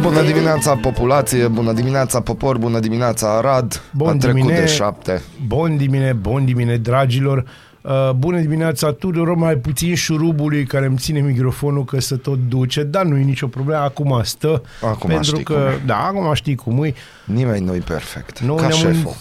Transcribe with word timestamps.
Bună 0.00 0.22
dimineața 0.22 0.76
populație, 0.76 1.48
bună 1.48 1.72
dimineața 1.72 2.20
popor, 2.20 2.58
bună 2.58 2.78
dimineața 2.78 3.36
Arad 3.36 3.82
Bun 3.90 4.08
A 4.08 4.16
trecut 4.16 4.40
dimine. 4.40 4.60
de 4.60 4.66
șapte 4.66 5.22
Bun 5.46 5.76
dimine, 5.76 6.12
bun 6.12 6.44
dimine, 6.44 6.76
dragilor. 6.76 7.44
Uh, 7.80 8.10
bună 8.16 8.38
dimineața 8.38 8.92
tuturor, 8.92 9.36
mai 9.36 9.56
puțin 9.56 9.94
șurubului 9.94 10.64
care 10.64 10.86
îmi 10.86 10.96
ține 10.96 11.20
microfonul 11.20 11.84
că 11.84 12.00
se 12.00 12.16
tot 12.16 12.38
duce, 12.48 12.82
dar 12.82 13.04
nu 13.04 13.16
e 13.16 13.22
nicio 13.22 13.46
problemă, 13.46 13.80
acum 13.82 14.20
stă. 14.24 14.62
Acum 14.82 15.08
pentru 15.08 15.30
știi 15.30 15.44
că, 15.44 15.52
cum 15.52 15.62
e. 15.62 15.82
Da, 15.86 15.96
acum 15.96 16.34
știi 16.34 16.54
cum 16.54 16.84
e. 16.84 16.94
Nimeni 17.24 17.64
nu-i 17.64 17.80
perfect 17.80 18.38
Nu 18.38 18.54
Ca 18.54 18.66
ne-am 18.66 18.78
șeful 18.78 19.16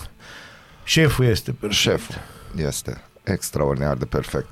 Șeful 0.83 1.25
este. 1.25 1.55
Șeful 1.69 2.15
este 2.67 3.01
extraordinar 3.23 3.95
de 3.95 4.05
perfect 4.05 4.51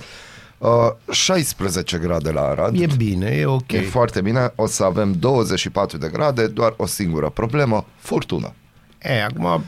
uh, 0.58 0.70
16 1.12 1.98
grade 1.98 2.32
la 2.32 2.42
Arad 2.42 2.80
E 2.80 2.88
bine, 2.98 3.30
e 3.30 3.46
ok. 3.46 3.72
E 3.72 3.82
foarte 3.82 4.22
bine, 4.22 4.52
o 4.56 4.68
să 4.68 4.84
avem 4.84 5.12
24 5.12 5.98
de 5.98 6.10
grade 6.14 6.48
Doar 6.48 6.74
o 6.78 6.86
singură 6.86 7.30
problemă, 7.30 7.86
furtună 7.98 8.54
E, 9.02 9.24
acum, 9.24 9.64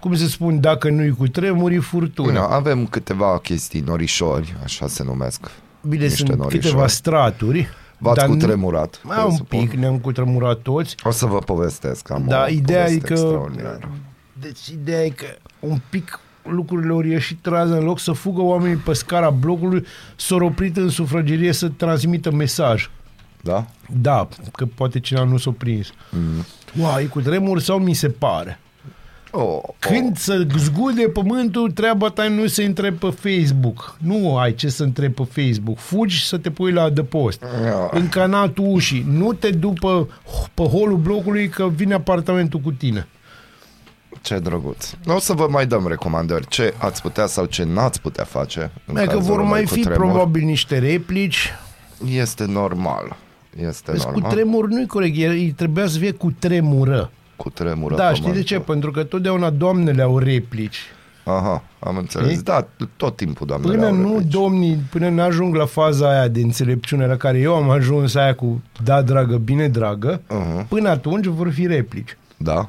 cum 0.00 0.14
să 0.14 0.26
spun, 0.26 0.60
dacă 0.60 0.90
nu-i 0.90 1.10
cu 1.10 1.26
tremuri, 1.28 1.74
e 1.74 1.78
furtună. 1.80 2.26
Bine, 2.28 2.38
avem 2.48 2.86
câteva 2.86 3.38
chestii 3.38 3.80
norișori 3.80 4.56
Așa 4.64 4.86
se 4.88 5.02
numesc 5.04 5.50
Bine, 5.88 6.02
niște 6.02 6.16
sunt 6.16 6.28
norișori. 6.38 6.62
câteva 6.64 6.86
straturi. 6.86 7.68
V-ați 8.00 8.16
dar 8.18 8.26
nu- 8.26 8.32
cutremurat, 8.32 9.00
Mai 9.04 9.16
un 9.18 9.24
presupun. 9.26 9.58
pic, 9.58 9.72
ne-am 9.72 9.98
cutremurat 9.98 10.58
toți. 10.58 10.94
O 11.04 11.10
să 11.10 11.26
vă 11.26 11.38
povestesc 11.38 12.10
am 12.10 12.24
Da, 12.26 12.44
o 12.48 12.52
ideea 12.52 12.80
e 12.82 12.84
poveste 12.84 13.06
că... 13.06 13.12
extraordinară. 13.12 13.88
Deci 14.40 14.66
ideea 14.66 15.04
e 15.04 15.08
că 15.08 15.26
un 15.60 15.80
pic 15.90 16.20
lucrurile 16.50 16.92
au 16.92 17.00
ieșit 17.00 17.46
rază 17.46 17.78
în 17.78 17.84
loc 17.84 17.98
să 17.98 18.12
fugă 18.12 18.40
oamenii 18.40 18.76
pe 18.76 18.92
scara 18.92 19.30
blocului, 19.30 19.84
s-au 20.16 20.38
oprit 20.38 20.76
în 20.76 20.88
sufragerie 20.88 21.52
să 21.52 21.68
transmită 21.68 22.30
mesaj. 22.30 22.90
Da? 23.42 23.66
Da, 24.00 24.28
că 24.52 24.66
poate 24.74 25.00
cineva 25.00 25.24
nu 25.24 25.36
s-a 25.36 25.54
prins. 25.58 25.90
Mm. 26.10 26.44
Uai, 26.82 27.06
cu 27.06 27.20
tremur 27.20 27.60
sau 27.60 27.78
mi 27.78 27.94
se 27.94 28.08
pare? 28.08 28.60
Oh, 29.30 29.58
Când 29.78 30.16
să 30.16 30.46
zgude 30.56 31.02
pământul, 31.02 31.70
treaba 31.70 32.08
ta 32.08 32.28
nu 32.28 32.46
se 32.46 32.64
întreb 32.64 32.94
pe 32.94 33.10
Facebook. 33.10 33.96
Nu 33.98 34.36
ai 34.36 34.54
ce 34.54 34.68
să 34.68 34.82
întrebi 34.82 35.14
pe 35.14 35.42
Facebook. 35.42 35.78
Fugi 35.78 36.26
să 36.26 36.38
te 36.38 36.50
pui 36.50 36.72
la 36.72 36.82
adăpost. 36.82 37.42
Ia. 37.64 37.88
În 37.90 38.08
canatul 38.08 38.64
ușii. 38.68 39.04
Nu 39.08 39.32
te 39.32 39.50
după 39.50 40.08
pe 40.54 40.62
holul 40.62 40.96
blocului 40.96 41.48
că 41.48 41.68
vine 41.68 41.94
apartamentul 41.94 42.60
cu 42.60 42.72
tine. 42.72 43.06
Ce 44.22 44.38
drăguț. 44.38 44.90
O 45.06 45.18
să 45.18 45.32
vă 45.32 45.46
mai 45.50 45.66
dăm 45.66 45.86
recomandări 45.86 46.46
ce 46.48 46.74
ați 46.78 47.02
putea 47.02 47.26
sau 47.26 47.44
ce 47.44 47.64
n-ați 47.64 48.00
putea 48.00 48.24
face. 48.24 48.70
în 48.86 48.94
Mai 48.94 49.04
că 49.04 49.08
cazul 49.14 49.22
vor 49.24 49.38
unui 49.38 49.50
mai 49.50 49.66
fi 49.66 49.76
cutremur. 49.82 49.96
probabil 50.06 50.44
niște 50.44 50.78
replici. 50.78 51.50
Este 52.10 52.44
normal. 52.44 53.16
Este 53.66 53.90
Vezi, 53.92 54.04
cu 54.04 54.10
normal. 54.12 54.30
tremur 54.30 54.68
nu-i 54.68 54.86
corect. 54.86 55.16
El, 55.16 55.30
îi 55.30 55.50
trebuia 55.56 55.86
să 55.86 55.98
fie 55.98 56.10
cu 56.12 56.30
tremură. 56.38 57.10
cu 57.36 57.50
tremură 57.50 57.94
Da, 57.94 58.08
știi 58.08 58.14
de 58.22 58.28
pământul. 58.28 58.56
ce? 58.56 58.60
Pentru 58.60 58.90
că 58.90 59.02
totdeauna 59.04 59.50
doamnele 59.50 60.02
au 60.02 60.18
replici. 60.18 60.78
Aha, 61.24 61.62
am 61.78 61.96
înțeles. 61.96 62.30
Știi? 62.30 62.42
Da, 62.42 62.66
tot 62.96 63.16
timpul, 63.16 63.46
doamne. 63.46 63.66
Până 63.66 63.88
nu, 63.90 64.20
domnii, 64.30 64.74
până 64.90 65.08
nu 65.08 65.22
ajung 65.22 65.54
la 65.54 65.64
faza 65.66 66.10
aia 66.10 66.28
de 66.28 66.40
înțelepciune 66.40 67.06
la 67.06 67.16
care 67.16 67.38
eu 67.38 67.54
am 67.54 67.70
ajuns 67.70 68.14
aia 68.14 68.34
cu 68.34 68.62
da, 68.84 69.02
dragă, 69.02 69.36
bine, 69.36 69.68
dragă, 69.68 70.20
Uh-huh. 70.20 70.68
până 70.68 70.88
atunci 70.88 71.26
vor 71.26 71.50
fi 71.50 71.66
replici. 71.66 72.16
Da. 72.36 72.68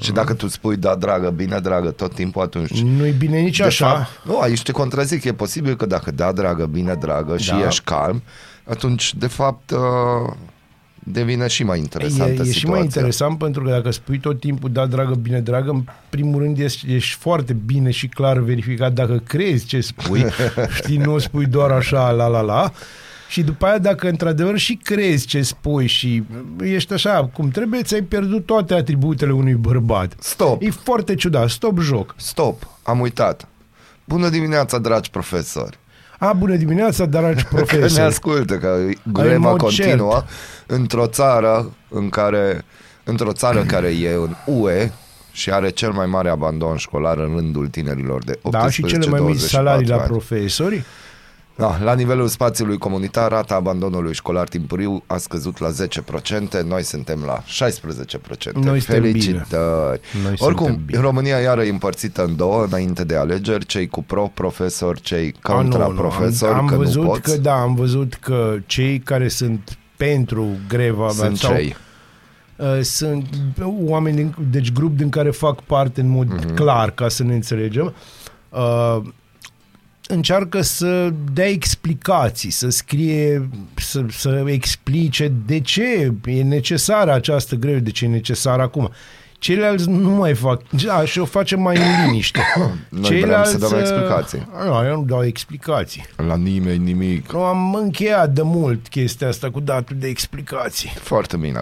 Și 0.00 0.12
dacă 0.12 0.34
tu 0.34 0.48
spui 0.48 0.76
da, 0.76 0.94
dragă, 0.94 1.30
bine, 1.30 1.58
dragă, 1.58 1.90
tot 1.90 2.14
timpul 2.14 2.42
atunci... 2.42 2.80
Nu-i 2.82 3.10
bine 3.10 3.38
nici 3.40 3.56
De 3.56 3.64
așa. 3.64 3.88
fapt, 3.88 4.08
nu, 4.24 4.38
aici 4.40 4.62
te 4.62 4.72
contrazic. 4.72 5.24
E 5.24 5.32
posibil 5.32 5.76
că 5.76 5.86
dacă 5.86 6.10
da, 6.10 6.32
dragă, 6.32 6.66
bine, 6.66 6.94
dragă 6.94 7.36
și 7.36 7.50
Da. 7.50 7.66
ești 7.66 7.84
calm, 7.84 8.22
atunci, 8.64 9.14
de 9.14 9.26
fapt, 9.26 9.70
uh, 9.70 10.32
devine 10.98 11.46
și 11.46 11.64
mai 11.64 11.78
interesantă 11.78 12.42
E, 12.42 12.46
e 12.48 12.52
și 12.52 12.52
situația. 12.52 12.70
mai 12.70 12.80
interesant 12.82 13.38
pentru 13.38 13.62
că 13.62 13.70
dacă 13.70 13.90
spui 13.90 14.18
tot 14.18 14.40
timpul 14.40 14.70
da, 14.72 14.86
dragă, 14.86 15.14
bine, 15.14 15.40
dragă, 15.40 15.70
în 15.70 15.84
primul 16.08 16.42
rând 16.42 16.58
ești, 16.58 16.94
ești 16.94 17.16
foarte 17.18 17.52
bine 17.52 17.90
și 17.90 18.08
clar 18.08 18.38
verificat 18.38 18.92
dacă 18.92 19.22
crezi 19.26 19.66
ce 19.66 19.80
spui, 19.80 20.24
știi, 20.82 20.96
nu 20.96 21.18
spui 21.18 21.46
doar 21.46 21.70
așa, 21.70 22.10
la, 22.10 22.26
la, 22.26 22.40
la, 22.40 22.72
și 23.28 23.42
după 23.42 23.66
aia 23.66 23.78
dacă 23.78 24.08
într-adevăr 24.08 24.56
și 24.58 24.74
crezi 24.82 25.26
ce 25.26 25.42
spui 25.42 25.86
și 25.86 26.22
ești 26.60 26.92
așa 26.92 27.30
cum 27.34 27.48
trebuie, 27.48 27.82
ți-ai 27.82 28.00
pierdut 28.02 28.46
toate 28.46 28.74
atributele 28.74 29.32
unui 29.32 29.54
bărbat. 29.54 30.12
Stop, 30.18 30.62
E 30.62 30.70
foarte 30.70 31.14
ciudat, 31.14 31.48
stop 31.48 31.78
joc. 31.78 32.14
stop, 32.16 32.68
am 32.82 33.00
uitat. 33.00 33.48
Bună 34.04 34.28
dimineața, 34.28 34.78
dragi 34.78 35.10
profesori. 35.10 35.78
A, 36.18 36.32
bună 36.32 36.56
dimineața, 36.56 37.04
dragi 37.06 37.42
Că 37.44 37.54
ne 37.56 37.62
profesori. 37.62 38.02
ascultă, 38.04 38.58
că 38.58 38.76
greva 39.12 39.48
mod 39.50 39.58
continuă 39.60 40.24
într-o 40.66 41.06
țară 41.06 41.72
în 41.88 42.08
care, 42.08 42.64
într-o 43.04 43.32
țară 43.32 43.62
care 43.64 43.88
e 43.88 44.12
în 44.14 44.34
UE 44.46 44.90
și 45.32 45.50
are 45.50 45.70
cel 45.70 45.90
mai 45.92 46.06
mare 46.06 46.28
abandon 46.28 46.76
școlar 46.76 47.18
în 47.18 47.32
rândul 47.34 47.68
tinerilor 47.68 48.24
de 48.24 48.38
18 48.42 48.60
Da, 48.60 48.68
și 48.68 48.82
cele 48.98 49.18
mai 49.18 49.30
mici 49.30 49.40
salarii 49.40 49.86
la 49.88 49.96
ani. 49.96 50.06
profesori. 50.06 50.84
Da, 51.56 51.78
la 51.82 51.94
nivelul 51.94 52.28
spațiului 52.28 52.78
comunitar, 52.78 53.30
rata 53.30 53.54
abandonului 53.54 54.14
școlar 54.14 54.48
timpuriu 54.48 55.02
a 55.06 55.16
scăzut 55.16 55.58
la 55.58 55.68
10%, 55.70 56.66
noi 56.66 56.82
suntem 56.82 57.22
la 57.26 57.42
16%. 57.42 57.44
Noi 58.52 58.80
suntem 58.80 59.02
Felicitări! 59.02 60.00
Noi 60.24 60.34
Oricum, 60.38 60.66
suntem 60.66 60.84
bine. 60.84 61.00
România 61.00 61.38
iară 61.38 61.62
e 61.62 61.70
împărțită 61.70 62.24
în 62.24 62.36
două 62.36 62.64
înainte 62.64 63.04
de 63.04 63.16
alegeri, 63.16 63.66
cei 63.66 63.86
cu 63.88 64.02
pro-profesori, 64.02 65.00
cei 65.00 65.34
A, 65.42 65.52
nu, 65.52 65.62
nu, 65.62 65.68
contra-profesori, 65.68 66.52
Am, 66.52 66.58
am 66.58 66.66
că 66.66 66.76
văzut 66.76 67.02
nu 67.02 67.08
poți. 67.08 67.20
că 67.20 67.36
da, 67.40 67.54
am 67.54 67.74
văzut 67.74 68.14
că 68.14 68.56
cei 68.66 68.98
care 68.98 69.28
sunt 69.28 69.78
pentru 69.96 70.46
greva 70.68 71.08
Sunt 71.08 71.36
sau, 71.36 71.54
cei. 71.54 71.76
Uh, 72.56 72.80
sunt 72.82 73.26
oameni, 73.84 74.16
din, 74.16 74.34
deci 74.50 74.72
grup 74.72 74.96
din 74.96 75.08
care 75.08 75.30
fac 75.30 75.60
parte 75.60 76.00
în 76.00 76.08
mod 76.08 76.26
Mhm. 76.26 76.40
mm-hmm. 76.40 76.54
clar, 76.54 76.90
ca 76.90 77.08
să 77.08 77.22
ne 77.22 77.34
înțelegem, 77.34 77.94
uh, 78.48 78.98
încearcă 80.08 80.60
să 80.60 81.12
dea 81.32 81.48
explicații, 81.48 82.50
să 82.50 82.68
scrie, 82.68 83.48
să, 83.74 84.04
să 84.10 84.44
explice 84.46 85.32
de 85.46 85.60
ce 85.60 86.12
e 86.24 86.42
necesară 86.42 87.12
această 87.12 87.54
grevă, 87.54 87.78
de 87.78 87.90
ce 87.90 88.04
e 88.04 88.08
necesară 88.08 88.62
acum. 88.62 88.90
Ceilalți 89.38 89.88
nu 89.88 90.10
mai 90.10 90.34
fac, 90.34 90.62
da, 90.84 91.04
și 91.04 91.18
o 91.18 91.24
facem 91.24 91.60
mai 91.60 91.76
în 91.76 91.82
liniște. 92.04 92.40
Noi 92.88 93.20
vrem 93.20 93.44
să 93.44 93.58
dăm 93.58 93.72
uh, 93.72 93.78
explicații. 93.80 94.48
Nu, 94.64 94.84
eu 94.84 94.96
nu 94.96 95.04
dau 95.04 95.24
explicații. 95.24 96.06
La 96.16 96.36
nimeni 96.36 96.84
nimic. 96.84 97.32
Nu 97.32 97.42
am 97.42 97.74
încheiat 97.74 98.30
de 98.30 98.42
mult 98.42 98.88
chestia 98.88 99.28
asta 99.28 99.50
cu 99.50 99.60
datul 99.60 99.96
de 99.98 100.06
explicații. 100.06 100.92
Foarte 101.00 101.36
bine. 101.36 101.60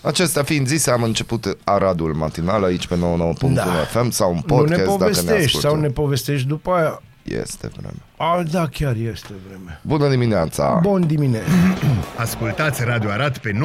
Acestea 0.00 0.42
fiind 0.42 0.66
zise, 0.66 0.90
am 0.90 1.02
început 1.02 1.56
Aradul 1.64 2.14
matinal 2.14 2.64
aici 2.64 2.86
pe 2.86 2.94
99.1 2.94 3.52
Da. 3.52 3.64
FM 3.64 4.10
sau 4.10 4.30
un 4.30 4.34
nu 4.34 4.42
podcast 4.42 4.70
ne 4.70 4.76
dacă 4.76 4.90
ne 4.90 4.96
povestești 4.96 5.44
ascultă. 5.44 5.66
sau 5.68 5.80
ne 5.80 5.88
povestești 5.88 6.46
după 6.46 6.70
aia. 6.70 7.02
Este 7.30 7.70
vreme. 7.76 7.94
A, 8.16 8.42
da, 8.50 8.66
chiar 8.66 8.96
este 8.96 9.32
vreme. 9.46 9.80
Bună 9.82 10.08
dimineața! 10.08 10.78
Bun 10.82 11.06
dimine. 11.06 11.40
Ascultați 12.16 12.84
Radio 12.84 13.10
Arad 13.10 13.38
pe 13.38 13.50
99,1 13.52 13.58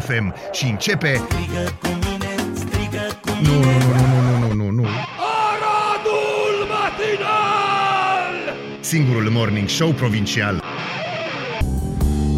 FM 0.00 0.34
și 0.52 0.64
începe... 0.64 1.20
Nu, 3.42 3.52
nu, 3.52 3.60
nu, 3.60 4.38
nu, 4.38 4.46
nu, 4.46 4.54
nu, 4.54 4.70
nu. 4.70 4.86
Aradul 5.48 6.66
matinal! 6.68 8.56
Singurul 8.80 9.30
morning 9.30 9.68
show 9.68 9.90
provincial. 9.90 10.62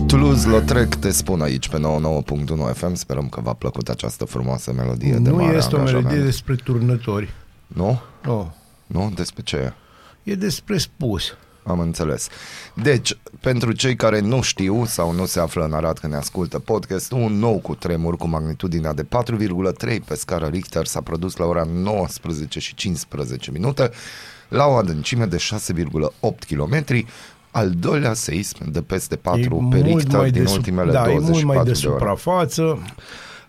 Toulouse-Lautrec 0.07 0.95
te 0.95 1.11
spun 1.11 1.41
aici 1.41 1.69
pe 1.69 1.77
99.1 1.77 2.75
FM. 2.75 2.95
Sperăm 2.95 3.29
că 3.29 3.41
v-a 3.41 3.53
plăcut 3.53 3.89
această 3.89 4.25
frumoasă 4.25 4.73
melodie 4.73 5.13
de 5.13 5.31
nu 5.31 5.37
mare 5.37 5.57
este 5.57 5.75
o 5.75 5.79
angajament. 5.79 6.07
melodie 6.07 6.31
despre 6.31 6.55
turnători. 6.55 7.29
Nu? 7.67 8.01
Nu. 8.25 8.53
Nu? 8.89 9.13
Despre 9.15 9.43
ce 9.43 9.57
e? 9.57 9.73
E 10.31 10.35
despre 10.35 10.79
spus. 10.79 11.23
Am 11.63 11.81
înțeles. 11.81 12.29
Deci, 12.75 13.19
pentru 13.41 13.73
cei 13.73 13.97
care 13.97 14.21
nu 14.21 14.41
știu 14.41 14.85
sau 14.85 15.13
nu 15.13 15.27
se 15.27 15.41
află 15.41 15.65
în 15.65 15.73
Arad 15.73 15.99
când 15.99 16.13
ne 16.13 16.19
ascultă 16.19 16.59
podcast, 16.59 17.13
un 17.13 17.33
nou 17.39 17.59
cu 17.59 17.75
tremur 17.75 18.17
cu 18.17 18.27
magnitudinea 18.27 18.93
de 18.93 19.05
4,3 19.05 19.99
pe 20.05 20.15
scară 20.15 20.47
Richter 20.47 20.87
s-a 20.87 21.01
produs 21.01 21.37
la 21.37 21.45
ora 21.45 21.63
19 21.73 22.59
și 22.61 22.75
15 22.75 23.51
minute 23.51 23.91
la 24.49 24.67
o 24.67 24.73
adâncime 24.73 25.25
de 25.25 25.37
6,8 25.37 26.11
km, 26.49 26.85
al 27.51 27.71
doilea 27.71 28.15
seism 28.15 28.71
de 28.71 28.83
peste 28.83 29.17
4 29.17 29.41
pe 29.41 29.55
mult 29.83 29.85
Richter 29.87 30.19
mai 30.19 30.31
din 30.31 30.43
de 30.43 30.49
sub- 30.49 30.57
ultimele 30.57 30.93
da, 30.93 31.01
e 31.01 31.05
24 31.05 31.33
mult 31.33 31.45
mai 31.45 31.57
de 31.57 31.63
de 31.63 31.87
ore. 31.87 31.97
suprafață. 31.99 32.63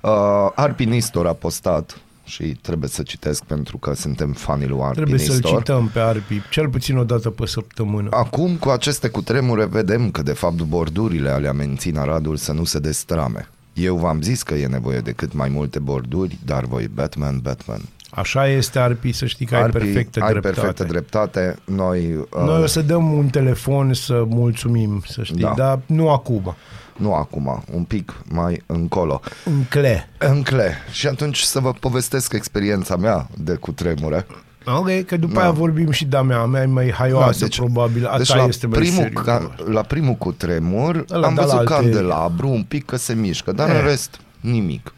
Uh, 0.01 0.51
Arpi 0.55 0.85
Nistor 0.85 1.27
a 1.27 1.33
postat 1.33 1.97
și 2.29 2.43
trebuie 2.43 2.89
să 2.89 3.03
citesc 3.03 3.43
pentru 3.43 3.77
că 3.77 3.93
suntem 3.95 4.31
fanii 4.31 4.67
lui 4.67 4.79
Arpi 4.81 4.95
Trebuie 4.95 5.19
să-l 5.19 5.33
Nistor. 5.35 5.57
cităm 5.57 5.89
pe 5.93 5.99
Arpi, 5.99 6.41
cel 6.49 6.69
puțin 6.69 6.97
o 6.97 7.03
dată 7.03 7.29
pe 7.29 7.45
săptămână. 7.45 8.07
Acum, 8.11 8.55
cu 8.55 8.69
aceste 8.69 9.07
cutremure, 9.07 9.65
vedem 9.65 10.11
că, 10.11 10.21
de 10.21 10.33
fapt, 10.33 10.61
bordurile 10.61 11.29
alea 11.29 11.51
mențin 11.53 11.97
Aradul 11.97 12.35
să 12.35 12.51
nu 12.51 12.63
se 12.63 12.79
destrame. 12.79 13.49
Eu 13.73 13.95
v-am 13.95 14.21
zis 14.21 14.43
că 14.43 14.53
e 14.53 14.67
nevoie 14.67 14.99
de 14.99 15.11
cât 15.11 15.33
mai 15.33 15.49
multe 15.49 15.79
borduri, 15.79 16.37
dar 16.45 16.65
voi, 16.65 16.87
Batman, 16.93 17.39
Batman. 17.41 17.81
Așa 18.11 18.47
este, 18.47 18.79
Arpi, 18.79 19.11
să 19.11 19.25
știi 19.25 19.45
că 19.45 19.55
ai 19.55 19.61
Arpi, 19.61 19.77
perfectă 19.77 20.19
ai 20.21 20.31
dreptate. 20.31 20.55
perfectă 20.59 20.83
dreptate. 20.83 21.55
Noi, 21.65 22.15
uh, 22.15 22.41
Noi 22.45 22.61
o 22.63 22.65
să 22.65 22.81
dăm 22.81 23.11
un 23.11 23.27
telefon 23.27 23.93
să 23.93 24.23
mulțumim, 24.27 25.03
să 25.07 25.23
știi, 25.23 25.41
Da. 25.41 25.53
dar 25.57 25.79
nu 25.85 26.09
acum. 26.09 26.55
Nu 26.99 27.13
acum, 27.13 27.63
un 27.71 27.83
pic 27.83 28.13
mai 28.31 28.61
încolo, 28.65 29.21
În 29.45 29.63
cle. 29.69 30.09
în 30.17 30.41
cle. 30.41 30.73
Și 30.91 31.07
atunci 31.07 31.39
să 31.41 31.59
vă 31.59 31.71
povestesc 31.71 32.33
experiența 32.33 32.95
mea 32.95 33.27
de 33.37 33.53
cutremure. 33.55 34.25
Ok, 34.65 35.05
că 35.05 35.17
după 35.17 35.33
Da. 35.33 35.41
aia 35.41 35.51
vorbim 35.51 35.91
și 35.91 36.05
de-a 36.05 36.21
mea. 36.21 36.39
A 36.39 36.45
mea 36.45 36.61
e 36.61 36.65
mai 36.65 36.91
haioasă, 36.91 37.47
probabil. 37.47 38.05
A 38.05 38.17
deci 38.17 38.27
ta 38.27 38.35
la, 38.35 38.43
este 38.43 38.67
mai 38.67 38.79
primul, 38.79 39.01
serios. 39.03 39.23
ca, 39.25 39.55
la 39.65 39.81
primul 39.81 40.13
cutremur 40.13 41.05
Ăla 41.11 41.27
am 41.27 41.33
de 41.33 41.39
la 41.39 41.45
văzut 41.45 41.59
alte- 41.59 41.73
candelabru 41.73 42.47
un 42.49 42.63
pic 42.63 42.85
că 42.85 42.95
se 42.95 43.13
mișcă, 43.13 43.51
dar 43.51 43.69
Eh. 43.69 43.75
în 43.75 43.85
rest 43.85 44.19
nimic. 44.39 44.93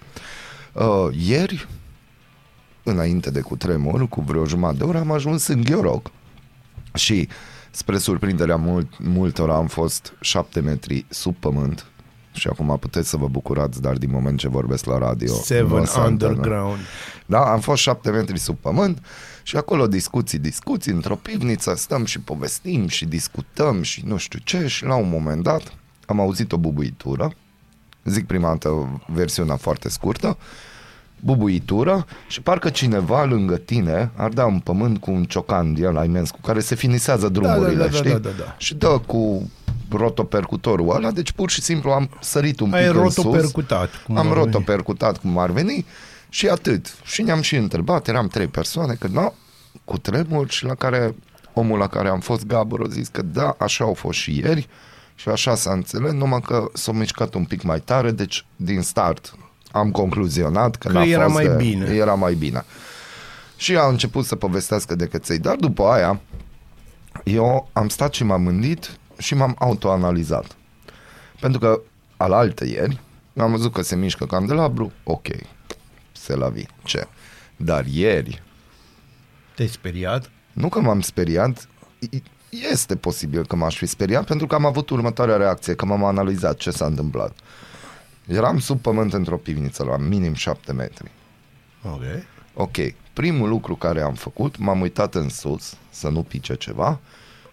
Uh, 0.74 0.86
ieri, 1.28 1.68
înainte 2.84 3.32
de 3.32 3.40
cutremur, 3.42 4.08
cu 4.08 4.22
vreo 4.22 4.46
jumătate 4.46 4.78
de 4.78 4.84
oră, 4.84 4.98
am 5.00 5.12
ajuns 5.12 5.48
în 5.48 5.62
Gheorog 5.64 6.02
și 6.94 7.28
spre 7.72 7.98
surprinderea 7.98 8.56
mult, 8.56 8.88
multora 9.00 9.56
am 9.56 9.68
fost 9.68 10.14
șapte 10.20 10.60
metri 10.60 11.06
sub 11.10 11.36
pământ 11.40 11.86
și 12.32 12.48
acum 12.48 12.78
puteți 12.80 13.10
să 13.10 13.18
vă 13.18 13.28
bucurați, 13.28 13.82
dar 13.82 13.98
din 13.98 14.10
moment 14.12 14.38
ce 14.38 14.48
vorbesc 14.48 14.86
la 14.86 14.98
radio... 14.98 15.32
nu 15.32 15.38
o 15.38 15.42
Seven 15.42 15.86
să 15.86 16.00
antrenă. 16.00 16.34
Underground. 16.34 16.80
Da, 17.26 17.52
am 17.52 17.60
fost 17.60 17.82
șapte 17.82 18.12
metri 18.12 18.40
sub 18.40 18.58
pământ 18.58 19.06
și 19.44 19.58
acolo 19.58 19.88
discuții, 19.88 20.40
discuții, 20.40 20.92
într-o 20.92 21.16
pivniță 21.16 21.74
stăm 21.76 22.06
și 22.06 22.20
povestim 22.20 22.88
și 22.88 23.06
discutăm 23.06 23.82
și 23.82 24.04
nu 24.06 24.18
știu 24.18 24.40
ce 24.44 24.68
și 24.68 24.86
la 24.86 24.96
un 24.96 25.10
moment 25.10 25.44
dat 25.44 25.74
am 26.06 26.20
auzit 26.20 26.52
o 26.52 26.58
bubuitură, 26.58 27.32
zic 28.04 28.26
prima 28.26 28.48
dată 28.48 29.02
versiunea 29.08 29.56
foarte 29.56 29.90
scurtă, 29.90 30.38
bubuitură 31.20 32.06
și 32.28 32.42
parcă 32.42 32.70
cineva 32.70 33.24
lângă 33.24 33.58
tine 33.58 34.12
ardea 34.16 34.46
un 34.46 34.60
pământ 34.60 34.98
cu 34.98 35.12
un 35.12 35.24
ciocan 35.24 35.74
din 35.74 35.86
ăla 35.86 36.04
imens 36.04 36.32
cu 36.32 36.40
care 36.42 36.60
se 36.60 36.76
finisează 36.76 37.30
drumurile, 37.30 37.84
da, 37.84 37.90
da, 37.90 37.98
știi? 37.98 38.12
da, 38.12 38.18
da, 38.18 38.30
da. 38.38 38.56
Și 38.58 38.76
dă 38.76 39.02
cu 39.06 39.50
rotopercutorul 39.98 40.96
ăla, 40.96 41.12
deci 41.12 41.32
pur 41.32 41.50
și 41.50 41.62
simplu 41.62 41.92
am 41.92 42.10
sărit 42.22 42.60
un 42.60 42.70
pic 42.70 42.76
Ai 42.78 42.86
în 42.88 43.10
sus. 43.10 43.16
rotopercutat. 43.24 43.90
cum 44.06 44.18
Am 44.18 44.28
ar 44.28 44.34
veni. 44.34 44.46
rotopercutat 44.46 45.18
cum 45.18 45.38
ar 45.38 45.50
veni 45.52 45.86
și 46.30 46.48
atât. 46.48 46.96
Și 47.04 47.22
ne-am 47.22 47.42
și 47.42 47.56
întrebat, 47.56 48.08
eram 48.08 48.28
trei 48.28 48.48
persoane, 48.48 48.94
că 48.94 49.08
nu, 49.08 49.34
cu 49.86 49.98
tremur 49.98 50.50
și 50.50 50.66
la 50.66 50.76
care 50.76 51.16
omul 51.54 51.78
la 51.78 51.88
care 51.88 52.10
am 52.10 52.20
fost, 52.20 52.46
Gabor, 52.46 52.82
a 52.82 52.90
zis 52.90 53.08
că 53.08 53.22
da, 53.22 53.56
așa 53.60 53.84
au 53.84 53.94
fost 53.94 54.18
și 54.20 54.38
ieri 54.38 54.68
și 55.16 55.30
așa 55.30 55.56
s-a 55.56 55.72
înțeles, 55.72 56.12
numai 56.12 56.42
că 56.42 56.70
s-a 56.74 56.92
mișcat 56.92 57.34
un 57.34 57.44
pic 57.46 57.62
mai 57.62 57.80
tare, 57.80 58.12
deci 58.12 58.46
din 58.56 58.82
start 58.82 59.36
am 59.72 59.92
concluzionat 59.92 60.76
că, 60.76 60.88
Că 60.88 60.94
n-a 60.94 61.04
era 61.06 61.24
fost 61.24 61.34
mai 61.34 61.46
de, 61.48 61.54
bine. 61.64 61.86
Era 61.86 62.14
mai 62.14 62.34
bine. 62.34 62.66
Și 63.56 63.76
a 63.78 63.88
început 63.88 64.26
să 64.26 64.36
povestească 64.36 64.96
de 64.96 65.06
căței, 65.06 65.40
dar 65.40 65.56
după 65.56 65.84
aia 65.84 66.20
eu 67.24 67.70
am 67.74 67.88
stat 67.88 68.14
și 68.14 68.24
m-am 68.24 68.46
gândit 68.46 68.98
și 69.22 69.36
m-am 69.36 69.56
autoanalizat. 69.60 70.56
Pentru 71.40 71.60
că 71.60 71.82
al 72.18 72.34
alte 72.34 72.66
ieri 72.66 73.00
am 73.38 73.52
văzut 73.52 73.74
că 73.74 73.82
se 73.82 73.96
mișcă 73.96 74.26
candelabru, 74.26 74.92
ok, 75.04 75.28
se 76.12 76.36
la 76.36 76.50
vi, 76.50 76.66
ce? 76.84 77.08
Dar 77.58 77.86
ieri, 77.86 78.42
Te-ai 79.56 79.68
speriat? 79.68 80.30
nu 80.54 80.70
că 80.70 80.80
m-am 80.80 81.02
speriat, 81.02 81.68
i- 82.00 82.24
este 82.72 82.96
posibil 82.96 83.46
că 83.46 83.56
m-aș 83.56 83.78
fi 83.78 83.86
speriat 83.86 84.26
pentru 84.26 84.48
că 84.48 84.56
am 84.56 84.66
avut 84.66 84.90
următoarea 84.90 85.36
reacție, 85.38 85.76
că 85.76 85.86
m-am 85.86 86.04
analizat 86.04 86.58
ce 86.58 86.72
s-a 86.72 86.86
întâmplat. 86.86 87.38
Eram 88.28 88.60
sub 88.60 88.82
pământ 88.82 89.14
într-o 89.14 89.38
pivniță 89.38 89.84
la 89.84 89.98
minim 89.98 90.34
7 90.34 90.74
metri. 90.74 91.12
Ok. 91.84 92.02
Ok, 92.54 92.76
primul 93.14 93.50
lucru 93.50 93.76
care 93.76 94.02
am 94.02 94.14
făcut, 94.14 94.58
m-am 94.58 94.82
uitat 94.82 95.16
în 95.16 95.30
sus 95.30 95.74
să 95.90 96.10
nu 96.10 96.24
pice 96.24 96.56
ceva 96.56 97.00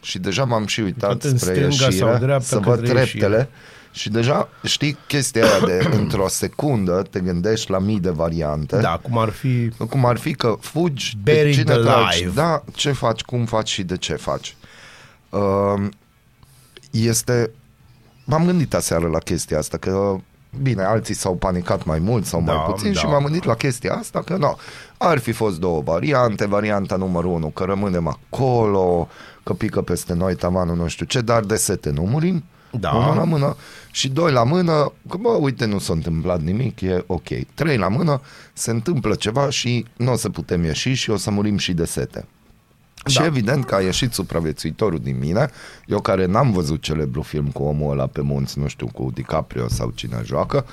și 0.09 0.19
deja 0.19 0.45
m-am 0.45 0.67
și 0.67 0.81
uitat 0.81 1.11
Uitat 1.11 1.31
în 1.31 1.39
spre 1.39 1.53
stânga 1.53 1.77
sau 1.77 1.89
ieșire 1.89 2.17
dreapta 2.19 2.45
să 2.45 2.59
văd 2.59 2.79
către 2.79 2.93
treptele 2.93 3.37
ieșire. 3.37 3.49
și 3.93 4.11
deja 4.11 4.49
știi 4.65 4.97
chestia 5.07 5.45
aia 5.45 5.67
de 5.67 5.89
într-o 6.01 6.29
secundă 6.29 7.03
te 7.11 7.21
gândești 7.21 7.71
la 7.71 7.79
mii 7.79 8.01
de 8.01 8.11
variante. 8.11 8.77
Da, 8.81 8.99
cum 9.03 9.19
ar 9.19 9.29
fi... 9.29 9.71
Cum 9.91 10.05
ar 10.05 10.17
fi 10.19 10.35
că 10.35 10.57
fugi, 10.61 11.17
Buried 11.23 11.45
de 11.45 11.51
cine 11.51 11.75
tragi, 11.75 12.17
alive. 12.17 12.31
da, 12.35 12.65
ce 12.75 12.93
faci, 12.93 13.21
cum 13.21 13.45
faci 13.45 13.69
și 13.69 13.83
de 13.83 13.97
ce 13.97 14.15
faci. 14.15 14.57
Uh, 15.29 15.87
este... 16.91 17.51
M-am 18.25 18.45
gândit 18.45 18.75
aseară 18.75 19.07
la 19.07 19.19
chestia 19.19 19.59
asta, 19.59 19.77
că 19.77 20.17
bine, 20.63 20.83
alții 20.83 21.15
s-au 21.15 21.35
panicat 21.35 21.85
mai 21.85 21.99
mult 21.99 22.25
sau 22.25 22.43
Da, 22.43 22.53
mai 22.53 22.65
puțin 22.73 22.93
da. 22.93 22.99
și 22.99 23.07
m-am 23.07 23.23
gândit 23.23 23.45
la 23.45 23.55
chestia 23.55 23.95
asta, 23.95 24.23
că 24.23 24.37
nu, 24.37 24.59
ar 24.99 25.19
fi 25.19 25.33
fost 25.33 25.59
două 25.61 25.81
variante, 25.81 26.47
varianta 26.47 26.97
numărul 26.97 27.31
unu, 27.31 27.47
că 27.49 27.65
rămânem 27.65 28.07
acolo, 28.07 29.09
că 29.49 29.55
pică 29.55 29.83
peste 29.83 30.15
noi 30.15 30.35
tavanul 30.35 30.77
nu 30.77 30.89
știu 30.89 31.06
ce, 31.06 31.21
dar 31.21 31.45
de 31.45 31.56
sete 31.56 31.91
nu 31.91 32.03
murim, 32.03 32.45
Da. 32.71 32.91
unul 32.91 33.17
la 33.17 33.25
mână, 33.25 33.56
și 33.91 34.09
doi 34.09 34.33
la 34.33 34.45
mână, 34.45 34.93
că 35.09 35.17
bă, 35.17 35.29
uite, 35.29 35.65
nu 35.65 35.79
s-a 35.79 35.93
întâmplat 35.93 36.41
nimic, 36.41 36.81
e 36.81 37.05
ok. 37.06 37.29
Trei 37.55 37.77
la 37.77 37.89
mână, 37.89 38.21
se 38.53 38.71
întâmplă 38.71 39.15
ceva 39.15 39.50
și 39.50 39.87
nu 39.97 40.12
o 40.12 40.17
să 40.17 40.29
putem 40.29 40.65
ieși 40.65 40.93
și 40.93 41.11
o 41.11 41.17
să 41.17 41.31
murim 41.31 41.56
și 41.56 41.73
de 41.73 41.85
sete. 41.85 42.27
Da. 43.03 43.11
Și 43.11 43.23
evident 43.23 43.65
că 43.65 43.75
a 43.75 43.81
ieșit 43.81 44.12
supraviețuitorul 44.12 44.99
din 44.99 45.19
mine, 45.19 45.50
eu 45.87 46.00
care 46.00 46.27
n-am 46.27 46.53
văzut 46.53 46.83
celebru 46.83 47.23
film 47.23 47.47
cu 47.47 47.62
omul 47.62 47.93
ăla 47.93 48.06
pe 48.06 48.21
munți, 48.21 48.59
nu 48.59 48.67
știu, 48.67 48.87
cu 48.87 49.11
DiCaprio 49.15 49.69
sau 49.69 49.93
cine 49.95 50.21
joacă, 50.25 50.67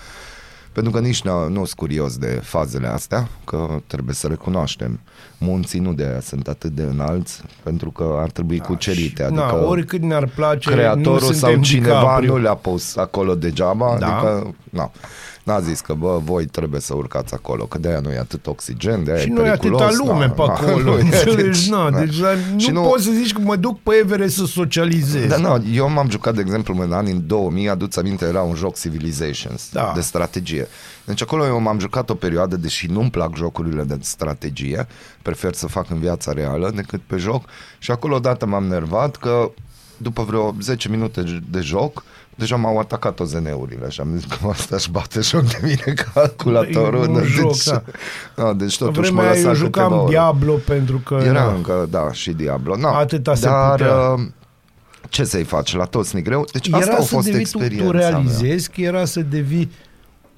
pentru 0.76 0.92
că 0.94 1.00
nici 1.00 1.22
nu 1.22 1.48
nu 1.48 1.56
sunt 1.56 1.74
curios 1.78 2.18
de 2.18 2.40
fazele 2.44 2.88
astea, 2.88 3.28
că 3.46 3.68
trebuie 3.88 4.16
să 4.16 4.28
recunoaștem. 4.28 5.00
Munții 5.38 5.80
nu 5.80 5.94
de 5.94 6.04
aia 6.04 6.20
sunt 6.20 6.48
atât 6.48 6.72
de 6.72 6.82
înalți, 6.82 7.42
pentru 7.64 7.92
că 7.92 8.16
ar 8.22 8.30
trebui 8.32 8.60
cucerite. 8.60 9.24
Adică 9.24 9.42
Na, 9.42 9.66
oricât 9.66 10.02
ne-ar 10.02 10.28
place, 10.36 10.72
creatorul 10.72 11.12
nu 11.14 11.20
sau 11.20 11.34
suntem 11.34 11.62
cineva 11.62 12.00
DiCaprio. 12.00 12.34
nu 12.36 12.42
le-a 12.42 12.54
pus 12.54 12.96
acolo 12.96 13.36
degeaba, 13.36 13.96
Da. 14.00 14.08
adică 14.16 14.54
na, 14.70 14.92
n-a 15.46 15.60
zis 15.60 15.80
că 15.80 15.94
bă, 15.94 16.20
voi 16.24 16.46
trebuie 16.46 16.82
să 16.82 16.94
urcați 16.96 17.34
acolo, 17.34 17.66
că 17.66 17.78
de-aia 17.78 18.00
nu 18.00 18.12
e 18.12 18.18
atât 18.18 18.48
oxigen, 18.48 19.04
de-aia 19.04 19.20
Și 19.22 19.30
e 19.30 19.34
nu 19.34 19.42
e 19.42 19.50
periculos. 19.50 19.82
atâta 19.82 20.04
lume 20.04 20.26
na, 20.26 20.32
pe 20.32 20.42
na, 20.48 20.54
acolo, 20.54 20.82
nu 20.92 20.98
e, 20.98 21.02
înțelegi? 21.02 21.42
deci, 21.44 21.70
Na, 21.70 21.90
na. 21.90 22.00
deci 22.00 22.20
la- 22.20 22.30
Și 22.58 22.70
nu, 22.72 22.82
poți 22.82 23.04
să 23.04 23.12
zici 23.12 23.34
că 23.34 23.42
mă 23.42 23.56
duc 23.56 23.80
pe 23.82 23.92
Everest 24.04 24.36
să 24.36 24.46
socializez. 24.46 25.28
Da, 25.30 25.38
nu, 25.38 25.64
eu 25.74 25.90
m-am 25.90 26.10
jucat, 26.10 26.36
de 26.36 26.42
exemplu, 26.42 26.82
în 26.82 26.92
anii 26.92 27.14
2000, 27.14 27.70
aduți 27.70 28.00
aminte, 28.00 28.26
era 28.26 28.42
un 28.42 28.56
joc 28.56 28.76
Civilizations 28.80 29.70
Da. 29.72 29.92
de 29.96 30.02
strategie. 30.02 30.68
Deci 31.06 31.22
acolo 31.22 31.46
eu 31.46 31.60
m-am 31.62 31.80
jucat 31.80 32.10
o 32.10 32.16
perioadă, 32.16 32.56
deși 32.58 32.88
nu-mi 32.92 33.10
plac 33.10 33.36
jocurile 33.36 33.84
de 33.84 33.98
strategie, 34.02 34.88
prefer 35.22 35.54
să 35.54 35.68
fac 35.68 35.90
în 35.90 36.00
viața 36.00 36.32
reală 36.32 36.72
decât 36.76 37.02
pe 37.08 37.18
joc 37.18 37.46
și 37.80 37.92
acolo 37.92 38.16
odată 38.16 38.46
m-am 38.46 38.64
nervat 38.64 39.16
că 39.16 39.52
după 39.98 40.24
vreo 40.24 40.56
10 40.62 40.90
minute 40.90 41.24
de 41.52 41.60
joc, 41.60 42.04
deja 42.36 42.56
m-au 42.56 42.78
atacat 42.78 43.20
OZN-urile 43.20 43.90
și 43.90 44.02
am 44.02 44.08
zis 44.16 44.26
că 44.26 44.48
asta 44.48 44.76
își 44.76 44.92
bate 44.92 45.20
joc 45.22 45.42
de 45.44 45.58
mine 45.64 45.94
calculatorul. 46.14 47.04
E 47.04 47.08
un 47.08 47.14
deci, 47.14 47.26
joc, 47.28 47.64
da. 47.64 47.84
da, 48.44 48.54
deci 48.54 48.78
Pe 48.78 48.84
totuși 48.84 49.12
mă 49.12 49.22
vremea 49.22 49.32
aia 49.42 49.42
lăsa 49.50 49.64
eu 49.64 49.66
câteva 49.66 49.86
jucam 49.86 50.00
ore. 50.00 50.10
Diablo 50.12 50.54
pentru 50.54 50.98
că... 50.98 51.14
Era 51.26 51.44
na, 51.44 51.54
încă, 51.54 51.88
da, 51.90 52.12
și 52.12 52.32
Diablo. 52.32 52.76
No, 52.78 52.88
Atâta 52.88 53.36
se 53.36 53.46
dar, 53.46 53.70
putea. 53.72 53.96
uh, 53.96 54.20
ce 55.10 55.24
să-i 55.24 55.44
faci? 55.44 55.76
La 55.76 55.86
toți 55.86 56.16
ni 56.16 56.22
greu? 56.22 56.46
Deci 56.52 56.72
asta 56.74 56.86
era 56.92 56.98
a 56.98 57.02
să 57.02 57.08
fost 57.16 57.26
devii, 57.26 57.46
tu, 57.46 57.58
experiența 57.58 57.86
tu 57.92 57.98
mea. 57.98 58.10
realizezi 58.10 58.70
că 58.70 58.82
era 58.82 59.06
să 59.06 59.20
devii 59.22 59.72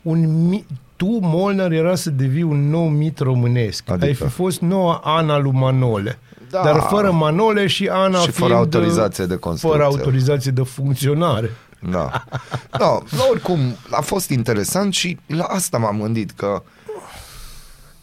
un 0.01 0.48
mi- 0.48 0.66
tu, 0.96 1.18
Molnar, 1.22 1.72
era 1.72 1.96
să 1.96 2.10
devii 2.10 2.42
un 2.44 2.70
nou 2.70 2.88
mit 2.88 3.20
românesc. 3.20 3.89
Adică? 3.89 4.06
Ai 4.06 4.13
fi 4.13 4.27
fost 4.27 4.60
noua 4.62 5.01
Ana 5.04 5.38
lui 5.38 5.51
Manole. 5.54 6.20
Da. 6.50 6.62
Dar 6.63 6.80
fără 6.89 7.12
Manole 7.12 7.68
și 7.68 7.88
Ana 7.92 8.18
Și 8.20 8.30
fără 8.32 8.34
fiind, 8.34 8.51
autorizație 8.51 9.25
de 9.25 9.36
construcție. 9.36 9.80
Fără 9.82 9.84
autorizație 9.98 10.51
de 10.51 10.62
funcționare. 10.62 11.51
Da. 11.91 12.24
da, 12.79 13.00
oricum, 13.31 13.60
a 13.91 14.01
fost 14.01 14.29
interesant 14.29 14.93
și 14.93 15.17
la 15.27 15.43
asta 15.43 15.77
m-am 15.77 16.01
gândit 16.01 16.31
că 16.31 16.63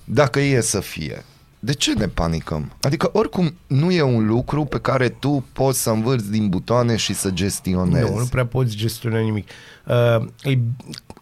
dacă 0.04 0.40
e 0.40 0.60
să 0.60 0.80
fie, 0.80 1.24
de 1.58 1.72
ce 1.72 1.92
ne 1.94 2.06
panicăm? 2.08 2.72
Adică 2.80 3.10
oricum 3.12 3.54
nu 3.66 3.90
e 3.90 4.02
un 4.02 4.26
lucru 4.26 4.64
pe 4.64 4.78
care 4.80 5.08
tu 5.08 5.44
poți 5.52 5.82
să 5.82 5.90
învârți 5.90 6.30
din 6.30 6.48
butoane 6.48 6.96
și 6.96 7.14
să 7.14 7.30
gestionezi. 7.30 8.10
Nu, 8.10 8.18
nu 8.18 8.24
prea 8.24 8.46
poți 8.46 8.76
gestiona 8.76 9.18
nimic. 9.18 9.48
Uh, 9.86 10.26
e- 10.42 10.58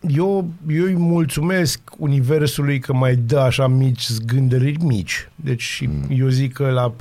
eu, 0.08 0.48
eu 0.68 0.84
îi 0.84 0.94
mulțumesc 0.96 1.80
Universului 1.96 2.78
că 2.78 2.92
mai 2.92 3.14
dă 3.16 3.38
așa 3.38 3.66
mici 3.66 4.06
zgândări 4.08 4.76
mici. 4.80 5.28
Deci 5.34 5.62
și 5.62 5.86
Mm. 5.86 6.06
eu 6.10 6.28
zic 6.28 6.52
că 6.52 6.70
la, 6.70 6.94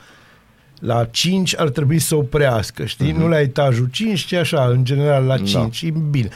la 0.81 1.05
5 1.05 1.59
ar 1.59 1.69
trebui 1.69 1.99
să 1.99 2.15
oprească, 2.15 2.85
știi? 2.85 3.11
Mm-hmm. 3.13 3.17
Nu 3.17 3.27
la 3.27 3.39
etajul 3.39 3.87
5, 3.91 4.19
ci 4.19 4.33
așa, 4.33 4.65
în 4.65 4.85
general 4.85 5.23
la 5.23 5.35
Mhm. 5.35 5.43
Da. 5.43 5.49
5. 5.59 5.81
E 5.81 5.93
bine. 6.09 6.29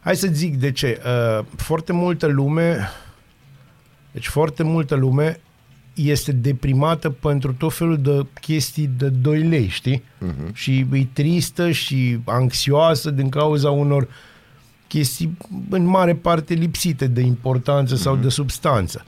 Hai 0.00 0.16
să 0.16 0.28
zic 0.32 0.56
de 0.56 0.72
ce. 0.72 1.00
Uh, 1.38 1.44
foarte 1.56 1.92
multă 1.92 2.26
lume, 2.26 2.90
deci 4.12 4.26
foarte 4.26 4.62
multă 4.62 4.94
lume 4.94 5.40
este 5.94 6.32
deprimată 6.32 7.10
pentru 7.10 7.52
tot 7.52 7.74
felul 7.74 7.98
de 7.98 8.26
chestii 8.40 8.90
de 8.96 9.08
2 9.08 9.42
lei, 9.42 9.68
știi? 9.68 10.02
Uh-huh. 10.02 10.52
Și 10.52 10.86
e 10.92 11.06
tristă 11.12 11.70
și 11.70 12.18
anxioasă 12.24 13.10
din 13.10 13.28
cauza 13.28 13.70
unor 13.70 14.08
chestii 14.86 15.36
în 15.70 15.84
mare 15.84 16.14
parte 16.14 16.54
lipsite 16.54 17.06
de 17.06 17.20
importanță 17.20 17.94
uh-huh. 17.94 18.00
sau 18.00 18.16
de 18.16 18.28
substanță 18.28 19.04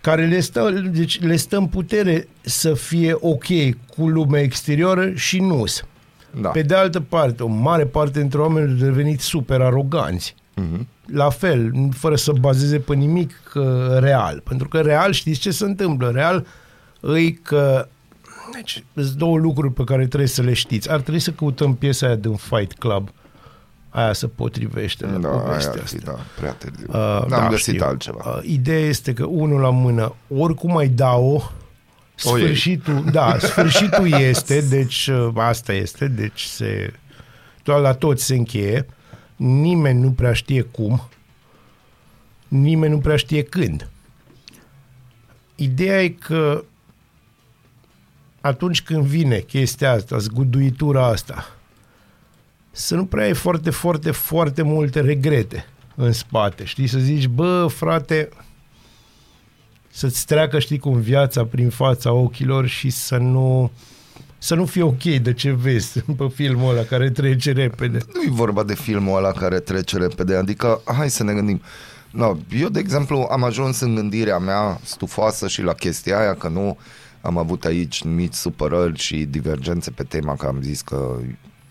care 0.00 0.26
le 0.26 0.40
stă, 0.40 0.70
deci 0.70 1.20
le 1.20 1.36
stă 1.36 1.56
în 1.56 1.66
putere 1.66 2.28
să 2.40 2.74
fie 2.74 3.16
ok 3.20 3.46
cu 3.96 4.08
lumea 4.08 4.40
exterioară 4.40 5.12
și 5.14 5.40
nu 5.40 5.64
Da. 6.40 6.48
Pe 6.48 6.62
de 6.62 6.74
altă 6.74 7.00
parte, 7.00 7.42
o 7.42 7.46
mare 7.46 7.84
parte 7.84 8.20
dintre 8.20 8.40
oameni 8.40 8.70
au 8.70 8.76
devenit 8.76 9.20
super 9.20 9.60
aroganți. 9.60 10.34
Mhm. 10.54 10.86
La 11.12 11.30
fel, 11.30 11.72
fără 11.90 12.16
să 12.16 12.32
bazeze 12.40 12.78
pe 12.78 12.94
nimic 12.94 13.52
uh, 13.54 13.64
real. 13.98 14.40
Pentru 14.44 14.68
că 14.68 14.80
real 14.80 15.12
știți 15.12 15.40
ce 15.40 15.50
se 15.50 15.64
întâmplă? 15.64 16.10
Real 16.10 16.46
îi 17.00 17.34
că 17.34 17.88
deci, 18.52 18.84
sunt 18.94 19.10
două 19.10 19.38
lucruri 19.38 19.72
pe 19.72 19.84
care 19.84 20.06
trebuie 20.06 20.28
să 20.28 20.42
le 20.42 20.52
știți. 20.52 20.90
Ar 20.90 21.00
trebui 21.00 21.20
să 21.20 21.30
căutăm 21.30 21.74
piesa 21.74 22.06
aia 22.06 22.14
din 22.14 22.34
Fight 22.34 22.72
Club. 22.72 23.08
Aia 23.90 24.12
se 24.12 24.26
potrivește 24.26 25.06
la 25.06 25.18
Da, 25.18 25.28
aia 25.30 25.38
povestea 25.38 25.72
ar 25.72 25.78
asta. 25.82 25.96
fi, 25.98 26.04
da, 26.04 26.18
prea 26.36 26.52
târziu. 26.52 26.86
Uh, 26.88 26.94
N-am 26.94 27.28
da, 27.28 27.48
găsit 27.48 27.74
știu. 27.74 27.86
altceva. 27.86 28.24
Uh, 28.36 28.38
ideea 28.42 28.78
este 28.86 29.12
că 29.12 29.24
unul 29.24 29.60
la 29.60 29.70
mână, 29.70 30.14
oricum 30.28 30.76
ai 30.76 30.88
da-o, 30.88 31.32
O 32.24 32.36
iei. 32.36 32.46
sfârșitul, 32.46 33.04
da, 33.12 33.38
sfârșitul 33.48 34.10
este, 34.12 34.60
deci 34.60 35.06
uh, 35.06 35.28
asta 35.36 35.72
este, 35.72 36.08
deci 36.08 36.40
se, 36.42 36.92
toată 37.62 37.80
la 37.80 37.92
toți 37.94 38.24
se 38.24 38.34
încheie, 38.34 38.86
nimeni 39.36 40.00
nu 40.00 40.10
prea 40.10 40.32
știe 40.32 40.62
cum, 40.62 41.08
nimeni 42.48 42.92
nu 42.92 42.98
prea 43.00 43.16
știe 43.16 43.42
când. 43.42 43.88
Ideea 45.54 46.02
e 46.02 46.08
că 46.08 46.64
atunci 48.40 48.82
când 48.82 49.04
vine 49.04 49.38
chestia 49.38 49.92
asta, 49.92 50.18
zguduitura 50.18 51.06
asta, 51.06 51.46
să 52.78 52.94
nu 52.94 53.04
prea 53.04 53.24
ai 53.24 53.34
foarte, 53.34 53.70
foarte, 53.70 54.10
foarte 54.10 54.62
multe 54.62 55.00
regrete 55.00 55.66
în 55.94 56.12
spate. 56.12 56.64
Știi, 56.64 56.86
să 56.86 56.98
zici, 56.98 57.26
bă, 57.26 57.66
frate, 57.66 58.28
să-ți 59.90 60.26
treacă, 60.26 60.58
știi 60.58 60.78
cum, 60.78 61.00
viața 61.00 61.44
prin 61.44 61.70
fața 61.70 62.12
ochilor 62.12 62.66
și 62.66 62.90
să 62.90 63.16
nu 63.16 63.70
să 64.38 64.54
nu 64.54 64.64
fie 64.64 64.82
ok 64.82 65.02
de 65.02 65.32
ce 65.32 65.52
vezi 65.52 66.00
pe 66.18 66.28
filmul 66.34 66.70
ăla 66.70 66.82
care 66.82 67.10
trece 67.10 67.52
repede. 67.52 67.98
Nu 68.14 68.22
e 68.22 68.30
vorba 68.30 68.62
de 68.62 68.74
filmul 68.74 69.16
ăla 69.16 69.32
care 69.32 69.58
trece 69.58 69.96
repede, 69.96 70.36
adică 70.36 70.80
hai 70.84 71.10
să 71.10 71.24
ne 71.24 71.32
gândim. 71.32 71.62
No, 72.10 72.36
eu, 72.60 72.68
de 72.68 72.78
exemplu, 72.78 73.28
am 73.30 73.44
ajuns 73.44 73.80
în 73.80 73.94
gândirea 73.94 74.38
mea 74.38 74.80
stufoasă 74.82 75.48
și 75.48 75.62
la 75.62 75.72
chestia 75.72 76.18
aia 76.18 76.34
că 76.34 76.48
nu 76.48 76.78
am 77.20 77.38
avut 77.38 77.64
aici 77.64 78.02
mici 78.02 78.34
supărări 78.34 78.98
și 78.98 79.24
divergențe 79.24 79.90
pe 79.90 80.02
tema 80.02 80.34
că 80.34 80.46
am 80.46 80.58
zis 80.62 80.80
că 80.80 81.16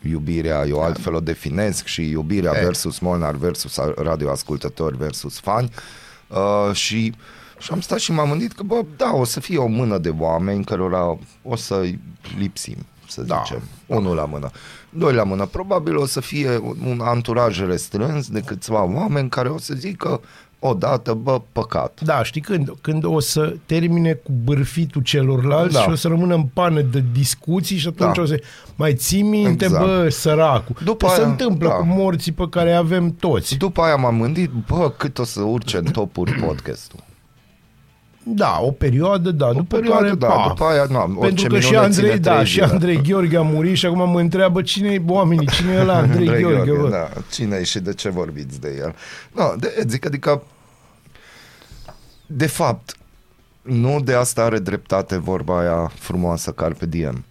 iubirea 0.10 0.66
eu 0.68 0.82
altfel 0.82 1.14
o 1.14 1.20
definesc 1.20 1.86
și 1.86 2.10
iubirea 2.10 2.52
E. 2.56 2.64
versus 2.64 3.00
Molnar 3.00 3.36
versus 3.36 3.80
radioascultători 3.96 4.98
versus 4.98 5.40
fani 5.40 5.70
uh, 6.28 6.74
și 6.76 7.14
și 7.60 7.72
am 7.72 7.80
stat 7.82 8.00
și 8.00 8.12
m-am 8.12 8.30
gândit 8.30 8.52
că, 8.54 8.64
bă, 8.64 8.82
da, 8.98 9.12
o 9.14 9.24
să 9.24 9.40
fie 9.40 9.58
o 9.58 9.68
mână 9.68 9.98
de 9.98 10.14
oameni 10.20 10.64
cărora 10.64 11.18
o 11.44 11.56
să 11.56 11.84
lipsim, 12.38 12.76
să 13.08 13.22
Da. 13.22 13.42
zicem. 13.46 13.62
Unul 13.86 14.16
la 14.16 14.26
mână. 14.26 14.50
Doi 14.90 15.14
la 15.14 15.24
mână. 15.24 15.46
Probabil 15.46 15.96
o 15.96 16.06
să 16.06 16.20
fie 16.22 16.58
un- 16.58 16.78
un 16.86 17.00
anturaj 17.04 17.60
restrâns 17.66 18.28
de 18.30 18.40
câțiva 18.42 18.84
oameni 18.84 19.30
care 19.30 19.50
o 19.50 19.58
să 19.58 19.74
zică 19.74 20.22
odată, 20.60 21.14
bă, 21.14 21.42
păcat. 21.52 22.00
Da, 22.04 22.24
știi 22.24 22.42
când? 22.42 22.74
Când 22.82 23.04
o 23.06 23.20
să 23.20 23.56
termine 23.66 24.14
cu 24.14 24.32
bârfitul 24.44 25.02
celorlalți 25.02 25.74
Da. 25.74 25.82
și 25.82 25.90
o 25.90 25.96
să 25.96 26.08
rămână 26.08 26.34
în 26.36 26.44
pană 26.44 26.82
de 26.82 27.04
discuții 27.14 27.78
și 27.78 27.88
atunci 27.88 28.16
Da. 28.16 28.22
o 28.22 28.26
să 28.26 28.42
mai 28.76 28.94
ții 28.96 29.22
minte, 29.22 29.66
Exact. 29.66 29.86
bă, 29.86 30.10
săracul. 30.10 30.76
După 30.84 31.08
Că 31.08 31.14
se 31.14 31.20
aia, 31.22 31.30
întâmplă 31.30 31.68
da. 31.68 31.74
cu 31.74 31.86
morții 31.86 32.32
pe 32.32 32.48
care 32.50 32.74
avem 32.74 33.16
toți. 33.20 33.56
După 33.58 33.82
aia 33.82 33.96
m-am 33.96 34.22
gândit, 34.22 34.52
bă, 34.68 34.94
cât 34.98 35.18
o 35.20 35.24
să 35.24 35.42
urce 35.42 35.78
în 35.78 35.84
topuri 35.84 36.32
podcastul. 36.34 37.00
Da, 38.36 38.58
o 38.62 38.72
perioadă, 38.72 39.32
da, 39.32 39.48
O 39.48 39.54
după 39.54 39.76
perioadă, 39.78 40.04
care, 40.04 40.16
da, 40.16 40.28
pa, 40.28 40.46
după 40.48 40.64
aia, 40.64 40.86
nu, 40.90 40.98
Pentru 40.98 41.20
orice 41.20 41.48
că 41.48 41.60
și 41.60 41.68
minune 41.70 41.86
Andrei, 41.86 42.10
ține 42.10 42.20
da, 42.20 42.34
trei 42.34 42.46
și 42.46 42.54
zile. 42.54 42.66
Andrei 42.66 43.02
Gheorghe 43.02 43.38
a 43.38 43.42
murit 43.42 43.76
și 43.78 43.86
acum 43.86 44.10
mă 44.10 44.20
întreabă 44.20 44.62
cine 44.62 44.90
e 44.90 45.02
oamenii, 45.08 45.48
cine 45.48 45.74
e 45.74 45.80
ăla 45.80 45.96
Andrei, 45.98 46.28
Andrei 46.28 46.42
Gheorghe, 46.42 46.64
Gheorghe, 46.72 46.82
bă. 46.82 46.90
da. 46.90 47.10
Cine 47.32 47.56
e 47.56 47.64
și 47.64 47.80
de 47.80 47.94
ce 47.94 48.10
vorbiți 48.10 48.60
de 48.62 48.76
el? 48.80 48.96
No, 49.32 49.54
de, 49.60 49.84
zic, 49.88 50.06
adică, 50.06 50.42
de 52.28 52.48
fapt, 52.48 52.96
nu 53.62 54.02
de 54.04 54.14
asta 54.14 54.44
are 54.44 54.60
dreptate 54.60 55.18
vorba 55.18 55.60
aia 55.60 55.92
frumoasă 55.96 56.52
Carpe 56.52 56.86
Diem. 56.86 57.26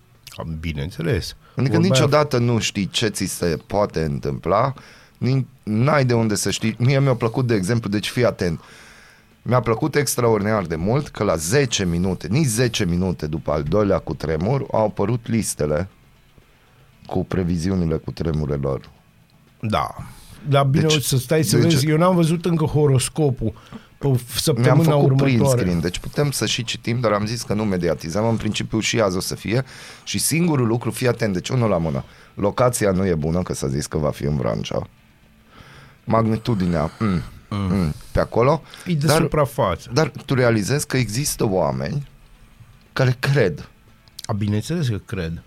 Bineînțeles. 0.61 1.37
Adică 1.57 1.73
Vorba 1.73 1.89
niciodată 1.89 2.39
nu 2.39 2.59
știi 2.59 2.89
ce 2.89 3.09
ți 3.09 3.25
se 3.25 3.59
poate 3.67 4.01
întâmpla, 4.03 4.75
ni- 5.19 5.47
n-ai 5.63 6.05
de 6.05 6.15
unde 6.15 6.35
să 6.35 6.51
știi. 6.51 6.75
Mie 6.79 7.01
mi-a 7.01 7.15
plăcut, 7.15 7.47
de 7.47 7.55
exemplu, 7.55 7.91
deci 7.91 8.09
fii 8.09 8.25
atent, 8.25 8.61
mi-a 9.47 9.61
plăcut 9.61 9.95
extraordinar 9.95 10.63
de 10.63 10.77
mult 10.77 11.09
că 11.09 11.25
la 11.25 11.37
10 11.37 11.85
minute, 11.85 12.27
nici 12.31 12.47
10 12.47 12.85
minute 12.85 13.27
după 13.27 13.51
al 13.53 13.63
doilea 13.63 13.99
cu 13.99 14.15
tremur, 14.15 14.67
au 14.73 14.85
apărut 14.85 15.29
listele 15.29 15.89
cu 17.07 17.25
previziunile 17.25 17.97
cu 17.97 18.11
tremurelor. 18.11 18.91
Da. 19.61 19.95
Dar 20.49 20.65
bine, 20.65 20.87
Deci- 20.87 21.03
să 21.03 21.17
stai 21.17 21.43
să 21.43 21.57
deci- 21.59 21.73
vezi, 21.73 21.89
eu 21.89 21.97
n-am 21.97 22.15
văzut 22.15 22.45
încă 22.45 22.65
horoscopul 22.65 23.53
pe 23.99 24.07
Mi-am 24.07 24.19
săptămâna 24.37 24.91
făcut 24.91 25.17
print 25.17 25.21
următoare. 25.37 25.61
screen, 25.61 25.81
deci 25.81 25.99
putem 25.99 26.31
să 26.31 26.47
și 26.47 26.65
citim, 26.65 27.01
dar 27.01 27.13
am 27.13 27.27
zis 27.27 27.43
că 27.43 27.55
nu 27.55 27.65
mediatizăm, 27.65 28.29
în 28.29 28.37
principiu 28.37 28.79
și 28.81 29.01
azi 29.01 29.17
o 29.17 29.21
să 29.21 29.35
fie 29.35 29.65
și 30.05 30.19
singurul 30.19 30.67
lucru, 30.67 30.91
fii 30.91 31.09
atent, 31.09 31.33
deci 31.33 31.49
unul 31.49 31.69
la 31.69 31.79
mână, 31.79 32.05
locația 32.35 32.91
nu 32.91 33.07
e 33.07 33.15
bună, 33.15 33.43
că 33.43 33.55
s-a 33.55 33.69
zis 33.69 33.87
că 33.87 33.99
va 33.99 34.11
fi 34.11 34.25
în 34.25 34.37
Vrancea, 34.37 34.87
magnitudinea 36.05 36.91
mm, 36.99 37.23
mm, 37.57 37.95
pe 38.13 38.21
acolo, 38.21 38.63
E 38.87 38.95
de 38.95 39.07
dar, 39.07 39.21
suprafață. 39.21 39.91
dar 39.93 40.13
tu 40.25 40.35
realizezi 40.35 40.87
că 40.87 40.97
există 40.97 41.47
oameni 41.49 42.09
care 42.93 43.17
cred. 43.21 43.69
A, 44.27 44.33
bineînțeles 44.33 44.89
că 44.89 44.97
cred. 44.97 45.43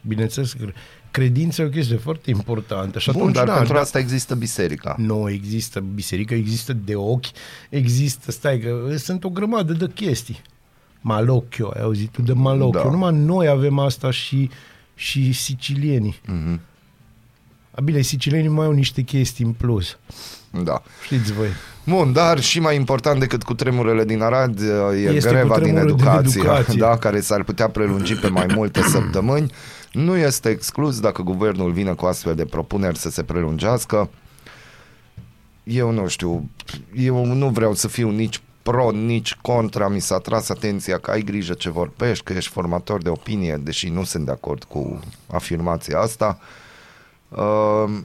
Bineînțeles 0.00 0.52
că 0.52 0.58
cred. 0.58 0.74
Credința 1.10 1.62
e 1.62 1.66
o 1.66 1.68
chestie 1.68 1.96
foarte 1.96 2.30
importantă. 2.30 2.98
Și 2.98 3.10
Bun, 3.10 3.20
atunci, 3.20 3.34
dar 3.34 3.46
da, 3.46 3.54
pentru 3.54 3.74
da, 3.74 3.80
asta 3.80 3.98
există 3.98 4.34
biserica. 4.34 4.94
nu 4.98 5.30
există 5.30 5.80
biserică, 5.80 6.34
există 6.34 6.72
de 6.72 6.94
ochi, 6.94 7.26
există, 7.68 8.30
stai 8.30 8.58
că 8.58 8.96
sunt 8.96 9.24
o 9.24 9.28
grămadă 9.30 9.72
de 9.72 9.90
chestii. 9.94 10.40
Malocchio, 11.00 11.70
ai 11.74 11.82
auzit 11.82 12.10
tu 12.10 12.22
de 12.22 12.32
Malocchio. 12.32 12.82
Da. 12.82 12.90
Numai 12.90 13.12
noi 13.12 13.48
avem 13.48 13.78
asta 13.78 14.10
și, 14.10 14.50
și 14.94 15.32
sicilienii. 15.32 16.20
Mhm. 16.26 16.60
A, 17.70 17.80
bine, 17.80 18.00
sicilienii 18.00 18.48
mai 18.48 18.66
au 18.66 18.72
niște 18.72 19.02
chestii 19.02 19.44
în 19.44 19.52
plus. 19.52 19.98
Da. 20.50 20.82
Știți 21.04 21.32
voi. 21.32 21.48
Bun, 21.84 22.12
dar 22.12 22.40
și 22.40 22.60
mai 22.60 22.76
important 22.76 23.20
decât 23.20 23.42
cu 23.42 23.54
tremurele 23.54 24.04
din 24.04 24.22
Arad 24.22 24.60
e 24.60 24.96
Este 24.96 25.28
greva 25.30 25.42
din 25.42 25.48
cutremurul 25.48 25.62
din 25.62 25.76
educație, 25.76 26.40
educație. 26.40 26.78
Da, 26.78 26.98
care 26.98 27.20
s-ar 27.20 27.42
putea 27.42 27.68
prelungi 27.68 28.14
pe 28.14 28.28
mai 28.28 28.46
multe 28.54 28.82
săptămâni. 28.94 29.52
Nu 29.92 30.16
este 30.16 30.48
exclus 30.48 31.00
dacă 31.00 31.22
guvernul 31.22 31.72
vine 31.72 31.92
cu 31.92 32.06
astfel 32.06 32.34
de 32.34 32.44
propuneri 32.44 32.98
să 32.98 33.10
se 33.10 33.22
prelungească. 33.22 34.10
Eu 35.62 35.90
nu 35.90 36.06
știu, 36.06 36.50
eu 36.94 37.24
nu 37.24 37.48
vreau 37.48 37.74
să 37.74 37.88
fiu 37.88 38.10
nici 38.10 38.40
pro, 38.62 38.90
nici 38.90 39.34
contra, 39.34 39.88
mi 39.88 40.00
s-a 40.00 40.18
tras 40.18 40.48
atenția 40.48 40.98
că 40.98 41.10
ai 41.10 41.22
grijă 41.22 41.52
ce 41.52 41.70
vorbești, 41.70 42.24
că 42.24 42.32
ești 42.32 42.50
formator 42.50 43.02
de 43.02 43.08
opinie, 43.08 43.60
deși 43.62 43.88
nu 43.88 44.04
sunt 44.04 44.24
de 44.24 44.30
acord 44.30 44.64
cu 44.64 45.00
afirmația 45.26 45.98
asta. 45.98 46.38
Uh, 47.28 47.98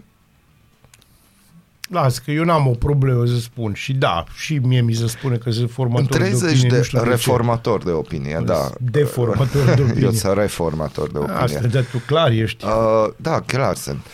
Las 1.91 2.17
că 2.17 2.31
eu 2.31 2.43
n-am 2.43 2.67
o 2.67 2.71
problemă 2.71 3.25
să 3.25 3.39
spun. 3.39 3.74
Și 3.74 3.93
da, 3.93 4.24
și 4.36 4.57
mie 4.57 4.81
mi 4.81 4.93
se 4.93 5.07
spune 5.07 5.38
că 5.38 5.51
sunt 5.51 5.63
în 5.63 5.74
formator 5.74 6.10
de 6.10 6.17
30 6.17 6.50
opinie. 6.50 6.69
de 6.69 6.77
nu 6.77 6.83
știu 6.83 6.98
de 7.00 7.03
ce. 7.03 7.10
reformator 7.10 7.83
de 7.83 7.91
opinie, 7.91 8.41
da. 8.45 8.69
Deformator 8.79 9.74
de 9.75 9.81
opinie. 9.81 10.03
Eu 10.03 10.12
sunt 10.12 10.38
reformator 10.38 11.12
de 11.12 11.17
opinie. 11.17 11.38
Asta, 11.38 11.67
dar 11.67 11.83
tu 11.83 11.98
clar 11.98 12.31
ești. 12.31 12.65
Uh, 12.65 13.07
da, 13.15 13.39
clar 13.39 13.75
sunt. 13.75 14.05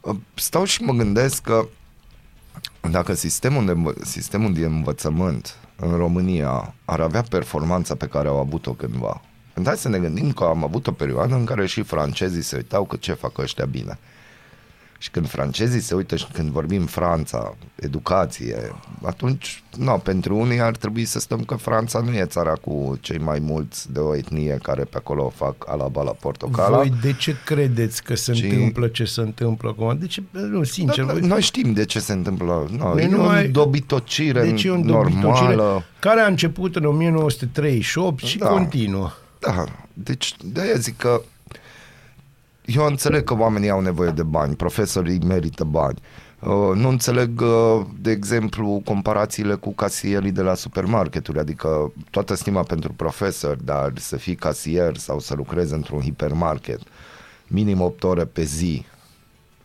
Uh, 0.00 0.16
stau 0.34 0.64
și 0.64 0.82
mă 0.82 0.92
gândesc 0.92 1.42
că 1.42 1.66
dacă 2.90 3.14
sistemul 3.14 3.66
de, 3.66 3.72
învă- 3.72 4.04
sistemul 4.04 4.52
de 4.52 4.64
învățământ 4.64 5.56
în 5.76 5.96
România 5.96 6.74
ar 6.84 7.00
avea 7.00 7.22
performanța 7.22 7.94
pe 7.94 8.06
care 8.06 8.28
au 8.28 8.38
avut-o 8.38 8.72
cândva, 8.72 9.20
hai 9.64 9.76
să 9.76 9.88
ne 9.88 9.98
gândim 9.98 10.32
că 10.32 10.44
am 10.44 10.64
avut 10.64 10.86
o 10.86 10.92
perioadă 10.92 11.34
în 11.34 11.44
care 11.44 11.66
și 11.66 11.82
francezii 11.82 12.42
se 12.42 12.56
uitau 12.56 12.84
că 12.84 12.96
ce 12.96 13.12
fac 13.12 13.38
ăștia 13.38 13.64
bine. 13.64 13.98
Și 15.00 15.10
când 15.10 15.28
francezii 15.28 15.80
se 15.80 15.94
uită 15.94 16.16
și 16.16 16.26
când 16.32 16.48
vorbim 16.50 16.86
Franța, 16.86 17.54
educație, 17.74 18.56
atunci, 19.02 19.62
nu, 19.76 20.00
pentru 20.04 20.36
unii 20.36 20.60
ar 20.60 20.76
trebui 20.76 21.04
să 21.04 21.18
stăm 21.18 21.40
că 21.44 21.54
Franța 21.54 22.00
nu 22.00 22.12
e 22.14 22.24
țara 22.24 22.52
cu 22.52 22.98
cei 23.00 23.18
mai 23.18 23.38
mulți 23.38 23.92
de 23.92 23.98
o 23.98 24.16
etnie 24.16 24.58
care 24.62 24.82
pe 24.84 24.96
acolo 24.96 25.32
fac 25.36 25.54
alaba 25.66 26.02
la 26.02 26.10
portocala. 26.10 26.76
Voi 26.76 26.92
de 27.02 27.12
ce 27.12 27.36
credeți 27.44 28.02
că 28.02 28.14
se 28.14 28.32
Și- 28.32 28.44
întâmplă 28.44 28.86
ce 28.88 29.04
se 29.04 29.20
întâmplă 29.20 29.68
acum? 29.68 29.98
De 30.00 30.06
ce? 30.06 30.22
Nu, 30.30 30.62
sincer. 30.62 31.04
Da, 31.04 31.12
voi- 31.12 31.20
da, 31.20 31.26
noi 31.26 31.40
știm 31.40 31.72
de 31.72 31.84
ce 31.84 31.98
se 32.00 32.12
întâmplă. 32.12 32.68
No, 32.78 32.84
Păi 32.90 33.02
e 33.02 33.08
nu 33.08 33.24
o 33.24 33.28
ai- 33.28 33.48
dobitocire 33.48 34.42
deci 34.42 34.64
e 34.64 34.70
un 34.70 34.80
normală. 34.80 35.08
dobitocire 35.10 35.84
care 35.98 36.20
a 36.20 36.26
început 36.26 36.76
în 36.76 36.84
1938 36.84 38.22
și 38.24 38.38
Da. 38.38 38.46
continuă. 38.48 39.10
Da, 39.38 39.64
deci 39.92 40.34
de-aia 40.44 40.74
zic 40.76 40.96
că 40.96 41.20
eu 42.74 42.84
înțeleg 42.86 43.24
că 43.24 43.34
oamenii 43.36 43.70
au 43.70 43.80
nevoie 43.80 44.10
de 44.10 44.22
bani, 44.22 44.54
profesorii 44.56 45.18
merită 45.26 45.64
bani. 45.64 45.98
Uh, 46.40 46.48
nu 46.74 46.88
înțeleg, 46.88 47.40
uh, 47.40 47.86
de 48.00 48.10
exemplu, 48.10 48.80
comparațiile 48.84 49.54
cu 49.54 49.74
casierii 49.74 50.30
de 50.32 50.42
la 50.42 50.54
supermarketuri, 50.54 51.38
adică 51.38 51.92
toată 52.10 52.34
stima 52.34 52.62
pentru 52.62 52.92
profesori, 52.92 53.64
dar 53.64 53.92
să 53.94 54.16
fii 54.16 54.34
casier 54.34 54.96
sau 54.96 55.18
să 55.18 55.34
lucrezi 55.34 55.74
într-un 55.74 56.00
hipermarket 56.00 56.80
minim 57.48 57.80
8 57.80 58.04
ore 58.04 58.24
pe 58.24 58.42
zi, 58.42 58.84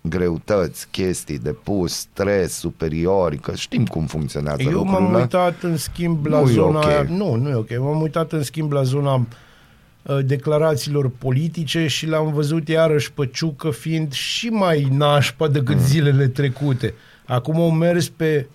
greutăți, 0.02 0.88
chestii 0.92 1.40
de 1.40 1.52
pus, 1.52 1.94
stres 1.94 2.54
superiori, 2.54 3.38
că 3.38 3.56
știm 3.56 3.86
cum 3.86 4.06
funcționează 4.06 4.62
Eu 4.62 4.72
lucrurile. 4.72 5.00
m-am 5.00 5.14
uitat 5.14 5.62
în 5.62 5.78
schimb 5.78 6.26
la 6.26 6.40
Nu 6.42 6.50
e 6.50 6.52
zona 6.52 6.80
ok. 6.80 6.86
aia, 6.86 7.06
nu, 7.10 7.36
nu 7.36 7.50
e 7.50 7.54
ok. 7.56 7.80
M-am 7.80 8.02
uitat 8.02 8.32
în 8.32 8.44
schimb 8.44 8.72
la 8.72 8.84
zona 8.84 9.14
uh, 9.14 9.22
declarațiilor 10.26 11.10
politice 11.18 11.88
și 11.88 12.08
l-am 12.08 12.34
văzut 12.34 12.68
iarăși 12.68 13.12
pe 13.14 13.30
Ciucă 13.34 13.70
fiind 13.70 14.12
și 14.14 14.48
mai 14.48 14.88
nașpa 14.92 15.48
decât 15.48 15.76
Mm. 15.76 15.82
zilele 15.86 16.28
trecute. 16.28 16.94
Acum 17.26 17.56
au 17.56 17.72
mers 17.72 18.10
pe 18.10 18.48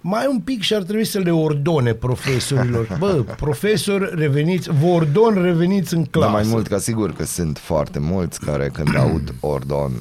mai 0.00 0.26
un 0.30 0.38
pic 0.40 0.62
și 0.62 0.74
ar 0.74 0.82
trebui 0.82 1.04
să 1.04 1.18
le 1.18 1.30
ordone 1.30 1.92
profesorilor. 1.92 2.86
Bă, 2.98 3.24
profesori, 3.36 4.10
reveniți, 4.14 4.70
vă 4.70 4.86
ordon, 4.86 5.42
reveniți 5.42 5.94
în 5.94 6.00
Dar 6.00 6.08
clasă. 6.10 6.30
mai 6.30 6.42
mult 6.46 6.66
ca 6.66 6.78
sigur 6.78 7.12
că 7.12 7.24
sunt 7.24 7.58
foarte 7.58 7.98
mulți 7.98 8.40
care 8.40 8.70
când 8.72 8.96
aud 9.04 9.34
ordon 9.40 9.92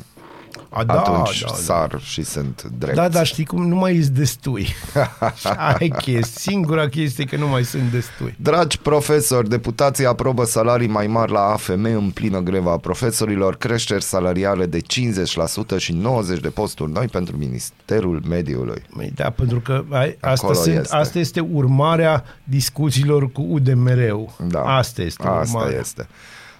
A, 0.77 0.83
da, 0.83 0.93
atunci 0.93 1.41
da, 1.41 1.47
da. 1.47 1.53
sar 1.55 1.99
și 2.03 2.23
sunt 2.23 2.63
drept. 2.77 2.95
Da, 2.95 3.09
dar 3.09 3.25
știi 3.25 3.45
cum, 3.45 3.67
nu 3.67 3.75
mai 3.75 3.95
ești 3.95 4.09
destui. 4.11 4.63
Și 5.39 5.47
aia 5.47 5.75
e 5.79 5.87
chestie. 5.87 6.51
Singura 6.51 6.87
chestie 6.87 7.23
e 7.27 7.35
că 7.35 7.41
nu 7.43 7.47
mai 7.47 7.63
sunt 7.63 7.91
destui. 7.91 8.35
Dragi 8.41 8.79
profesori, 8.79 9.49
deputații 9.49 10.05
aprobă 10.05 10.43
salarii 10.45 10.87
mai 10.87 11.07
mari 11.07 11.31
la 11.31 11.39
AFM 11.39 11.83
în 11.83 12.09
plină 12.13 12.39
greva 12.39 12.71
a 12.71 12.77
profesorilor, 12.77 13.55
creșteri 13.55 14.03
salariale 14.03 14.65
de 14.65 14.79
50% 14.79 15.77
și 15.77 15.93
90 15.93 16.39
de 16.39 16.49
posturi 16.49 16.91
noi 16.91 17.07
pentru 17.07 17.37
Ministerul 17.37 18.21
Mediului. 18.27 18.81
Măi, 18.89 19.11
Da, 19.15 19.29
pentru 19.29 19.59
că 19.59 19.83
ai, 19.89 20.17
asta, 20.21 20.45
Acolo 20.47 20.53
sunt, 20.53 20.77
este. 20.77 20.95
asta 20.95 21.19
este 21.19 21.39
urmarea 21.39 22.23
discuțiilor 22.43 23.31
cu 23.31 23.41
UDMR-ul. 23.49 24.29
Da. 24.47 24.61
Asta 24.61 25.01
este 25.01 25.27
Asta 25.27 25.57
urmarea. 25.57 25.79
este. 25.79 26.07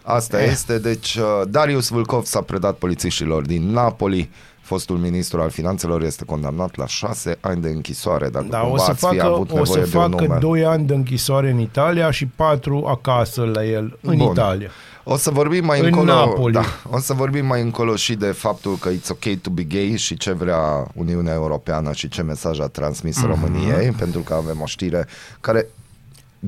Asta 0.07 0.41
Eh. 0.43 0.49
este. 0.51 0.77
Deci, 0.79 1.15
uh, 1.15 1.41
Darius 1.49 1.89
Vâlcov 1.89 2.23
s-a 2.25 2.41
predat 2.41 2.75
polițiștilor 2.75 3.45
din 3.45 3.71
Napoli. 3.71 4.29
Fostul 4.61 4.97
ministru 4.97 5.41
al 5.41 5.49
finanțelor 5.49 6.01
este 6.03 6.25
condamnat 6.25 6.75
la 6.75 6.87
șase 6.87 7.37
ani 7.41 7.61
de 7.61 7.69
închisoare. 7.69 8.29
Dacă 8.29 8.45
Da, 8.49 8.61
o 8.61 8.67
cumva 8.67 8.83
să 8.83 8.89
ați 8.91 9.07
fi 9.07 9.17
facă, 9.17 9.33
avut 9.33 9.51
o 9.51 9.63
să 9.65 9.79
nevoie 9.79 9.85
de 9.91 9.97
un 9.97 10.09
facă 10.11 10.23
nume. 10.25 10.37
2 10.39 10.65
ani 10.65 10.85
de 10.87 10.93
închisoare 10.93 11.49
în 11.49 11.59
Italia 11.59 12.11
și 12.11 12.25
4 12.25 12.85
acasă 12.87 13.41
la 13.53 13.65
el, 13.65 13.97
în 14.01 14.17
Bun. 14.17 14.31
Italia. 14.31 14.69
O 15.03 15.17
să 15.17 15.29
vorbim 15.31 15.65
mai 15.65 15.79
În 15.79 15.85
încolo, 15.85 16.05
Napoli. 16.13 16.53
Da, 16.53 16.63
o 16.91 16.99
să 16.99 17.13
vorbim 17.13 17.45
mai 17.45 17.61
încolo 17.61 17.95
și 17.95 18.15
de 18.15 18.25
faptul 18.31 18.77
că 18.77 18.89
it's 18.89 19.09
ok 19.09 19.41
to 19.41 19.49
be 19.49 19.63
gay 19.63 19.93
și 19.97 20.17
ce 20.17 20.31
vrea 20.31 20.87
Uniunea 20.93 21.33
Europeană 21.33 21.91
și 21.93 22.07
ce 22.07 22.21
mesaj 22.21 22.59
a 22.59 22.67
transmis 22.67 23.17
Mhm. 23.17 23.27
României, 23.27 23.91
pentru 23.91 24.19
că 24.19 24.33
avem 24.33 24.61
o 24.61 24.65
știre 24.65 25.07
care 25.41 25.67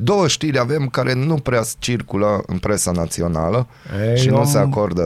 două 0.03 0.27
știri 0.27 0.59
avem 0.59 0.87
care 0.87 1.13
nu 1.13 1.35
prea 1.35 1.61
circulă 1.79 2.43
în 2.45 2.57
presa 2.57 2.91
națională 2.91 3.67
Ei, 4.09 4.17
și 4.17 4.27
eu 4.27 4.33
nu 4.33 4.39
am- 4.39 4.45
se 4.45 4.57
acordă. 4.57 5.01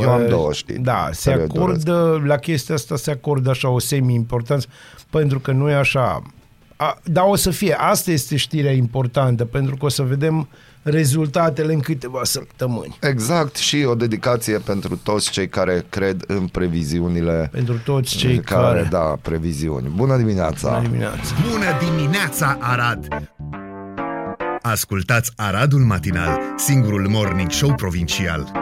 eu 0.00 0.10
am 0.10 0.20
e, 0.22 0.24
două 0.26 0.52
știri. 0.52 0.78
Da, 0.80 1.08
se 1.12 1.30
care 1.30 1.42
le 1.42 1.46
doresc. 1.52 1.88
acordă, 1.88 2.22
la 2.26 2.36
chestia 2.36 2.74
asta 2.74 2.96
se 2.96 3.10
acordă 3.10 3.50
așa 3.50 3.68
o 3.68 3.78
semi-importanță, 3.78 4.66
pentru 5.10 5.38
că 5.40 5.52
nu 5.52 5.68
e 5.70 5.74
așa. 5.74 6.22
A, 6.76 6.98
dar 7.04 7.24
o 7.28 7.36
să 7.36 7.50
fie, 7.50 7.74
asta 7.78 8.10
este 8.10 8.36
știrea 8.36 8.72
importantă, 8.72 9.44
pentru 9.44 9.76
că 9.76 9.84
o 9.84 9.88
să 9.88 10.02
vedem 10.02 10.48
rezultatele 10.82 11.72
în 11.72 11.80
câteva 11.80 12.20
săptămâni. 12.22 12.98
Exact 13.00 13.56
și 13.56 13.84
o 13.88 13.94
dedicație 13.94 14.58
pentru 14.58 14.96
toți 14.96 15.30
cei 15.30 15.48
care 15.48 15.84
cred 15.88 16.24
în 16.26 16.46
previziunile 16.46 17.48
Pentru 17.52 17.78
toți 17.84 18.16
cei 18.16 18.38
care, 18.40 18.62
care... 18.78 18.88
da, 18.90 19.16
previziuni. 19.22 19.92
Bună 19.96 20.16
dimineața! 20.16 20.68
Bună 20.70 20.82
dimineața! 20.88 21.34
Bună 21.50 21.64
dimineața, 21.96 22.56
Arad! 22.60 23.08
Ascultați 24.62 25.32
Aradul 25.36 25.80
Matinal, 25.80 26.40
singurul 26.56 27.08
morning 27.08 27.50
show 27.50 27.74
provincial. 27.74 28.52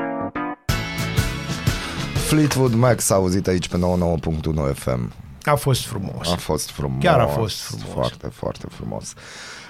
Fleetwood 2.28 2.75
Mac 2.75 3.00
s-a 3.00 3.14
auzit 3.14 3.47
aici 3.47 3.69
pe 3.69 3.78
99.1 3.78 4.75
FM. 4.75 5.12
A 5.45 5.54
fost 5.54 5.87
frumos. 5.87 6.28
A 6.33 6.37
fost 6.37 6.71
frumos. 6.71 7.02
Chiar 7.02 7.21
a 7.21 7.26
fost 7.26 7.61
frumos. 7.61 7.88
Foarte, 7.92 8.26
foarte 8.26 8.66
frumos. 8.71 9.14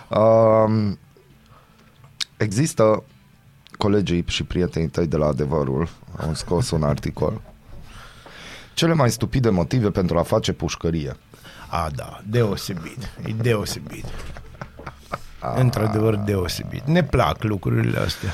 Um, 0.08 0.98
există 2.36 3.02
colegii 3.78 4.24
și 4.26 4.42
prietenii 4.44 4.88
tăi 4.88 5.06
de 5.06 5.16
la 5.16 5.26
Adevărul 5.26 5.88
au 6.16 6.34
scos 6.34 6.70
un 6.70 6.82
articol. 6.82 7.40
Cele 8.74 8.94
mai 8.94 9.10
stupide 9.10 9.48
motive 9.50 9.90
pentru 9.90 10.18
a 10.18 10.22
face 10.22 10.52
pușcărie. 10.52 11.16
A, 11.70 11.90
da, 11.94 12.20
deosebit. 12.26 13.10
E 13.26 13.32
deosebit. 13.32 14.04
Într-adevăr 15.56 16.14
deosebit. 16.16 16.82
Ne 16.86 17.02
plac 17.02 17.42
lucrurile 17.42 17.98
astea. 17.98 18.30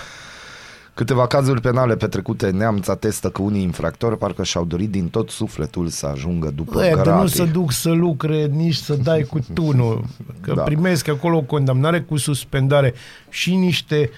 Câteva 0.95 1.27
cazuri 1.27 1.61
penale 1.61 1.97
petrecute 1.97 2.47
în 2.47 2.57
neamț 2.57 2.89
atestă 2.89 3.29
că 3.31 3.43
unii 3.43 3.63
infractori 3.63 4.19
parcă 4.19 4.43
și-au 4.45 4.65
dorit 4.65 4.91
din 4.91 5.09
tot 5.09 5.31
sufletul 5.31 5.89
să 5.89 6.07
ajungă 6.07 6.51
după 6.55 6.79
Aia, 6.81 6.91
de 6.91 6.97
nu 6.97 7.03
gratii. 7.03 7.29
să 7.29 7.45
duc 7.45 7.73
să 7.73 7.91
lucre, 7.91 8.47
nici 8.47 8.75
să 8.75 8.95
dai 8.95 9.23
cu 9.23 9.39
tunul. 9.55 10.05
Că 10.41 10.51
Da. 10.51 10.55
da. 10.55 10.63
primesc 10.63 11.09
acolo 11.09 11.37
o 11.37 11.41
condamnare 11.43 12.01
cu 12.01 12.17
suspendare 12.17 12.95
și 13.29 13.55
niște 13.55 14.11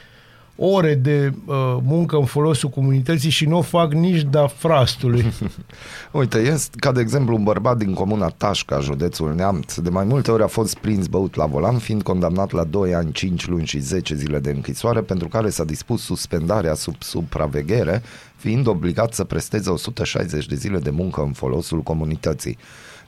ore 0.60 0.94
de 0.94 1.32
uh, 1.44 1.54
muncă 1.82 2.16
în 2.16 2.24
folosul 2.24 2.68
comunității 2.68 3.30
și 3.30 3.46
nu 3.46 3.56
o 3.56 3.62
fac 3.62 3.92
nici 3.92 4.22
da 4.22 4.46
frastului. 4.46 5.24
Uite, 6.12 6.38
este 6.38 6.76
ca 6.78 6.92
de 6.92 7.00
exemplu 7.00 7.34
un 7.34 7.42
bărbat 7.42 7.76
din 7.76 7.94
comuna 7.94 8.28
Tașca, 8.28 8.80
județul 8.80 9.34
Neamț, 9.34 9.74
de 9.74 9.88
mai 9.88 10.04
multe 10.04 10.30
ori 10.30 10.42
a 10.42 10.46
fost 10.46 10.78
prins 10.78 11.06
băut 11.06 11.34
la 11.34 11.46
volan, 11.46 11.78
fiind 11.78 12.02
condamnat 12.02 12.50
la 12.50 12.64
2 12.64 12.94
ani, 12.94 13.12
5 13.12 13.48
luni 13.48 13.66
și 13.66 13.78
10 13.78 14.14
zile 14.14 14.38
de 14.38 14.50
închisoare, 14.50 15.00
pentru 15.00 15.28
care 15.28 15.50
s-a 15.50 15.64
dispus 15.64 16.02
suspendarea 16.02 16.74
sub 16.74 17.02
supraveghere, 17.02 18.02
fiind 18.36 18.66
obligat 18.66 19.14
să 19.14 19.24
presteze 19.24 19.70
160 19.70 20.46
de 20.46 20.54
zile 20.54 20.78
de 20.78 20.90
muncă 20.90 21.20
în 21.20 21.32
folosul 21.32 21.80
comunității. 21.80 22.58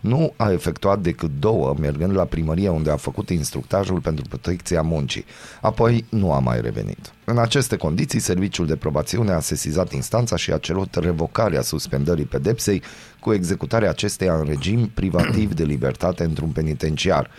Nu 0.00 0.32
a 0.36 0.50
efectuat 0.50 1.00
decât 1.00 1.30
două, 1.38 1.74
mergând 1.80 2.14
la 2.14 2.24
primărie 2.24 2.68
unde 2.68 2.90
a 2.90 2.96
făcut 2.96 3.30
instructajul 3.30 4.00
pentru 4.00 4.24
protecția 4.28 4.82
muncii. 4.82 5.24
Apoi 5.60 6.04
nu 6.08 6.32
a 6.32 6.38
mai 6.38 6.60
revenit. 6.60 7.12
În 7.24 7.38
aceste 7.38 7.76
condiții, 7.76 8.20
Serviciul 8.20 8.66
de 8.66 8.76
Probațiune 8.76 9.32
a 9.32 9.40
sesizat 9.40 9.92
instanța 9.92 10.36
și 10.36 10.52
a 10.52 10.58
cerut 10.58 10.94
revocarea 10.94 11.62
suspendării 11.62 12.24
pedepsei 12.24 12.82
cu 13.20 13.32
executarea 13.32 13.88
acesteia 13.88 14.34
în 14.34 14.44
regim 14.44 14.90
privativ 14.94 15.54
de 15.54 15.64
libertate 15.64 16.24
într-un 16.24 16.48
penitenciar. 16.48 17.30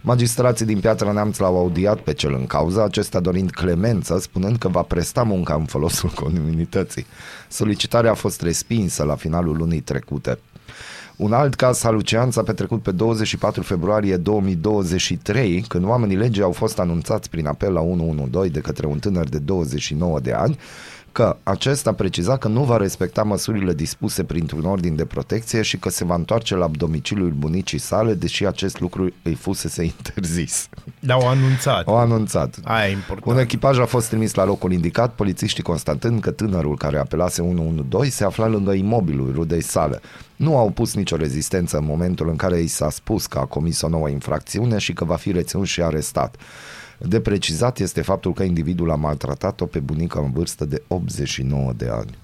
Magistrații 0.00 0.66
din 0.66 0.80
Piatra 0.80 1.12
Neamț 1.12 1.38
l-au 1.38 1.56
audiat 1.56 1.98
pe 1.98 2.12
cel 2.12 2.34
în 2.34 2.46
cauză, 2.46 2.82
acesta 2.82 3.20
dorind 3.20 3.50
clemență, 3.50 4.18
spunând 4.18 4.56
că 4.56 4.68
va 4.68 4.82
presta 4.82 5.22
munca 5.22 5.54
în 5.54 5.64
folosul 5.64 6.10
comunității. 6.22 7.06
Solicitarea 7.48 8.10
a 8.10 8.14
fost 8.14 8.42
respinsă 8.42 9.04
la 9.04 9.14
finalul 9.14 9.56
lunii 9.56 9.80
trecute. 9.80 10.38
Un 11.18 11.32
alt 11.32 11.54
caz 11.54 11.82
haluciant 11.82 12.32
s-a 12.32 12.42
petrecut 12.42 12.82
pe 12.82 12.90
24 12.90 13.62
februarie 13.62 14.16
2023, 14.16 15.64
când 15.68 15.84
oamenii 15.84 16.16
legii 16.16 16.42
au 16.42 16.52
fost 16.52 16.78
anunțați 16.78 17.30
prin 17.30 17.46
apel 17.46 17.72
la 17.72 17.80
112 17.80 18.52
de 18.52 18.60
către 18.60 18.86
un 18.86 18.98
tânăr 18.98 19.28
de 19.28 19.38
29 19.38 20.20
de 20.20 20.32
ani 20.32 20.58
că 21.18 21.36
acesta 21.42 21.92
preciza 21.92 22.36
că 22.36 22.48
nu 22.48 22.62
va 22.62 22.76
respecta 22.76 23.22
măsurile 23.22 23.74
dispuse 23.74 24.24
printr-un 24.24 24.64
ordin 24.64 24.96
de 24.96 25.04
protecție 25.04 25.62
și 25.62 25.76
că 25.76 25.88
se 25.88 26.04
va 26.04 26.14
întoarce 26.14 26.54
la 26.54 26.68
domiciliul 26.76 27.30
bunicii 27.30 27.78
sale, 27.78 28.14
deși 28.14 28.46
acest 28.46 28.80
lucru 28.80 29.12
îi 29.22 29.34
fusese 29.34 29.82
interzis. 29.94 30.68
Dar 31.00 31.20
au 31.20 31.28
anunțat. 31.28 31.86
Au 31.86 31.96
anunțat. 31.96 32.58
Aia 32.64 32.88
e 32.88 32.92
important. 32.92 33.36
Un 33.36 33.38
echipaj 33.42 33.78
a 33.78 33.84
fost 33.84 34.08
trimis 34.08 34.34
la 34.34 34.44
locul 34.44 34.72
indicat, 34.72 35.14
polițiștii 35.14 35.62
constatând 35.62 36.20
că 36.20 36.30
tânărul 36.30 36.76
care 36.76 36.98
apelase 36.98 37.42
112 37.42 38.16
se 38.16 38.24
afla 38.24 38.46
lângă 38.46 38.72
imobilul 38.72 39.32
rudei 39.34 39.62
sale. 39.62 40.00
Nu 40.36 40.56
au 40.56 40.70
pus 40.70 40.94
nicio 40.94 41.16
rezistență 41.16 41.76
în 41.76 41.84
momentul 41.84 42.28
în 42.28 42.36
care 42.36 42.58
i 42.58 42.66
s-a 42.66 42.90
spus 42.90 43.26
că 43.26 43.38
a 43.38 43.44
comis 43.44 43.80
o 43.80 43.88
nouă 43.88 44.08
infracțiune 44.08 44.78
și 44.78 44.92
că 44.92 45.04
va 45.04 45.16
fi 45.16 45.32
reținut 45.32 45.66
și 45.66 45.82
arestat. 45.82 46.36
De 46.98 47.20
precizat 47.20 47.78
este 47.78 48.02
faptul 48.02 48.32
că 48.32 48.42
individul 48.42 48.90
a 48.90 48.94
maltratat-o 48.94 49.66
pe 49.66 49.78
bunica 49.78 50.20
în 50.20 50.32
vârstă 50.32 50.64
de 50.64 50.82
89 50.86 51.72
de 51.76 51.88
ani. 51.88 52.18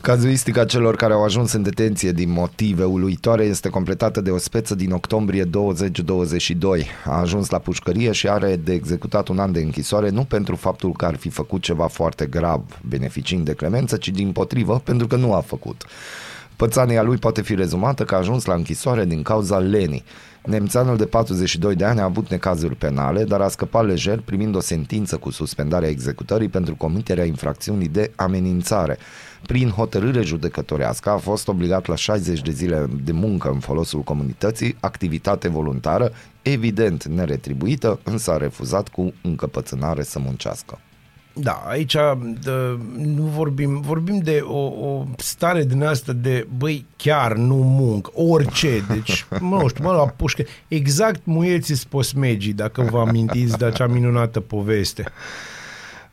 Cazuistica 0.00 0.64
celor 0.64 0.96
care 0.96 1.12
au 1.12 1.24
ajuns 1.24 1.52
în 1.52 1.62
detenție 1.62 2.12
din 2.12 2.30
motive 2.30 2.84
uluitoare 2.84 3.44
este 3.44 3.68
completată 3.68 4.20
de 4.20 4.30
o 4.30 4.38
speță 4.38 4.74
din 4.74 4.92
octombrie 4.92 5.44
2022. 5.44 6.86
A 7.04 7.20
ajuns 7.20 7.50
la 7.50 7.58
pușcărie 7.58 8.12
și 8.12 8.28
are 8.28 8.56
de 8.56 8.72
executat 8.72 9.28
un 9.28 9.38
an 9.38 9.52
de 9.52 9.60
închisoare 9.60 10.08
nu 10.08 10.24
pentru 10.24 10.56
faptul 10.56 10.92
că 10.92 11.04
ar 11.04 11.16
fi 11.16 11.28
făcut 11.28 11.62
ceva 11.62 11.86
foarte 11.86 12.26
grav, 12.26 12.80
beneficiind 12.88 13.44
de 13.44 13.54
clemență, 13.54 13.96
ci 13.96 14.08
din 14.08 14.32
potrivă 14.32 14.80
pentru 14.84 15.06
că 15.06 15.16
nu 15.16 15.34
a 15.34 15.40
făcut. 15.40 15.84
Pățania 16.56 17.02
lui 17.02 17.16
poate 17.16 17.42
fi 17.42 17.54
rezumată 17.54 18.04
că 18.04 18.14
a 18.14 18.18
ajuns 18.18 18.44
la 18.44 18.54
închisoare 18.54 19.04
din 19.04 19.22
cauza 19.22 19.58
lenii. 19.58 20.04
Nemțeanul 20.46 20.96
de 20.96 21.06
42 21.06 21.74
de 21.74 21.84
ani 21.84 22.00
a 22.00 22.04
avut 22.04 22.30
necazuri 22.30 22.76
penale, 22.76 23.24
dar 23.24 23.40
a 23.40 23.48
scăpat 23.48 23.86
lejer 23.86 24.20
primind 24.20 24.54
o 24.54 24.60
sentință 24.60 25.16
cu 25.16 25.30
suspendarea 25.30 25.88
executării 25.88 26.48
pentru 26.48 26.74
comiterea 26.76 27.24
infracțiunii 27.24 27.88
de 27.88 28.12
amenințare. 28.16 28.98
Prin 29.46 29.68
hotărâre 29.68 30.22
judecătorească 30.22 31.10
a 31.10 31.16
fost 31.16 31.48
obligat 31.48 31.86
la 31.86 31.94
60 31.94 32.40
de 32.42 32.50
zile 32.50 32.86
de 33.04 33.12
muncă 33.12 33.48
în 33.48 33.58
folosul 33.58 34.02
comunității, 34.02 34.76
activitate 34.80 35.48
voluntară, 35.48 36.12
evident 36.42 37.04
neretribuită, 37.04 38.00
însă 38.04 38.30
a 38.30 38.36
refuzat 38.36 38.88
cu 38.88 39.12
încăpățânare 39.22 40.02
să 40.02 40.18
muncească. 40.18 40.78
Da, 41.38 41.62
aici 41.66 41.96
de, 42.42 42.50
nu 42.96 43.22
vorbim, 43.22 43.80
vorbim 43.80 44.18
de 44.18 44.40
o, 44.44 44.58
o 44.58 45.04
stare 45.16 45.64
din 45.64 45.82
asta 45.82 46.12
de, 46.12 46.46
băi, 46.58 46.84
chiar 46.96 47.34
nu 47.34 47.54
munc, 47.54 48.10
orice, 48.14 48.84
deci, 48.88 49.26
mă, 49.40 49.58
nu 49.60 49.68
știu, 49.68 49.84
mă, 49.84 49.92
la 49.92 50.06
pușcă, 50.06 50.44
exact 50.68 51.20
muieții 51.24 51.74
sposmegii, 51.74 52.52
dacă 52.52 52.82
vă 52.82 52.98
amintiți 52.98 53.58
de 53.58 53.64
acea 53.64 53.86
minunată 53.86 54.40
poveste. 54.40 55.04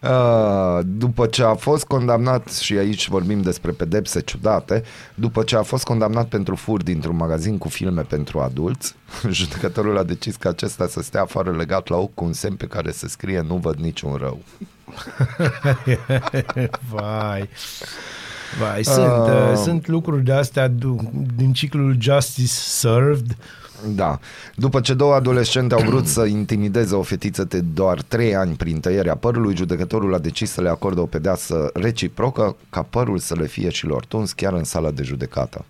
Uh, 0.03 0.79
după 0.85 1.25
ce 1.25 1.43
a 1.43 1.53
fost 1.53 1.85
condamnat, 1.85 2.49
și 2.51 2.73
aici 2.73 3.07
vorbim 3.07 3.41
despre 3.41 3.71
pedepse 3.71 4.21
ciudate, 4.21 4.83
după 5.15 5.43
ce 5.43 5.55
a 5.55 5.61
fost 5.61 5.83
condamnat 5.83 6.27
pentru 6.27 6.55
fur 6.55 6.83
dintr-un 6.83 7.15
magazin 7.15 7.57
cu 7.57 7.69
filme 7.69 8.01
pentru 8.01 8.39
adulți, 8.39 8.95
judecătorul 9.29 9.97
a 9.97 10.03
decis 10.03 10.35
că 10.35 10.47
acesta 10.47 10.87
să 10.87 11.01
stea 11.01 11.21
afară 11.21 11.51
legat 11.51 11.87
la 11.87 11.97
ochi 11.97 12.13
cu 12.13 12.23
un 12.23 12.33
semn 12.33 12.55
pe 12.55 12.65
care 12.65 12.91
se 12.91 13.07
scrie 13.07 13.41
nu 13.47 13.55
văd 13.55 13.75
niciun 13.75 14.13
rău. 14.15 14.39
Vai. 16.91 17.49
Vai, 18.59 18.83
sunt, 18.83 19.27
uh, 19.27 19.49
Uh. 19.51 19.57
sunt 19.63 19.87
lucruri 19.87 20.23
de 20.23 20.33
astea 20.33 20.67
du- 20.67 21.11
din 21.35 21.53
ciclul 21.53 21.95
Justice 21.99 22.47
Served. 22.53 23.37
Da. 23.87 24.19
După 24.55 24.79
ce 24.79 24.93
două 24.93 25.13
adolescente 25.13 25.73
au 25.73 25.81
vrut 25.81 26.07
să 26.07 26.23
intimideze 26.39 26.95
o 26.95 27.01
fetiță 27.01 27.43
de 27.43 27.59
doar 27.59 28.01
3 28.01 28.35
ani 28.35 28.55
prin 28.55 28.79
tăierea 28.79 29.15
părului, 29.15 29.55
judecătorul 29.55 30.13
a 30.13 30.19
decis 30.19 30.51
să 30.51 30.61
le 30.61 30.69
acorde 30.69 30.99
o 30.99 31.05
pedeapsă 31.05 31.69
reciprocă 31.73 32.55
ca 32.69 32.81
părul 32.81 33.17
să 33.17 33.35
le 33.35 33.45
fie 33.47 33.69
și 33.69 33.85
lor 33.85 34.05
tuns 34.05 34.33
chiar 34.33 34.53
în 34.53 34.63
sala 34.63 34.91
de 34.91 35.03
judecată. 35.03 35.65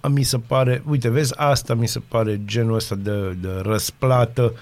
A, 0.00 0.08
Mi 0.08 0.22
se 0.22 0.38
pare, 0.38 0.82
uite, 0.88 1.08
vezi, 1.08 1.32
asta 1.36 1.74
mi 1.74 1.88
se 1.88 2.00
pare 2.08 2.40
genul 2.44 2.74
ăsta 2.74 2.94
de, 2.94 3.36
de 3.40 3.60
răsplată. 3.62 4.52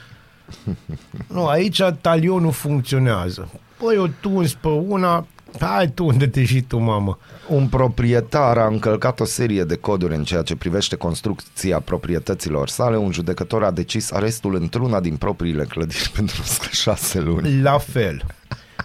Nu, 1.34 1.46
aici 1.46 1.82
talionul 2.00 2.52
funcționează. 2.52 3.48
Păi 3.78 3.96
o 3.98 4.06
tuns 4.20 4.54
pe 4.54 4.68
una, 4.68 5.26
hai 5.58 5.88
tu 5.88 6.06
unde-te 6.06 6.44
și 6.44 6.60
tu, 6.62 6.78
mamă. 6.78 7.18
Un 7.48 7.68
proprietar 7.68 8.58
a 8.58 8.66
încălcat 8.66 9.20
o 9.20 9.24
serie 9.24 9.64
de 9.64 9.76
coduri 9.76 10.14
în 10.14 10.24
ceea 10.24 10.42
ce 10.42 10.56
privește 10.56 10.96
construcția 10.96 11.80
proprietăților 11.80 12.68
sale. 12.68 12.96
Un 12.96 13.12
judecător 13.12 13.64
a 13.64 13.70
decis 13.70 14.10
arestul 14.10 14.54
într-una 14.54 15.00
din 15.00 15.16
propriile 15.16 15.64
clădiri 15.64 16.10
pentru 16.16 16.42
șase 16.70 17.20
luni. 17.20 17.60
La 17.60 17.78
fel. 17.78 18.24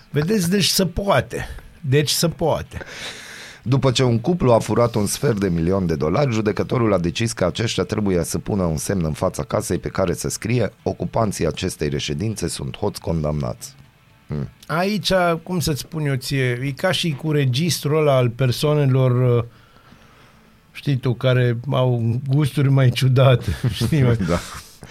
Vedeți, 0.09 0.49
deci 0.49 0.67
se 0.67 0.85
poate. 0.85 1.47
Deci 1.81 2.09
se 2.09 2.27
poate. 2.27 2.77
După 3.67 3.91
ce 3.91 4.03
un 4.03 4.19
cuplu 4.19 4.51
a 4.51 4.59
furat 4.59 4.95
un 4.95 5.05
sfert 5.05 5.39
de 5.39 5.49
milion 5.49 5.85
de 5.85 5.95
dolari, 5.95 6.31
judecătorul 6.31 6.93
a 6.93 6.97
decis 6.97 7.33
că 7.33 7.45
aceștia 7.45 7.83
trebuie 7.83 8.23
să 8.23 8.37
pună 8.37 8.63
un 8.63 8.77
semn 8.77 9.05
în 9.05 9.13
fața 9.13 9.43
casei 9.43 9.77
pe 9.77 9.89
care 9.89 10.13
să 10.13 10.29
scrie 10.29 10.73
ocupanții 10.83 11.47
acestei 11.47 11.89
reședințe 11.89 12.47
sunt 12.47 12.77
hoți 12.77 13.01
condamnați. 13.01 13.75
Aici, 14.67 15.11
cum 15.43 15.59
să-ți 15.59 15.79
spun 15.79 16.05
eu 16.05 16.15
ție, 16.15 16.59
e 16.63 16.71
ca 16.71 16.91
și 16.91 17.11
cu 17.11 17.31
registrul 17.31 17.97
ăla 17.97 18.15
al 18.15 18.29
persoanelor, 18.29 19.37
uh, 19.37 19.43
știi 20.71 20.95
tu, 20.95 21.13
care 21.13 21.57
au 21.71 22.19
gusturi 22.27 22.69
mai 22.69 22.89
ciudate, 22.89 23.51
știi, 23.83 24.01
mă? 24.01 24.17
Da. 24.27 24.39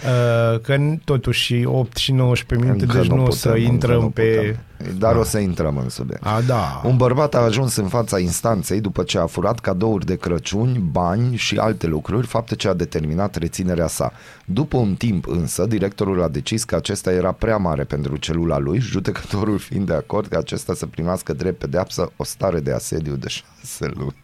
Uh, 0.03 0.59
că 0.59 0.75
n- 0.75 0.99
totuși 1.03 1.65
8 1.65 1.97
și 1.97 2.11
19 2.11 2.67
minute, 2.67 2.85
Încă 2.85 2.97
deci 2.97 3.07
nu, 3.07 3.15
o 3.15 3.23
putem, 3.23 3.37
să 3.37 3.47
încă 3.47 3.59
intrăm 3.59 4.01
nu 4.01 4.09
pe... 4.09 4.23
putem. 4.23 4.57
Dar 4.97 5.15
o 5.15 5.23
să 5.23 5.37
intrăm 5.37 5.77
în 5.77 5.89
subiect. 5.89 6.25
A, 6.25 6.41
da. 6.41 6.81
Un 6.85 6.97
bărbat 6.97 7.35
a 7.35 7.39
ajuns 7.39 7.75
în 7.75 7.87
fața 7.87 8.19
instanței 8.19 8.81
după 8.81 9.03
ce 9.03 9.17
a 9.17 9.25
furat 9.25 9.59
cadouri 9.59 10.05
de 10.05 10.15
Crăciun, 10.15 10.87
bani 10.91 11.35
și 11.35 11.57
alte 11.57 11.87
lucruri, 11.87 12.27
fapte 12.27 12.55
ce 12.55 12.67
a 12.67 12.73
determinat 12.73 13.35
reținerea 13.35 13.87
sa. 13.87 14.11
După 14.45 14.77
un 14.77 14.95
timp 14.95 15.27
însă, 15.27 15.65
directorul 15.65 16.23
a 16.23 16.27
decis 16.27 16.63
că 16.63 16.75
acesta 16.75 17.11
era 17.11 17.31
prea 17.31 17.57
mare 17.57 17.83
pentru 17.83 18.17
celula 18.17 18.57
lui, 18.57 18.79
judecătorul 18.79 19.57
fiind 19.57 19.85
de 19.85 19.93
acord 19.93 20.27
că 20.27 20.37
acesta 20.37 20.73
să 20.73 20.85
primească 20.85 21.33
drept 21.33 21.59
pedeapsă 21.59 22.11
o 22.15 22.23
stare 22.23 22.59
de 22.59 22.71
asediu 22.71 23.15
de 23.15 23.27
șase 23.27 23.91
luni. 23.95 24.15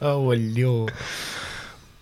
Aoleu. 0.00 0.88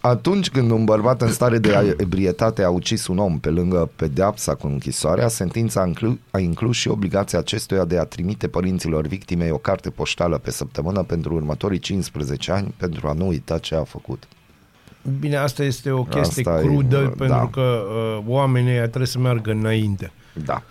Atunci 0.01 0.51
când 0.51 0.71
un 0.71 0.85
bărbat 0.85 1.23
în 1.23 1.33
stare 1.33 1.59
de 1.59 1.95
ebrietate 1.99 2.63
a 2.63 2.71
ucis 2.71 3.07
un 3.07 3.19
om 3.19 3.39
pe 3.39 3.51
lângă 3.51 3.91
pedeapsa 3.97 4.55
cu 4.55 4.67
închisoarea, 4.67 5.29
sentința 5.29 5.81
a, 5.81 5.87
inclu- 5.87 6.19
a 6.31 6.39
inclus 6.39 6.77
și 6.77 6.89
obligația 6.89 7.39
acestuia 7.39 7.85
de 7.85 7.99
a 7.99 8.05
trimite 8.05 8.49
părinților 8.49 9.07
victimei 9.07 9.51
o 9.51 9.57
carte 9.57 9.91
poștală 9.91 10.39
pe 10.39 10.51
săptămână 10.51 11.03
pentru 11.03 11.35
următorii 11.35 11.79
15 11.79 12.53
ani 12.53 12.75
pentru 12.77 13.09
a 13.09 13.13
nu 13.13 13.27
uita 13.27 13.59
ce 13.59 13.75
a 13.75 13.85
făcut. 13.85 14.29
Bine, 15.19 15.37
asta 15.37 15.63
este 15.63 15.91
o 15.91 16.03
chestie 16.03 16.43
Asta 16.47 16.61
e, 16.61 16.67
crudă, 16.67 16.99
uh, 16.99 17.13
pentru 17.17 17.37
da. 17.37 17.49
că 17.53 17.61
uh, 17.61 18.25
oamenii 18.27 18.71
ăia 18.71 18.87
trebuie 18.87 19.07
să 19.07 19.19
meargă 19.19 19.51
înainte. 19.51 20.13
Da. 20.45 20.63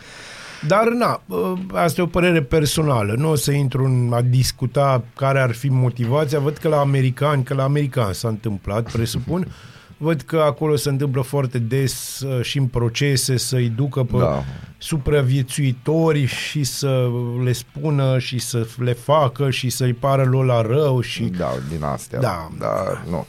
Dar, 0.67 0.88
na, 0.88 1.22
uh, 1.26 1.54
asta 1.74 2.02
e 2.02 2.04
o 2.04 2.08
părere 2.08 2.41
personală. 2.41 3.13
Nu 3.17 3.30
o 3.30 3.36
să 3.36 3.52
intru 3.52 3.84
în 3.84 4.12
a 4.13 4.22
discuta 4.22 5.04
care 5.15 5.39
ar 5.39 5.52
fi 5.52 5.69
motivația. 5.69 6.39
Văd 6.39 6.58
că 6.58 6.67
la 6.67 6.80
americani, 6.80 7.43
că 7.43 7.54
la 7.54 7.63
americani 7.63 8.15
s-a 8.15 8.28
întâmplat, 8.28 8.91
presupun. 8.91 9.48
Văd 10.02 10.22
că 10.22 10.38
acolo 10.39 10.76
se 10.76 10.89
întâmplă 10.89 11.22
foarte 11.22 11.60
des 11.60 12.19
uh, 12.19 12.41
și 12.43 12.58
în 12.58 12.65
procese 12.65 13.38
să-i 13.38 13.69
ducă 13.69 14.04
pe 14.04 14.17
Da. 14.17 14.43
supraviețuitori 14.78 16.26
și 16.26 16.63
să 16.63 17.10
le 17.43 17.52
spună 17.52 18.19
și 18.19 18.39
să 18.39 18.67
le 18.78 18.93
facă 18.93 19.50
și 19.50 19.69
să-i 19.69 19.93
pară 19.93 20.24
lor 20.24 20.45
la 20.45 20.62
rău 20.62 21.02
și... 21.02 21.24
Da, 21.24 21.52
din 21.69 21.84
astea. 21.84 22.19
Da. 22.19 22.50
Dar 22.60 23.04
nu. 23.10 23.26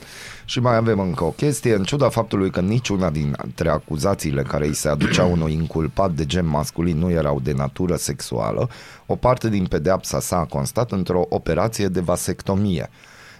Și 0.51 0.59
mai 0.59 0.75
avem 0.75 0.99
încă 0.99 1.23
o 1.23 1.29
chestie, 1.29 1.75
în 1.75 1.83
ciuda 1.83 2.09
faptului 2.09 2.49
că 2.49 2.59
niciuna 2.61 3.09
dintre 3.09 3.69
acuzațiile 3.69 4.41
care 4.41 4.65
îi 4.65 4.73
se 4.73 4.89
aduceau 4.89 5.31
unui 5.31 5.53
inculpat 5.53 6.11
de 6.11 6.25
gen 6.25 6.45
masculin 6.45 6.97
nu 6.97 7.09
erau 7.09 7.39
de 7.39 7.53
natură 7.53 7.95
sexuală, 7.95 8.69
o 9.05 9.15
parte 9.15 9.49
din 9.49 9.65
pedeapsa 9.65 10.19
sa 10.19 10.37
a 10.37 10.45
constat 10.45 10.91
într-o 10.91 11.25
operație 11.29 11.87
de 11.87 11.99
vasectomie. 11.99 12.89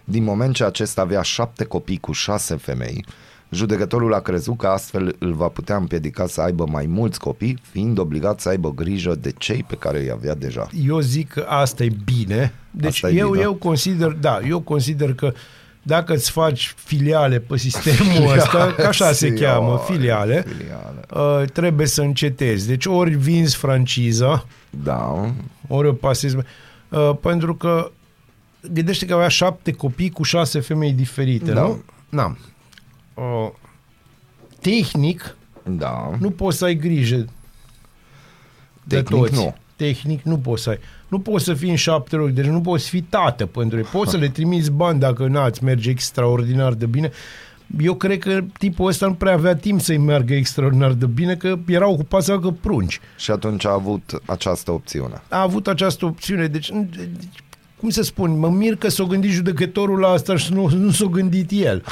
Din 0.04 0.24
moment 0.24 0.54
ce 0.54 0.63
acesta 0.63 1.02
avea 1.02 1.21
șapte 1.21 1.63
copii 1.63 1.97
cu 1.97 2.12
șase 2.12 2.56
femei, 2.56 3.06
judecătorul 3.50 4.13
a 4.13 4.19
crezut 4.19 4.58
că 4.58 4.67
astfel 4.67 5.15
îl 5.19 5.34
va 5.34 5.47
putea 5.47 5.76
împiedica 5.76 6.28
să 6.28 6.41
aibă 6.41 6.65
mai 6.69 6.86
mulți 6.86 7.19
copii, 7.19 7.58
fiind 7.71 7.97
obligat 7.97 8.39
să 8.39 8.50
aibă 8.50 8.74
grijă 8.74 9.15
de 9.15 9.32
cei 9.38 9.63
pe 9.67 9.76
care 9.76 10.00
îi 10.00 10.12
avea 10.12 10.36
deja. 10.36 10.67
eu 10.86 11.00
zic 11.00 11.30
că 11.32 11.45
asta 11.50 11.84
e 11.84 11.91
bine. 12.06 12.54
Deci 12.71 13.04
Asta 13.04 13.10
e 13.10 13.17
eu, 13.17 13.30
bine. 13.30 13.43
eu 13.43 13.54
consider, 13.54 14.12
da, 14.12 14.39
eu 14.47 14.60
consider 14.60 15.13
că 15.13 15.34
dacă 15.84 16.13
îți 16.13 16.32
faci 16.32 16.74
filiale 16.78 17.39
pe 17.39 17.58
sistemul 17.58 18.38
ăsta, 18.38 18.74
că 18.78 18.86
așa 18.88 19.12
se 19.12 19.28
Filiale, 19.30 19.46
cheamă, 19.46 19.84
filiale, 19.86 20.46
filiale. 20.48 21.00
uh, 21.41 21.50
trebuie 21.50 21.88
să 21.88 22.02
încetezi. 22.02 22.67
Deci 22.67 22.86
ori 22.86 23.15
vinzi 23.15 23.56
franciza, 23.56 24.46
Da, 24.70 25.32
ori 25.67 25.88
o 25.88 25.94
pasezi. 25.94 26.36
Uh, 26.89 27.12
pentru 27.22 27.56
că 27.56 27.91
gândește 28.74 29.06
că 29.06 29.13
avea 29.13 29.28
șapte 29.28 29.72
copii 29.72 30.10
cu 30.10 30.24
șase 30.24 30.60
femei 30.60 30.94
diferite, 30.94 31.52
Da. 31.52 31.62
nu? 31.62 31.84
Na. 32.10 32.38
Uh, 33.13 33.50
tehnic, 34.60 35.36
da. 35.63 36.12
nu 36.20 36.30
poți 36.30 36.58
să 36.58 36.65
ai 36.65 36.76
grijă 36.76 37.15
de 38.84 39.02
Tehnic 39.02 39.20
toți. 39.22 39.34
nu. 39.34 39.56
Tehnic 39.76 40.22
nu 40.22 40.38
poți 40.38 40.63
să 40.63 40.70
ai. 40.70 40.80
Nu 41.12 41.19
poți 41.19 41.43
să 41.43 41.54
fii 41.54 41.69
în 41.69 41.76
șapte 41.76 42.15
locuri, 42.15 42.34
deci 42.34 42.45
nu 42.45 42.62
poți 42.62 42.89
fi 42.89 43.02
tată 43.02 43.45
pentru 43.45 43.78
ei. 43.78 43.84
Poți 43.84 44.12
să 44.12 44.17
le 44.17 44.30
trimiți 44.30 44.71
bani 44.71 45.00
dacă 45.00 45.28
n-ați 45.28 45.63
merge 45.63 45.89
extraordinar 45.89 46.74
de 46.74 46.86
bine. 46.86 47.12
Eu 47.80 47.93
cred 47.93 48.19
că 48.19 48.43
tipul 48.58 48.88
ăsta 48.88 49.06
nu 49.06 49.13
prea 49.13 49.34
avea 49.34 49.56
timp 49.56 49.82
să-i 49.82 49.97
meargă 49.97 50.34
extraordinar 50.34 50.91
de 50.91 51.06
bine, 51.06 51.36
că 51.36 51.56
era 51.67 51.88
ocupat 51.88 52.24
să 52.24 52.32
facă 52.32 52.56
prunci. 52.62 53.00
Și 53.17 53.32
atunci 53.32 53.65
a 53.65 53.71
avut 53.71 54.21
această 54.26 54.71
opțiune. 54.71 55.21
A 55.30 55.41
avut 55.41 55.67
această 55.67 56.06
opțiune, 56.06 56.47
deci, 56.47 56.69
deci 56.69 57.43
cum 57.80 57.89
să 57.89 58.02
spun, 58.02 58.39
mă 58.39 58.50
mir 58.50 58.76
că 58.76 58.89
s-a 58.89 59.04
gândit 59.04 59.32
judecătorul 59.32 60.00
la 60.00 60.08
asta 60.08 60.38
și 60.38 60.54
nu, 60.54 60.67
nu 60.67 60.91
s-a 60.91 61.06
gândit 61.06 61.52
el. 61.52 61.84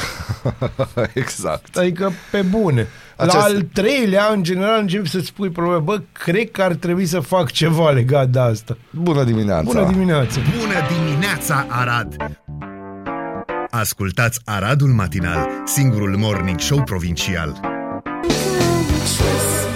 exact. 1.13 1.77
Adică, 1.77 2.12
pe 2.32 2.41
bune. 2.41 2.88
Acest- 3.19 3.36
La 3.36 3.43
al 3.43 3.62
treilea, 3.73 4.29
în 4.34 4.43
general, 4.43 4.79
începi 4.79 5.10
să-ți 5.10 5.25
spui 5.25 5.49
probleme. 5.49 5.82
Bă, 5.82 6.01
cred 6.12 6.51
că 6.51 6.62
ar 6.62 6.73
trebui 6.73 7.05
să 7.05 7.19
fac 7.19 7.51
ceva 7.51 7.89
legat 7.89 8.27
de 8.27 8.39
asta. 8.39 8.77
Bună 8.91 9.23
dimineața! 9.23 9.63
Bună 9.63 9.91
dimineața! 9.91 10.39
Bună 10.60 11.03
dimineața, 11.03 11.65
Arad! 11.69 12.15
Ascultați 13.69 14.39
Aradul 14.45 14.89
Matinal, 14.89 15.47
singurul 15.65 16.15
morning 16.17 16.60
show 16.60 16.82
provincial. 16.84 17.60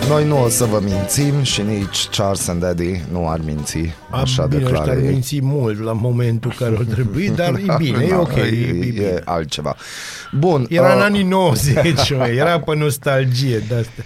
Noi 0.07 0.25
nu 0.25 0.43
o 0.43 0.49
să 0.49 0.65
vă 0.65 0.79
mințim 0.83 1.41
și 1.43 1.61
nici 1.61 2.07
Charles 2.09 2.47
and 2.47 2.61
Daddy 2.61 3.01
nu 3.11 3.29
ar 3.29 3.39
minți, 3.45 3.77
așa 4.09 4.45
bine, 4.45 4.61
ăștia 4.61 4.69
declară 4.71 4.91
ar 4.91 4.97
ei. 4.97 5.09
minți 5.11 5.41
mult 5.41 5.83
la 5.83 5.93
momentul 5.93 6.53
care 6.57 6.75
ar 6.77 6.83
trebui, 6.83 7.29
dar 7.29 7.53
e 7.53 7.75
bine, 7.83 8.03
e 8.03 8.09
Da, 8.09 8.19
ok, 8.19 8.35
e, 8.35 8.39
e 8.41 8.67
e, 8.67 8.71
bine. 8.71 9.03
e 9.03 9.21
altceva. 9.25 9.75
Bun, 10.31 10.65
Era 10.69 10.91
în 10.93 10.97
uh, 10.97 11.03
anii 11.05 11.23
90, 11.23 12.11
mă, 12.17 12.25
era 12.41 12.59
pe 12.59 12.75
nostalgie 12.75 13.57
de 13.67 13.75
asta. 13.75 14.03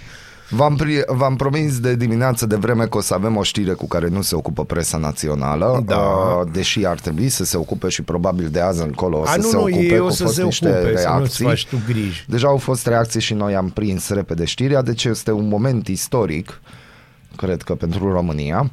V-am, 0.50 0.76
pri- 0.76 1.04
v-am 1.06 1.36
promis 1.36 1.80
de 1.80 1.94
dimineață 1.96 2.46
de 2.46 2.56
vreme 2.56 2.86
că 2.86 2.96
o 2.96 3.00
să 3.00 3.14
avem 3.14 3.36
o 3.36 3.42
știre 3.42 3.72
cu 3.72 3.86
care 3.88 4.08
nu 4.08 4.22
se 4.22 4.34
ocupă 4.34 4.64
presa 4.64 4.98
națională, 4.98 5.82
Da. 5.86 5.96
uh, 5.96 6.48
deși 6.52 6.86
ar 6.86 6.98
trebui 7.00 7.28
să 7.28 7.44
se 7.44 7.56
ocupe 7.56 7.88
și 7.88 8.02
probabil 8.02 8.48
de 8.48 8.60
azi 8.60 8.82
încolo 8.82 9.18
o 9.18 9.22
A, 9.22 9.26
să 9.26 9.36
nu, 9.38 9.42
se 9.48 9.56
nu, 9.56 9.62
ocupe, 9.62 9.78
ei 9.78 9.88
că 9.96 10.02
o 10.02 10.04
au 10.04 10.10
să 10.10 10.22
fost 10.22 10.34
se 10.34 10.42
niște 10.42 10.68
ocupe, 10.68 10.96
să 10.96 11.08
nu-ți 11.08 11.16
reacții. 11.18 11.44
faci 11.44 11.66
tu 11.66 11.76
griji. 11.86 12.24
Deja 12.28 12.46
au 12.48 12.56
fost 12.56 12.86
reacții 12.86 13.20
și 13.20 13.34
noi 13.34 13.54
am 13.54 13.68
prins 13.68 14.08
repede 14.08 14.44
știrea, 14.44 14.82
deci 14.82 15.04
este 15.04 15.30
un 15.32 15.48
moment 15.48 15.88
istoric 15.88 16.60
cred 17.36 17.62
că 17.62 17.74
pentru 17.74 18.12
România. 18.12 18.70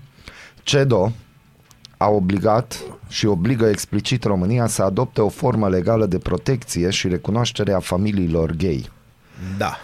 CEDO 0.64 1.12
a 1.98 2.08
obligat 2.10 2.80
și 3.08 3.26
obligă 3.26 3.66
explicit 3.66 4.24
România 4.24 4.68
să 4.68 4.84
adopte 4.84 5.22
o 5.22 5.30
formă 5.30 5.70
legală 5.70 6.06
de 6.06 6.18
protecție 6.18 6.90
și 6.90 7.08
recunoaștere 7.08 7.74
a 7.74 7.80
familiilor 7.80 8.52
gay. 8.52 8.90
Da. 9.58 9.78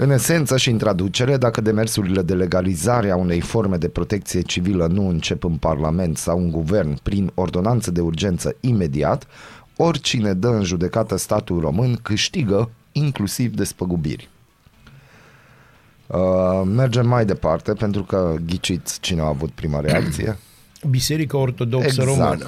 În 0.00 0.10
esență 0.10 0.56
și 0.56 0.70
în 0.70 0.78
traducere, 0.78 1.36
dacă 1.36 1.60
demersurile 1.60 2.22
de 2.22 2.34
legalizare 2.34 3.10
a 3.10 3.16
unei 3.16 3.40
forme 3.40 3.76
de 3.76 3.88
protecție 3.88 4.40
civilă 4.40 4.86
nu 4.86 5.08
încep 5.08 5.44
în 5.44 5.56
Parlament 5.56 6.16
sau 6.16 6.38
în 6.38 6.50
guvern 6.50 6.98
prin 7.02 7.30
ordonanță 7.34 7.90
de 7.90 8.00
urgență 8.00 8.56
imediat, 8.60 9.26
oricine 9.76 10.32
dă 10.34 10.48
în 10.48 10.62
judecată 10.62 11.16
statul 11.16 11.60
român 11.60 11.98
câștigă 12.02 12.70
inclusiv 12.92 13.54
despăgubiri. 13.54 14.28
Uh, 16.06 16.62
mergem 16.64 17.06
mai 17.08 17.24
departe 17.24 17.72
pentru 17.72 18.02
că 18.02 18.36
ghiciți 18.46 19.00
cine 19.00 19.20
a 19.20 19.26
avut 19.26 19.50
prima 19.50 19.80
reacție. 19.80 20.38
Biserica 20.90 21.38
Ortodoxă 21.38 21.86
Exact. 21.86 22.08
Română. 22.08 22.46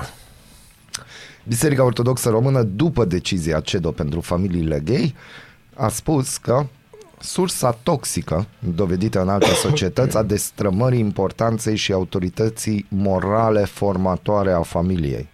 Biserica 1.44 1.84
Ortodoxă 1.84 2.28
Română, 2.28 2.62
după 2.62 3.04
decizia 3.04 3.60
CEDO 3.60 3.90
pentru 3.90 4.20
familiile 4.20 4.80
gay, 4.84 5.14
a 5.74 5.88
spus 5.88 6.36
că 6.36 6.66
sursa 7.20 7.78
toxică, 7.82 8.46
dovedită 8.58 9.20
în 9.20 9.28
alte 9.28 9.54
societăți, 9.54 10.16
a 10.16 10.22
destrămării 10.22 10.98
importanței 10.98 11.76
și 11.76 11.92
autorității 11.92 12.86
morale 12.88 13.64
formatoare 13.64 14.52
a 14.52 14.62
familiei. 14.62 15.28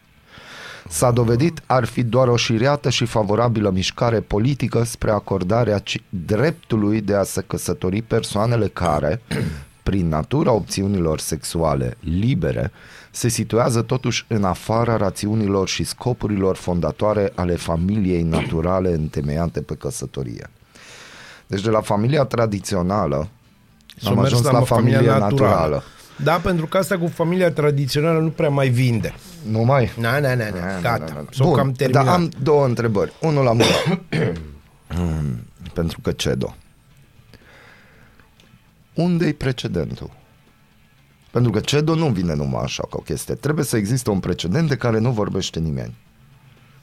S-a 0.89 1.11
dovedit 1.11 1.63
ar 1.67 1.85
fi 1.85 2.03
doar 2.03 2.29
o 2.29 2.37
șiriată 2.37 2.91
și 2.91 3.05
favorabilă 3.05 3.71
mișcare 3.71 4.21
politică 4.21 4.85
spre 4.85 5.11
acordarea 5.11 5.79
ci- 5.79 6.03
dreptului 6.09 7.01
de 7.01 7.15
a 7.15 7.23
se 7.23 7.45
căsători 7.47 8.03
persoanele 8.03 8.69
care, 8.69 9.23
prin 9.83 10.09
natura 10.09 10.53
opțiunilor 10.53 11.19
sexuale 11.19 11.97
libere, 12.01 12.73
se 13.11 13.29
situează 13.29 13.83
totuși 13.83 14.25
în 14.29 14.45
afara 14.45 14.97
rațiunilor 14.97 15.69
și 15.69 15.85
scopurilor 15.85 16.57
fondatoare 16.57 17.33
ale 17.35 17.55
familiei 17.55 18.23
naturale 18.23 18.93
întemeiate 18.93 19.61
pe 19.61 19.75
căsătorie. 19.75 20.51
Deci 21.47 21.61
de 21.61 21.71
la 21.71 21.81
familia 21.81 22.25
tradițională 22.25 23.29
S-a 24.03 24.09
am 24.11 24.15
mers 24.15 24.27
ajuns 24.27 24.43
la 24.45 24.51
la, 24.53 24.61
familia 24.61 24.95
familia 24.97 25.19
naturală. 25.19 25.51
naturală. 25.53 25.83
Da, 26.23 26.33
pentru 26.33 26.67
că 26.67 26.77
asta 26.77 26.99
cu 26.99 27.07
familia 27.07 27.51
tradițională 27.53 28.21
nu 28.21 28.29
prea 28.31 28.49
mai 28.49 28.69
vinde. 28.69 29.15
Nu 29.51 29.59
mai? 29.65 29.91
Na, 29.99 30.19
na, 30.19 30.35
na, 30.35 30.49
na, 30.51 30.59
Na, 30.61 30.81
gata. 30.81 31.05
na, 31.05 31.13
na, 31.13 31.21
na. 31.21 31.25
S-o 31.31 31.51
cam 31.51 31.73
terminat. 31.73 32.05
dar 32.05 32.15
am 32.15 32.31
două 32.43 32.65
întrebări. 32.65 33.13
Unul 33.21 33.45
la 33.45 33.53
mână. 33.53 34.03
Mm, 34.97 35.39
Pentru 35.75 36.01
că 36.01 36.13
CEDO. 36.13 36.55
Unde-i 38.95 39.33
precedentul? 39.35 40.11
Pentru 41.31 41.51
că 41.51 41.61
CEDO 41.61 41.95
nu 41.95 42.09
vine 42.09 42.35
numai 42.35 42.63
așa 42.63 42.83
ca 42.83 42.97
o 42.99 43.03
chestie. 43.03 43.35
Trebuie 43.35 43.65
să 43.65 43.77
existe 43.77 44.11
un 44.11 44.21
precedent 44.21 44.69
de 44.69 44.77
care 44.77 44.99
nu 44.99 45.11
vorbește 45.11 45.59
nimeni. 45.59 45.95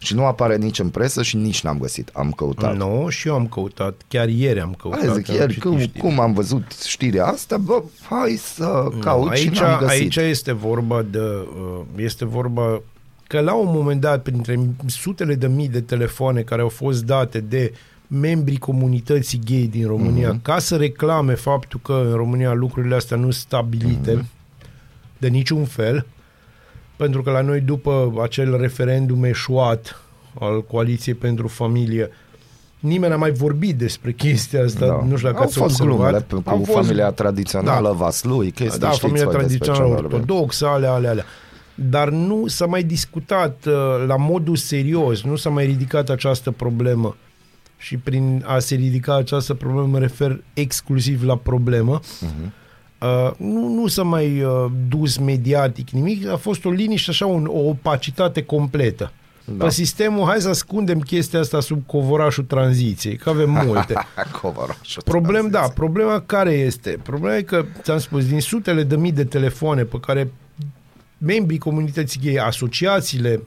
Și 0.03 0.15
nu 0.15 0.25
apare 0.25 0.57
nici 0.57 0.79
în 0.79 0.89
presă 0.89 1.23
și 1.23 1.35
nici 1.35 1.61
n-am 1.63 1.77
găsit. 1.79 2.09
Am 2.13 2.31
căutat. 2.31 2.75
Nu, 2.77 3.09
și 3.09 3.27
eu 3.27 3.33
am 3.33 3.47
căutat. 3.47 4.01
Chiar 4.07 4.27
ieri 4.29 4.59
am 4.59 4.73
căutat. 4.81 4.99
Hai 5.05 5.13
zic, 5.15 5.29
am 5.29 5.35
iar 5.35 5.47
citit 5.47 5.63
cum, 5.63 5.77
știri. 5.79 5.99
cum 5.99 6.19
am 6.19 6.33
văzut 6.33 6.63
știrea 6.87 7.25
asta, 7.25 7.57
bă, 7.57 7.83
hai 8.09 8.35
să 8.43 8.87
caut 8.99 9.29
Nu, 9.29 9.35
și 9.35 9.47
aici, 9.47 9.59
n-am 9.59 9.79
găsit. 9.79 9.99
aici 10.01 10.15
este 10.15 10.51
vorba 10.51 11.01
de 11.01 11.19
uh, 11.19 11.81
este 11.95 12.25
vorba 12.25 12.81
că 13.27 13.39
la 13.39 13.53
un 13.53 13.67
moment 13.71 14.01
dat 14.01 14.21
printre 14.21 14.59
sutele 14.85 15.35
de 15.35 15.47
mii 15.47 15.69
de 15.69 15.81
telefoane 15.81 16.41
care 16.41 16.61
au 16.61 16.69
fost 16.69 17.03
date 17.03 17.39
de 17.39 17.73
membrii 18.07 18.57
comunității 18.57 19.41
gay 19.45 19.67
din 19.71 19.87
România 19.87 20.29
Mhm. 20.31 20.41
ca 20.41 20.59
să 20.59 20.75
reclame 20.75 21.33
faptul 21.33 21.79
că 21.83 22.03
în 22.09 22.13
România 22.15 22.53
lucrurile 22.53 22.95
astea 22.95 23.17
nu 23.17 23.23
sunt 23.23 23.33
stabilite 23.33 24.11
Mhm. 24.13 24.25
de 25.17 25.27
niciun 25.27 25.65
fel 25.65 26.05
pentru 27.03 27.21
că 27.21 27.31
la 27.31 27.41
noi 27.41 27.59
după 27.59 28.13
acel 28.21 28.57
referendum 28.57 29.23
eșuat 29.23 30.01
al 30.39 30.63
Coaliției 30.63 31.15
pentru 31.15 31.47
Familie 31.47 32.09
nimeni 32.79 33.11
n-a 33.11 33.17
mai 33.17 33.31
vorbit 33.31 33.75
despre 33.77 34.11
chestia 34.11 34.63
asta, 34.63 34.85
Da. 34.85 34.93
nu 35.07 35.15
știu 35.15 35.27
dacă 35.29 35.37
Au 35.39 35.43
ați 35.43 35.57
fost 35.57 35.79
observat. 35.79 35.95
glumele 35.95 36.19
pe- 36.43 36.49
Au 36.49 36.57
cu 36.57 36.63
fost- 36.65 36.77
familia 36.77 37.11
tradițională, 37.11 37.87
Da. 37.87 37.93
Vaslui, 37.93 38.51
chestii, 38.51 38.79
da, 38.79 38.87
știți 38.87 39.01
familia 39.01 39.25
voi 39.25 39.33
despre 39.33 39.47
tradițională 39.57 39.95
ce 39.95 40.01
vorbim. 40.01 40.17
ortodoxă, 40.19 40.65
alea, 40.67 40.91
alea, 40.91 41.09
alea. 41.09 41.25
Dar 41.75 42.09
nu 42.09 42.47
s-a 42.47 42.65
mai 42.65 42.83
discutat 42.83 43.65
uh, 43.67 43.73
la 44.07 44.15
modul 44.17 44.55
serios, 44.55 45.23
nu 45.23 45.35
s-a 45.35 45.49
mai 45.49 45.65
ridicat 45.65 46.09
această 46.09 46.51
problemă. 46.51 47.15
Și 47.77 47.97
prin 47.97 48.43
a 48.47 48.59
se 48.59 48.75
ridica 48.75 49.15
această 49.15 49.53
problemă 49.53 49.87
mă 49.87 49.99
refer 49.99 50.41
exclusiv 50.53 51.23
la 51.23 51.37
problemă. 51.37 51.99
Mhm. 52.21 52.53
Uh, 53.03 53.31
nu, 53.37 53.67
nu 53.67 53.87
s-a 53.87 54.03
mai 54.03 54.41
uh, 54.41 54.71
dus 54.87 55.17
mediatic 55.17 55.89
nimic, 55.89 56.27
a 56.27 56.35
fost 56.35 56.65
o 56.65 56.71
liniște, 56.71 57.09
așa, 57.09 57.25
un, 57.25 57.45
o 57.45 57.67
opacitate 57.67 58.43
completă. 58.43 59.11
Da. 59.45 59.53
Da. 59.53 59.63
Pe 59.65 59.71
sistemul, 59.71 60.25
hai 60.25 60.41
să 60.41 60.49
ascundem 60.49 60.99
chestia 60.99 61.39
asta 61.39 61.59
sub 61.59 61.85
covorașul 61.85 62.43
tranziției, 62.43 63.15
că 63.15 63.29
avem 63.29 63.49
multe. 63.65 63.93
Covorașul 64.41 65.01
Problem, 65.05 65.41
da, 65.41 65.49
tranziție. 65.49 65.73
problema 65.73 66.19
care 66.19 66.51
este? 66.51 66.99
Problema 67.03 67.35
e 67.35 67.41
că, 67.41 67.65
ți-am 67.81 67.97
spus, 67.97 68.27
din 68.27 68.41
sutele 68.41 68.83
de 68.83 68.95
mii 68.95 69.11
de 69.11 69.23
telefoane 69.23 69.83
pe 69.83 69.99
care 69.99 70.31
membrii 71.17 71.57
comunității 71.57 72.21
gay, 72.23 72.45
asociațiile 72.45 73.41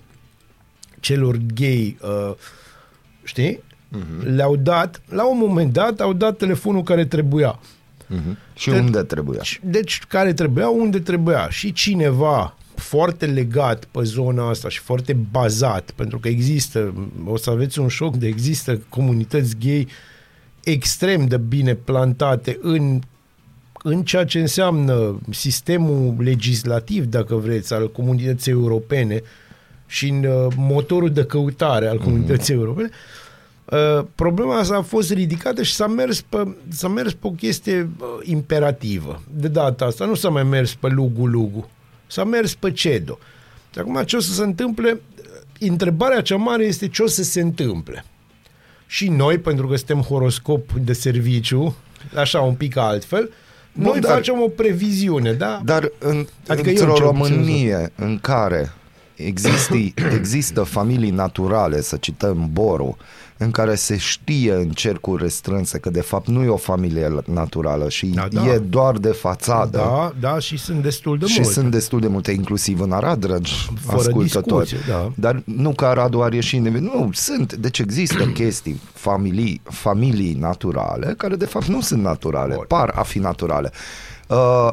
celor 1.01 1.37
gay, 1.55 1.97
uh, 2.03 2.35
știi, 3.23 3.57
uh-huh. 3.57 4.35
le-au 4.35 4.57
dat, 4.57 5.03
la 5.09 5.29
un 5.29 5.39
moment 5.39 5.73
dat, 5.73 6.01
au 6.01 6.13
dat 6.13 6.37
telefonul 6.37 6.83
care 6.83 7.05
trebuia. 7.05 7.59
Mhm. 8.07 8.39
Și 8.55 8.71
Te- 8.71 8.79
unde 8.79 9.03
trebuia? 9.03 9.41
Deci, 9.63 10.01
care 10.09 10.33
trebuia, 10.33 10.69
unde 10.69 10.99
trebuia. 10.99 11.49
Și 11.51 11.73
cineva 11.73 12.57
foarte 12.75 13.27
legat 13.27 13.85
pe 13.85 14.03
zona 14.03 14.49
asta 14.49 14.69
și 14.69 14.81
foarte 14.81 15.13
bazat, 15.31 15.91
pentru 15.91 16.19
că 16.19 16.29
există, 16.29 16.95
o 17.25 17.37
să 17.37 17.51
aveți 17.51 17.79
un 17.79 17.89
șoc 17.89 18.17
de 18.17 18.27
există 18.27 18.81
comunități 18.89 19.57
gay 19.65 19.87
extrem 20.65 21.27
de 21.27 21.37
bine 21.37 21.75
plantate 21.75 22.59
în 22.61 23.01
în 23.89 24.03
ceea 24.03 24.25
ce 24.25 24.41
înseamnă 24.41 25.21
sistemul 25.31 26.15
legislativ, 26.19 27.05
dacă 27.05 27.35
vreți, 27.35 27.73
al 27.73 27.91
comunității 27.93 28.53
europene 28.53 29.23
și 29.87 30.09
în 30.09 30.25
uh, 30.25 30.53
motorul 30.57 31.11
de 31.11 31.25
căutare 31.25 31.87
al 31.87 31.99
comunității 31.99 32.55
mm-hmm. 32.55 32.59
europene, 32.59 32.89
uh, 32.91 33.26
problema 34.15 34.59
asta 34.59 34.77
a 34.77 34.83
fost 34.83 35.13
ridicată 35.13 35.63
și 35.63 35.75
s-a 35.75 35.87
mers 35.87 36.21
pe, 36.21 36.55
s-a 36.69 36.89
mers 36.89 37.13
pe 37.13 37.27
o 37.27 37.31
chestie 37.31 37.91
uh, 37.99 38.07
imperativă. 38.23 39.23
De 39.35 39.49
data 39.49 39.85
asta 39.85 40.05
nu 40.05 40.15
s-a 40.15 40.29
mai 40.29 40.43
mers 40.43 40.75
pe 40.75 40.89
lugu-lugu, 40.89 41.71
s-a 42.07 42.25
mers 42.25 42.55
pe 42.55 42.73
cedo. 42.73 43.19
Și 43.73 43.79
acum 43.79 44.03
ce 44.03 44.17
o 44.17 44.21
să 44.21 44.33
se 44.33 44.43
întâmple? 44.43 45.01
Întrebarea 45.61 46.23
cea 46.23 46.37
mare 46.37 46.65
este 46.65 46.89
ce 46.89 47.03
o 47.03 47.07
să 47.07 47.23
se 47.23 47.41
întâmple. 47.41 48.05
Și 48.87 49.09
noi, 49.09 49.39
pentru 49.39 49.67
că 49.67 49.77
suntem 49.77 50.01
horoscop 50.01 50.73
de 50.73 50.93
serviciu, 50.93 51.75
așa 52.15 52.41
un 52.41 52.55
pic 52.55 52.77
altfel, 52.77 53.31
Bun, 53.73 53.85
noi 53.85 54.01
dar- 54.01 54.13
facem 54.13 54.41
o 54.41 54.49
previziune, 54.49 55.33
da? 55.33 55.61
Dar 55.65 55.91
în, 55.99 56.27
Adică 56.47 56.69
într-o 56.69 56.87
eu 56.89 56.97
cel 56.97 57.07
puțin 57.07 57.35
Românie 57.35 57.93
în 57.97 58.19
care 58.19 58.73
există, 59.15 59.75
există 60.19 60.63
familii 60.63 61.11
naturale, 61.11 61.81
să 61.81 61.97
cităm 61.97 62.49
Boru, 62.53 62.97
în 63.39 63.51
care 63.51 63.75
se 63.75 63.97
știe 63.97 64.53
în 64.53 64.69
cercuri 64.69 65.23
restrânse 65.23 65.79
că 65.79 65.91
de 65.91 66.01
fapt 66.01 66.27
nu 66.29 66.43
e 66.43 66.49
o 66.49 66.57
familie 66.57 67.23
naturală 67.25 67.89
și 67.89 68.07
Da, 68.07 68.29
da. 68.31 68.47
e 68.47 68.59
doar 68.59 68.97
de 68.99 69.09
fațadă. 69.09 69.77
Da, 69.79 70.13
da, 70.21 70.39
și 70.39 70.59
sunt 70.59 70.83
destul 70.83 71.19
de 71.19 71.27
și 71.27 71.39
multe. 71.41 71.53
sunt 71.53 71.71
destul 71.71 72.01
de 72.01 72.07
multe, 72.09 72.33
inclusiv 72.33 72.81
în 72.81 72.93
Arad, 72.93 73.21
dragi 73.21 73.71
Fără 73.81 73.99
ascultători. 73.99 74.69
discuție, 74.69 74.93
da. 74.93 75.13
Dar 75.15 75.43
nu 75.45 75.73
că 75.73 75.85
Aradul 75.85 76.23
are 76.23 76.41
și 76.41 76.59
Nu, 76.59 77.11
sunt. 77.13 77.55
Deci 77.55 77.79
există 77.79 78.25
chestii, 78.41 78.81
familii, 78.93 79.61
familii 79.65 80.35
naturale, 80.35 81.15
care 81.17 81.37
de 81.37 81.47
fapt 81.47 81.67
nu 81.67 81.81
sunt 81.81 82.03
naturale, 82.03 82.55
Bun. 82.55 82.65
par 82.69 82.93
a 82.95 83.03
fi 83.03 83.19
naturale. 83.19 83.73
Uh, 84.29 84.71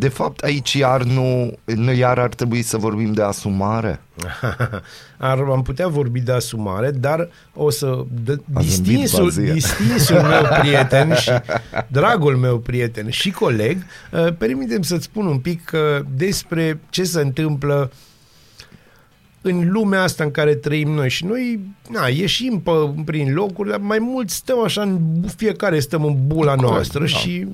de 0.00 0.08
fapt, 0.08 0.40
aici 0.40 0.72
iar 0.72 1.02
nu, 1.02 1.52
nu 1.64 1.92
iar 1.92 2.18
ar 2.18 2.34
trebui 2.34 2.62
să 2.62 2.76
vorbim 2.76 3.12
de 3.12 3.22
asumare. 3.22 4.00
Ar, 5.18 5.38
am 5.38 5.62
putea 5.62 5.88
vorbi 5.88 6.20
de 6.20 6.32
asumare, 6.32 6.90
dar 6.90 7.28
o 7.54 7.70
să... 7.70 8.04
De, 8.24 8.32
A 8.52 8.60
zâmbit 8.60 8.96
distinsul, 8.96 9.24
Bazia. 9.24 9.52
distinsul 9.52 10.20
meu 10.20 10.42
prieten 10.60 11.14
și 11.14 11.30
dragul 11.88 12.36
meu 12.36 12.58
prieten 12.58 13.10
și 13.10 13.30
coleg, 13.30 13.76
uh, 14.12 14.32
permitem 14.38 14.82
să-ți 14.82 15.04
spun 15.04 15.26
un 15.26 15.38
pic 15.38 15.70
uh, 15.74 16.04
despre 16.16 16.80
ce 16.90 17.04
se 17.04 17.20
întâmplă 17.20 17.90
în 19.40 19.70
lumea 19.70 20.02
asta 20.02 20.24
în 20.24 20.30
care 20.30 20.54
trăim 20.54 20.90
noi 20.90 21.08
și 21.08 21.24
noi 21.24 21.60
na, 21.90 22.06
ieșim 22.06 22.60
pe, 22.60 22.70
prin 23.04 23.32
locuri, 23.34 23.68
dar 23.68 23.78
mai 23.78 23.98
mult 23.98 24.30
stăm 24.30 24.60
așa, 24.60 24.82
în, 24.82 24.98
fiecare 25.36 25.80
stăm 25.80 26.04
în 26.04 26.16
bula 26.26 26.54
Corect, 26.54 26.72
noastră 26.72 27.00
da. 27.00 27.06
și 27.06 27.46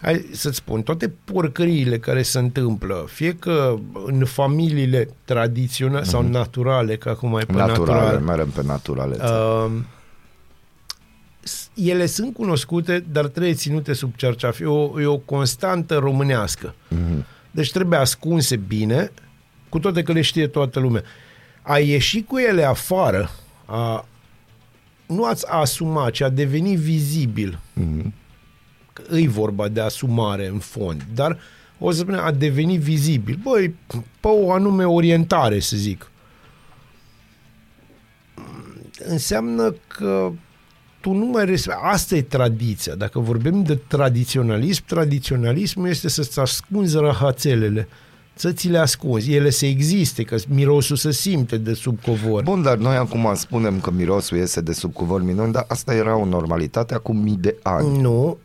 hai 0.00 0.28
să-ți 0.32 0.56
spun, 0.56 0.82
toate 0.82 1.08
porcăriile 1.24 1.98
care 1.98 2.22
se 2.22 2.38
întâmplă, 2.38 3.04
fie 3.08 3.32
că 3.34 3.76
în 4.06 4.24
familiile 4.24 5.08
tradiționale 5.24 6.04
sau 6.04 6.22
naturale, 6.28 6.96
că 6.96 7.08
acum 7.08 7.36
e 7.38 7.44
pe 7.44 7.52
naturale, 7.52 7.78
naturale, 7.92 8.18
merem 8.18 8.48
pe 8.48 8.62
naturale. 8.62 9.16
uh, 9.20 9.70
s- 11.40 11.70
ele 11.74 12.06
sunt 12.06 12.34
cunoscute, 12.34 13.04
dar 13.12 13.26
trebuie 13.26 13.54
ținute 13.54 13.92
sub 13.92 14.14
cerceaf. 14.16 14.60
E 14.60 14.64
o, 14.64 15.00
e 15.00 15.06
o 15.06 15.16
constantă 15.18 15.96
românească. 15.98 16.74
Mm-hmm. 16.94 17.24
Deci 17.50 17.70
trebuie 17.72 17.98
ascunse 17.98 18.56
bine, 18.56 19.10
cu 19.68 19.78
toate 19.78 20.02
că 20.02 20.12
le 20.12 20.20
știe 20.20 20.46
toată 20.46 20.80
lumea. 20.80 21.02
A 21.62 21.78
ieși 21.78 22.22
cu 22.22 22.38
ele 22.38 22.64
afară, 22.64 23.30
a, 23.64 24.06
nu 25.06 25.24
ați 25.24 25.46
asuma, 25.48 26.10
ci 26.10 26.20
a 26.20 26.28
deveni 26.28 26.76
vizibil. 26.76 27.58
Mm-hmm. 27.80 28.06
Îi 29.08 29.26
vorba 29.26 29.68
de 29.68 29.80
asumare 29.80 30.46
în 30.46 30.58
fond, 30.58 31.06
dar 31.14 31.38
o 31.78 31.90
să 31.90 31.98
spunem 31.98 32.20
a 32.20 32.32
deveni 32.32 32.76
vizibil. 32.76 33.38
Băi, 33.42 33.74
pe 34.20 34.28
o 34.28 34.52
anume 34.52 34.84
orientare, 34.84 35.60
să 35.60 35.76
zic. 35.76 36.10
Înseamnă 39.04 39.74
că 39.86 40.32
tu 41.00 41.12
nu 41.12 41.24
mai 41.24 41.44
respecti. 41.44 41.80
Asta 41.82 42.16
e 42.16 42.22
tradiția. 42.22 42.94
Dacă 42.94 43.18
vorbim 43.18 43.62
de 43.62 43.74
tradiționalism, 43.74 44.84
tradiționalismul 44.86 45.88
este 45.88 46.08
să-ți 46.08 46.40
ascunzi 46.40 46.96
rahațelele 46.96 47.88
să 48.34 48.52
ți 48.52 48.68
le 48.68 48.78
ascunzi. 48.78 49.32
Ele 49.32 49.50
să 49.50 49.66
existe, 49.66 50.22
că 50.22 50.36
mirosul 50.48 50.96
se 50.96 51.12
simte 51.12 51.56
de 51.56 51.74
sub 51.74 51.98
covor. 52.02 52.42
Bun, 52.42 52.62
dar 52.62 52.76
noi 52.76 52.96
acum 52.96 53.30
spunem 53.34 53.80
că 53.80 53.90
mirosul 53.90 54.36
iese 54.36 54.60
de 54.60 54.72
sub 54.72 54.92
covor 54.92 55.22
minuni, 55.22 55.52
dar 55.52 55.64
asta 55.68 55.94
era 55.94 56.16
o 56.16 56.24
normalitate 56.24 56.94
acum 56.94 57.16
mii 57.16 57.38
de 57.40 57.56
ani. 57.62 58.00
Nu, 58.00 58.38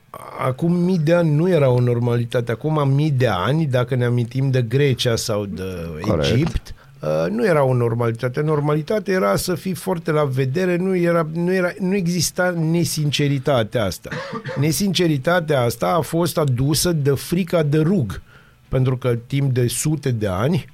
acum 0.46 0.74
mii 0.74 1.00
de 1.00 1.14
ani 1.14 1.36
nu 1.36 1.50
era 1.50 1.70
o 1.70 1.80
normalitate. 1.80 2.52
Acum 2.52 2.90
mii 2.90 3.12
de 3.12 3.28
ani, 3.28 3.66
dacă 3.66 3.96
ne 3.96 4.06
amintim 4.06 4.52
de 4.52 4.62
Grecia 4.62 5.16
sau 5.16 5.46
de 5.46 5.64
Corect. 6.02 6.32
Egipt, 6.32 6.74
Uh, 7.06 7.32
nu 7.32 7.46
era 7.46 7.64
o 7.64 7.74
normalitate. 7.74 8.42
Normalitate 8.42 9.12
era 9.12 9.36
să 9.36 9.56
fii 9.56 9.74
foarte 9.74 10.12
la 10.12 10.24
vedere, 10.24 10.76
nu, 10.76 10.96
era, 10.96 11.28
nu, 11.34 11.54
era, 11.54 11.72
nu 11.80 11.96
exista 11.96 12.50
nesinceritatea 12.50 13.84
asta. 13.84 14.10
Nesinceritatea 14.60 15.62
asta 15.62 15.88
a 15.88 16.02
fost 16.02 16.38
adusă 16.38 16.92
de 16.92 17.12
frica 17.12 17.64
de 17.64 17.78
rug, 17.78 18.22
pentru 18.76 18.98
că 18.98 19.18
timp 19.28 19.54
de 19.54 19.68
sute 19.68 20.12
de 20.12 20.28
ani, 20.28 20.66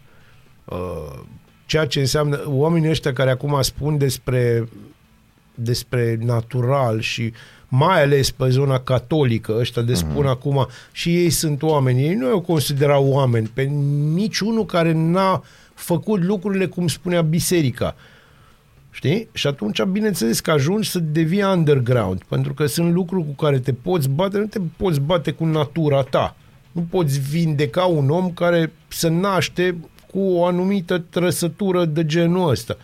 uh, 0.65 1.19
ceea 1.65 1.85
ce 1.85 1.99
înseamnă 1.99 2.41
oamenii 2.45 2.89
ăștia 2.89 3.13
care 3.13 3.29
acum 3.29 3.61
spun 3.61 3.97
despre 3.97 4.67
despre 5.55 6.17
natural 6.21 6.99
și 6.99 7.33
mai 7.67 8.03
ales 8.03 8.31
pe 8.31 8.49
zona 8.49 8.79
catolică, 8.79 9.55
ăștia 9.59 9.81
de 9.81 9.93
spun 9.93 10.25
uh-huh. 10.25 10.29
acum, 10.29 10.67
și 10.91 11.15
ei 11.15 11.29
sunt 11.29 11.61
oameni, 11.61 12.03
ei 12.03 12.13
nu 12.13 12.33
o 12.33 12.41
considerau 12.41 13.07
oameni, 13.07 13.51
pe 13.53 13.63
niciunul 14.13 14.65
care 14.65 14.91
n-a 14.91 15.43
făcut 15.73 16.23
lucrurile 16.23 16.65
cum 16.65 16.87
spunea 16.87 17.21
biserica. 17.21 17.95
Știi? 18.91 19.27
Și 19.33 19.47
atunci, 19.47 19.83
bineînțeles 19.83 20.39
că 20.39 20.51
ajungi 20.51 20.89
să 20.89 20.99
devii 20.99 21.43
underground, 21.43 22.23
pentru 22.23 22.53
că 22.53 22.65
sunt 22.65 22.93
lucruri 22.93 23.25
cu 23.25 23.43
care 23.45 23.59
te 23.59 23.73
poți 23.73 24.09
bate, 24.09 24.37
nu 24.37 24.45
te 24.45 24.59
poți 24.77 24.99
bate 24.99 25.31
cu 25.31 25.45
natura 25.45 26.01
ta. 26.01 26.35
Nu 26.71 26.81
poți 26.89 27.19
vindeca 27.19 27.83
un 27.83 28.09
om 28.09 28.31
care 28.31 28.73
se 28.87 29.07
naște 29.07 29.75
cu 30.11 30.19
o 30.19 30.45
anumită 30.45 30.97
trăsătură 30.97 31.85
de 31.85 32.05
genul 32.05 32.49
ăsta 32.49 32.77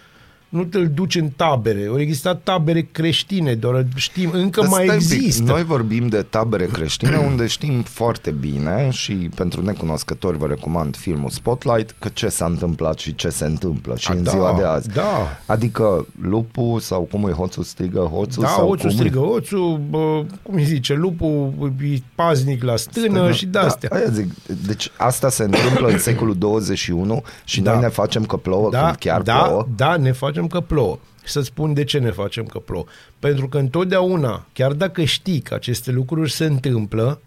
nu 0.50 0.64
te-l 0.64 0.90
duci 0.94 1.16
în 1.16 1.30
tabere. 1.36 1.86
Au 1.90 2.00
existat 2.00 2.42
tabere 2.44 2.88
creștine, 2.92 3.56
doar 3.56 3.86
știm, 3.96 4.30
încă 4.34 4.62
Dar 4.62 4.70
mai 4.70 4.90
există. 4.94 5.44
Noi 5.44 5.64
vorbim 5.64 6.08
de 6.08 6.22
tabere 6.22 6.66
creștine 6.66 7.18
unde 7.18 7.48
știm 7.48 7.82
foarte 7.82 8.32
bine 8.32 8.90
și 8.92 9.14
pentru 9.14 9.62
necunoscători 9.62 10.38
vă 10.38 10.48
recomand 10.48 10.96
filmul 10.96 11.30
Spotlight 11.30 11.96
că 12.00 12.10
ce 12.14 12.30
s-a 12.30 12.46
întâmplat 12.46 12.98
și 12.98 13.16
ce 13.16 13.30
se 13.30 13.46
întâmplă 13.46 13.96
și 13.98 14.12
A, 14.12 14.14
în 14.14 14.24
da, 14.24 14.32
ziua 14.32 14.54
de 14.58 14.64
azi. 14.64 14.90
Da. 14.90 15.38
Adică 15.46 16.06
lupul 16.22 16.80
sau 16.80 17.02
cum 17.02 17.28
e 17.28 17.32
hoțul 17.32 17.64
strigă 17.64 18.00
hoțul? 18.00 18.44
Da, 18.44 18.50
sau 18.50 18.68
hoțul 18.68 18.90
cum 18.90 18.98
strigă 18.98 19.20
hoțul, 19.20 19.82
bă, 19.90 20.24
cum 20.42 20.56
îi 20.56 20.64
zice, 20.64 20.94
lupul 20.94 21.54
e 21.82 22.02
paznic 22.16 22.64
la 22.64 22.76
stână, 22.76 23.06
stână. 23.08 23.32
și 23.32 23.46
de-astea. 23.46 23.90
Da, 23.92 23.96
aia 23.96 24.10
zic. 24.10 24.32
Deci 24.66 24.92
asta 24.98 25.30
se 25.30 25.44
întâmplă 25.44 25.88
în 25.88 25.98
secolul 25.98 26.36
21 26.38 27.24
și 27.44 27.62
da. 27.62 27.72
noi 27.72 27.82
ne 27.82 27.88
facem 27.88 28.26
că 28.26 28.38
plouă 28.38 28.70
da, 28.70 28.84
când 28.84 28.96
chiar 28.96 29.22
da, 29.22 29.36
plouă. 29.36 29.68
Da, 29.76 29.98
ne 29.98 30.12
facem 30.12 30.37
facem 30.38 30.48
că 30.48 30.60
plouă. 30.60 31.00
Și 31.24 31.32
să 31.32 31.42
spun 31.42 31.74
de 31.74 31.84
ce 31.84 32.00
ne 32.00 32.12
facem 32.12 32.46
că 32.46 32.60
plouă. 32.60 32.86
Pentru 33.20 33.48
că 33.48 33.58
întotdeauna, 33.58 34.46
chiar 34.54 34.74
dacă 34.74 35.04
știi 35.04 35.40
că 35.40 35.54
aceste 35.54 35.92
lucruri 35.92 36.32
se 36.32 36.46
întâmplă, 36.46 37.22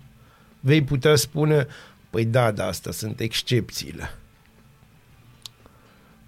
vei 0.61 0.83
putea 0.83 1.17
spune, 1.17 1.67
păi 2.11 2.25
da, 2.25 2.51
da, 2.51 2.67
asta 2.67 2.91
sunt 2.91 3.21
excepțiile. 3.21 4.15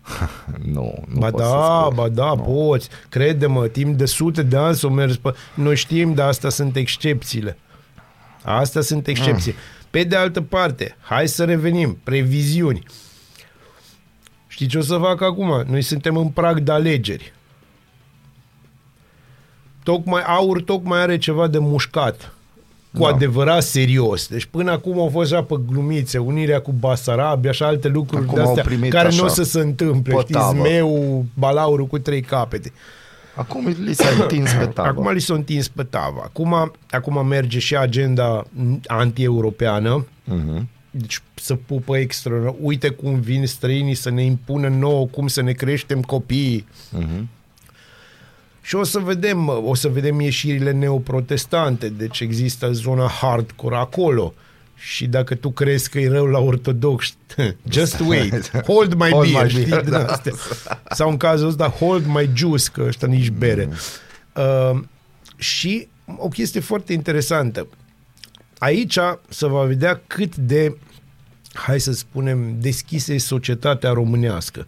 nu, 0.75 1.05
nu 1.09 1.19
ba 1.19 1.31
pot 1.31 1.41
da, 1.41 1.47
să 1.47 1.95
ba 1.95 2.09
da, 2.09 2.35
nu. 2.35 2.43
poți. 2.43 2.89
Crede-mă, 3.09 3.69
timp 3.69 3.99
de 3.99 4.05
sute 4.05 4.43
de 4.43 4.57
ani 4.57 4.75
s-o 4.75 4.89
mers 4.89 5.17
pe... 5.17 5.35
Noi 5.55 5.77
știm, 5.77 6.15
dar 6.15 6.29
asta 6.29 6.49
sunt 6.49 6.77
excepțiile. 6.77 7.59
Astea 8.43 8.81
sunt 8.81 9.07
excepții. 9.07 9.53
Mm. 9.53 9.59
Pe 9.91 10.05
de 10.05 10.17
altă 10.17 10.41
parte, 10.41 10.97
hai 11.01 11.29
să 11.29 11.45
revenim. 11.45 11.99
Previziuni. 12.05 12.83
Știi 14.53 14.67
ce 14.67 14.79
o 14.79 14.81
să 14.81 14.97
fac 14.97 15.23
acum? 15.23 15.65
Noi 15.69 15.83
suntem 15.83 16.17
în 16.17 16.29
prag 16.29 16.61
de 16.61 16.73
alegeri. 16.73 17.33
Tocmai, 19.83 20.23
aur 20.27 20.63
tocmai 20.63 21.01
are 21.01 21.19
ceva 21.19 21.47
de 21.47 21.59
mușcat. 21.59 22.35
Cu 22.93 23.03
da. 23.03 23.09
adevărat 23.09 23.63
serios. 23.63 24.27
Deci 24.27 24.45
până 24.45 24.71
acum 24.71 24.99
au 24.99 25.09
fost 25.09 25.33
așa 25.33 25.43
pe 25.43 25.55
glumițe, 25.67 26.19
unirea 26.19 26.61
cu 26.61 26.73
Basarabia 26.73 27.53
și 27.53 27.63
alte 27.63 27.89
lucruri 27.89 28.25
acum 28.25 28.35
de-astea 28.35 28.89
care 28.89 29.15
nu 29.15 29.25
o 29.25 29.29
să 29.29 29.43
se 29.43 29.61
întâmple. 29.61 30.17
Știi, 30.21 30.41
zmeu, 30.51 31.25
balaurul 31.35 31.87
cu 31.87 31.99
trei 31.99 32.21
capete. 32.21 32.73
Acum 33.35 33.67
li 33.85 33.93
s-a 33.93 34.09
întins 34.21 34.53
pe 34.53 34.67
tavă. 34.75 34.89
Acum 34.89 35.11
li 35.11 35.21
s-a 35.21 35.35
întins 35.35 35.69
pe 35.69 35.83
tavă. 35.83 36.21
Acum, 36.25 36.73
acum 36.91 37.27
merge 37.27 37.59
și 37.59 37.77
agenda 37.77 38.45
anti-europeană. 38.87 40.07
Uh-huh 40.07 40.72
deci 40.95 41.23
să 41.35 41.55
pupă 41.55 41.97
extra. 41.97 42.55
Uite 42.61 42.89
cum 42.89 43.21
vin 43.21 43.47
străinii 43.47 43.95
să 43.95 44.11
ne 44.11 44.25
impună 44.25 44.69
nouă 44.69 45.07
cum 45.07 45.27
să 45.27 45.43
ne 45.43 45.53
creștem 45.53 46.03
copiii. 46.03 46.67
Uh-huh. 46.99 47.23
Și 48.63 48.75
o 48.75 48.83
să 48.83 48.99
vedem, 48.99 49.49
o 49.65 49.75
să 49.75 49.89
vedem 49.89 50.21
ieșirile 50.21 50.73
neoprotestante, 50.73 51.89
deci 51.89 52.21
există 52.21 52.73
zona 52.73 53.07
hardcore 53.07 53.77
acolo. 53.77 54.35
Și 54.77 55.07
dacă 55.07 55.35
tu 55.35 55.51
crezi 55.51 55.91
că 55.91 55.99
e 55.99 56.09
rău 56.09 56.27
la 56.27 56.39
ortodox, 56.39 57.17
just 57.71 58.01
wait, 58.01 58.63
hold 58.67 58.95
my 58.95 59.11
hold 59.15 59.31
beer, 59.31 59.45
my 59.45 59.51
știi, 59.51 59.65
beer 59.65 59.89
da. 59.89 60.21
Sau 60.99 61.11
în 61.11 61.17
cazul 61.17 61.49
ăsta, 61.49 61.69
hold 61.69 62.07
my 62.07 62.31
juice, 62.35 62.71
că 62.73 62.83
ăștia 62.87 63.09
nici 63.09 63.31
bere. 63.31 63.65
Mm. 63.65 63.75
Uh, 64.75 64.83
și 65.37 65.89
o 66.17 66.29
chestie 66.29 66.61
foarte 66.61 66.93
interesantă. 66.93 67.67
Aici 68.63 68.99
se 69.29 69.47
va 69.47 69.63
vedea 69.65 70.01
cât 70.07 70.37
de, 70.37 70.77
hai 71.53 71.81
să 71.81 71.93
spunem, 71.93 72.61
deschisă 72.61 73.13
e 73.13 73.19
societatea 73.19 73.91
românească. 73.91 74.67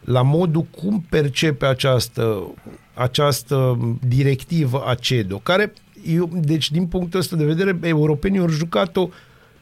La 0.00 0.22
modul 0.22 0.62
cum 0.62 1.06
percepe 1.08 1.66
această, 1.66 2.54
această 2.94 3.78
directivă 4.06 4.84
a 4.86 4.94
CEDO, 4.94 5.38
care, 5.38 5.72
eu, 6.06 6.30
deci 6.34 6.70
din 6.70 6.86
punctul 6.86 7.20
ăsta 7.20 7.36
de 7.36 7.44
vedere, 7.44 7.78
europenii 7.82 8.38
au 8.38 8.48
jucat-o 8.48 9.08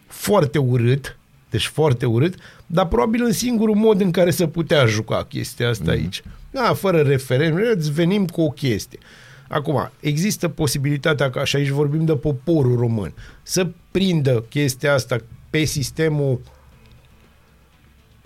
foarte 0.07 0.59
urât, 0.59 1.19
deci 1.51 1.67
foarte 1.67 2.07
urât, 2.07 2.35
dar 2.67 2.87
probabil 2.87 3.25
în 3.25 3.33
singurul 3.33 3.75
mod 3.75 4.01
în 4.01 4.11
care 4.11 4.31
se 4.31 4.49
putea 4.49 4.87
juca 4.87 5.25
chestia 5.25 5.69
asta 5.69 5.85
mm. 5.85 5.91
aici. 5.91 6.23
Da, 6.51 6.75
fără 6.75 7.01
referendum, 7.01 7.63
îți 7.75 7.93
venim 7.93 8.27
cu 8.27 8.41
o 8.41 8.49
chestie. 8.49 8.99
Acum, 9.51 9.91
există 10.01 10.49
posibilitatea, 10.49 11.31
ca 11.31 11.45
și 11.45 11.57
aici 11.57 11.69
vorbim 11.69 12.05
de 12.05 12.17
poporul 12.17 12.77
român, 12.77 13.13
să 13.43 13.69
prindă 13.91 14.45
chestia 14.49 14.95
asta 14.95 15.17
pe 15.51 15.65
sistemul 15.65 16.41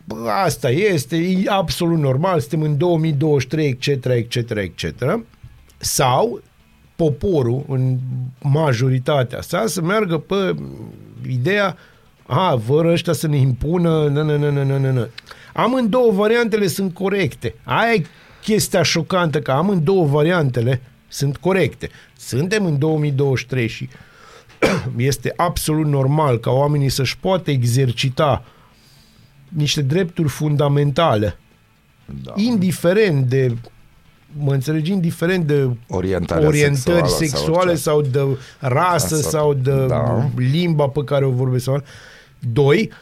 Bă, 0.05 0.29
asta 0.45 0.71
este, 0.71 1.17
e 1.17 1.43
absolut 1.47 1.99
normal, 1.99 2.41
suntem 2.41 2.63
în 2.63 2.77
2023, 2.77 3.69
etc., 3.69 4.05
etc., 4.05 4.51
etc., 4.51 5.21
sau 5.77 6.43
poporul, 6.97 7.65
în 7.69 7.99
majoritatea 8.43 9.41
sa, 9.41 9.67
să 9.67 9.83
meargă 9.83 10.19
pe 10.19 10.55
ideea 11.29 11.77
a, 12.27 12.55
vor 12.55 12.85
ăștia 12.85 13.13
să 13.13 13.27
ne 13.27 13.37
impună, 13.37 14.09
nă, 14.09 14.23
nă, 14.23 14.37
nă, 14.37 14.51
nă, 14.51 14.63
nă, 14.79 14.91
nă. 14.91 15.09
Amândouă 15.53 16.13
variantele 16.13 16.67
sunt 16.67 16.95
corecte. 16.95 17.55
Aia 17.63 17.93
e 17.93 18.05
chestia 18.43 18.83
șocantă, 18.83 19.41
că 19.41 19.51
amândouă 19.51 20.07
variantele 20.07 20.81
sunt 21.15 21.37
corecte. 21.37 21.91
Suntem 22.17 22.65
în 22.65 22.79
2023 22.79 23.67
și 23.69 23.89
este 24.97 25.33
absolut 25.37 25.87
normal 25.87 26.39
ca 26.39 26.51
oamenii 26.51 26.89
să-și 26.89 27.19
poată 27.19 27.51
exercita 27.51 28.45
niște 29.49 29.83
drepturi 29.83 30.29
fundamentale, 30.29 31.39
da. 32.23 32.33
indiferent 32.37 33.27
de 33.27 33.57
mă 34.37 34.53
înțelegi, 34.53 34.93
indiferent 34.93 35.47
de 35.47 35.71
Orientarea 35.89 36.47
orientări 36.47 37.09
sexuale, 37.09 37.27
sexuale 37.27 37.75
sau, 37.75 38.03
sau 38.03 38.11
de 38.11 38.39
rasă 38.59 39.15
Asta, 39.15 39.29
sau 39.29 39.55
de 39.55 39.87
da. 39.87 40.31
limba 40.37 40.89
pe 40.89 41.05
care 41.05 41.25
o 41.25 41.31
vorbesc. 41.31 41.71
Doi, 42.39 42.93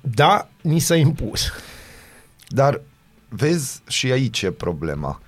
da, 0.00 0.48
ni 0.60 0.78
s-a 0.78 0.96
impus. 0.96 1.52
Dar 2.48 2.80
vezi 3.28 3.80
și 3.88 4.12
aici 4.12 4.42
e 4.42 4.50
problema 4.50 5.20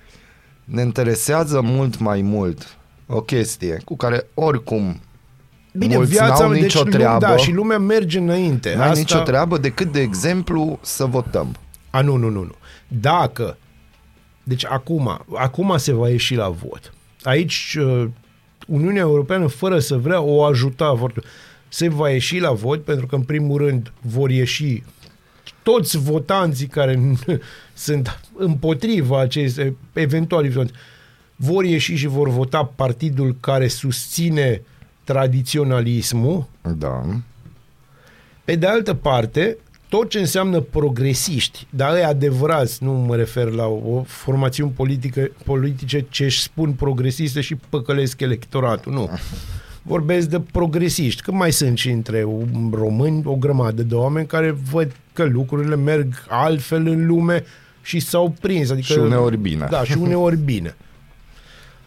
ne 0.67 0.83
interesează 0.83 1.61
mult 1.61 1.99
mai 1.99 2.23
mult 2.23 2.77
o 3.07 3.21
chestie 3.21 3.81
cu 3.85 3.97
care 3.97 4.27
oricum 4.35 5.01
Bine, 5.73 5.95
mulți 5.97 6.11
viața, 6.11 6.45
n-au 6.45 6.53
deci, 6.53 6.62
nicio 6.62 6.83
lu- 6.83 6.91
treabă. 6.91 7.27
Da, 7.27 7.37
și 7.37 7.53
lumea 7.53 7.79
merge 7.79 8.19
înainte. 8.19 8.75
N-ai 8.75 8.87
Asta... 8.89 8.99
nicio 8.99 9.19
treabă 9.19 9.59
decât, 9.59 9.93
de 9.93 10.01
exemplu, 10.01 10.79
să 10.83 11.05
votăm. 11.05 11.57
A, 11.91 12.01
nu, 12.01 12.17
nu, 12.17 12.29
nu, 12.29 12.41
nu. 12.41 12.55
Dacă, 12.89 13.57
deci 14.43 14.64
acum, 14.67 15.25
acum 15.35 15.75
se 15.77 15.93
va 15.93 16.09
ieși 16.09 16.35
la 16.35 16.49
vot. 16.49 16.95
Aici 17.23 17.77
uh, 17.81 18.09
Uniunea 18.67 19.01
Europeană, 19.01 19.47
fără 19.47 19.79
să 19.79 19.97
vrea, 19.97 20.21
o 20.21 20.45
ajuta 20.45 20.95
foarte 20.99 21.21
Se 21.69 21.89
va 21.89 22.11
ieși 22.11 22.39
la 22.39 22.53
vot 22.53 22.85
pentru 22.85 23.07
că, 23.07 23.14
în 23.14 23.23
primul 23.23 23.59
rând, 23.59 23.93
vor 24.01 24.31
ieși 24.31 24.83
toți 25.73 25.99
votanții 25.99 26.67
care 26.67 27.01
sunt 27.87 28.21
împotriva 28.37 29.21
acestei 29.21 29.77
eventuali 29.93 30.49
votanți, 30.49 30.73
vor 31.37 31.64
ieși 31.64 31.95
și 31.95 32.07
vor 32.07 32.29
vota 32.29 32.64
partidul 32.64 33.37
care 33.41 33.69
susține 33.69 34.62
tradiționalismul. 35.05 36.47
Da. 36.79 37.03
Pe 38.45 38.55
de 38.55 38.67
altă 38.67 38.95
parte, 38.95 39.57
tot 39.89 40.11
ce 40.11 40.19
înseamnă 40.19 40.61
progresiști, 40.61 41.67
dar 41.71 41.97
e 41.97 42.05
adevărat, 42.05 42.79
nu 42.79 42.93
mă 42.93 43.17
refer 43.17 43.49
la 43.49 43.67
o 43.67 44.03
formațiune 44.03 44.73
politică, 44.77 45.31
politice 45.45 46.07
ce 46.09 46.25
își 46.25 46.43
spun 46.43 46.73
progresiste 46.73 47.41
și 47.41 47.55
păcălesc 47.69 48.21
electoratul, 48.21 48.93
nu. 48.93 49.11
Vorbesc 49.87 50.28
de 50.28 50.41
progresiști, 50.41 51.22
că 51.22 51.32
mai 51.32 51.53
sunt 51.53 51.78
și 51.78 51.91
între 51.91 52.26
români 52.72 53.22
o 53.24 53.34
grămadă 53.34 53.82
de 53.82 53.95
oameni 53.95 54.26
care 54.26 54.57
văd 54.70 54.93
că 55.12 55.24
lucrurile 55.24 55.76
merg 55.76 56.24
altfel 56.28 56.87
în 56.87 57.07
lume 57.07 57.45
și 57.82 58.01
s-au 58.01 58.34
prins. 58.41 58.70
Adică, 58.70 58.93
Și 58.93 58.99
uneori 58.99 59.37
bine. 59.37 59.66
Da, 59.70 59.84
și 59.84 59.99
uneori 59.99 60.37
bine. 60.37 60.76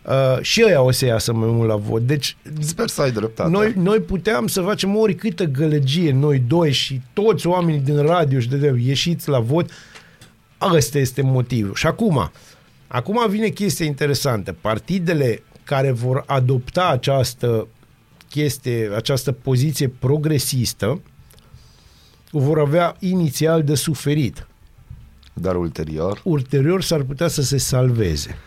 Uh, 0.05 0.41
și 0.41 0.63
ăia 0.65 0.81
o 0.81 0.91
să 0.91 1.05
iasă 1.05 1.33
mai 1.33 1.49
mult 1.51 1.67
la 1.67 1.75
vot. 1.75 2.01
Deci, 2.01 2.37
Sper 2.59 2.87
să 2.87 3.01
ai 3.01 3.11
dreptate. 3.11 3.49
noi, 3.49 3.73
noi 3.77 3.99
puteam 3.99 4.47
să 4.47 4.61
facem 4.61 4.95
oricâtă 4.95 5.43
gălăgie, 5.43 6.11
noi 6.11 6.43
doi 6.47 6.71
și 6.71 7.01
toți 7.13 7.47
oamenii 7.47 7.79
din 7.79 8.01
radio 8.01 8.39
și 8.39 8.49
de 8.49 8.75
ieșiți 8.83 9.29
la 9.29 9.39
vot. 9.39 9.69
Ăsta 10.73 10.97
este 10.97 11.21
motivul. 11.21 11.73
Și 11.75 11.87
acum, 11.87 12.31
acum 12.87 13.29
vine 13.29 13.47
chestia 13.47 13.85
interesantă. 13.85 14.55
Partidele 14.61 15.43
care 15.63 15.91
vor 15.91 16.23
adopta 16.27 16.87
această 16.87 17.67
chestie, 18.29 18.91
această 18.95 19.31
poziție 19.31 19.87
progresistă, 19.87 21.01
vor 22.31 22.59
avea 22.59 22.95
inițial 22.99 23.63
de 23.63 23.75
suferit. 23.75 24.47
Dar 25.33 25.55
ulterior. 25.55 26.21
Ulterior 26.23 26.81
s-ar 26.81 27.01
putea 27.01 27.27
să 27.27 27.41
se 27.41 27.57
salveze. 27.57 28.37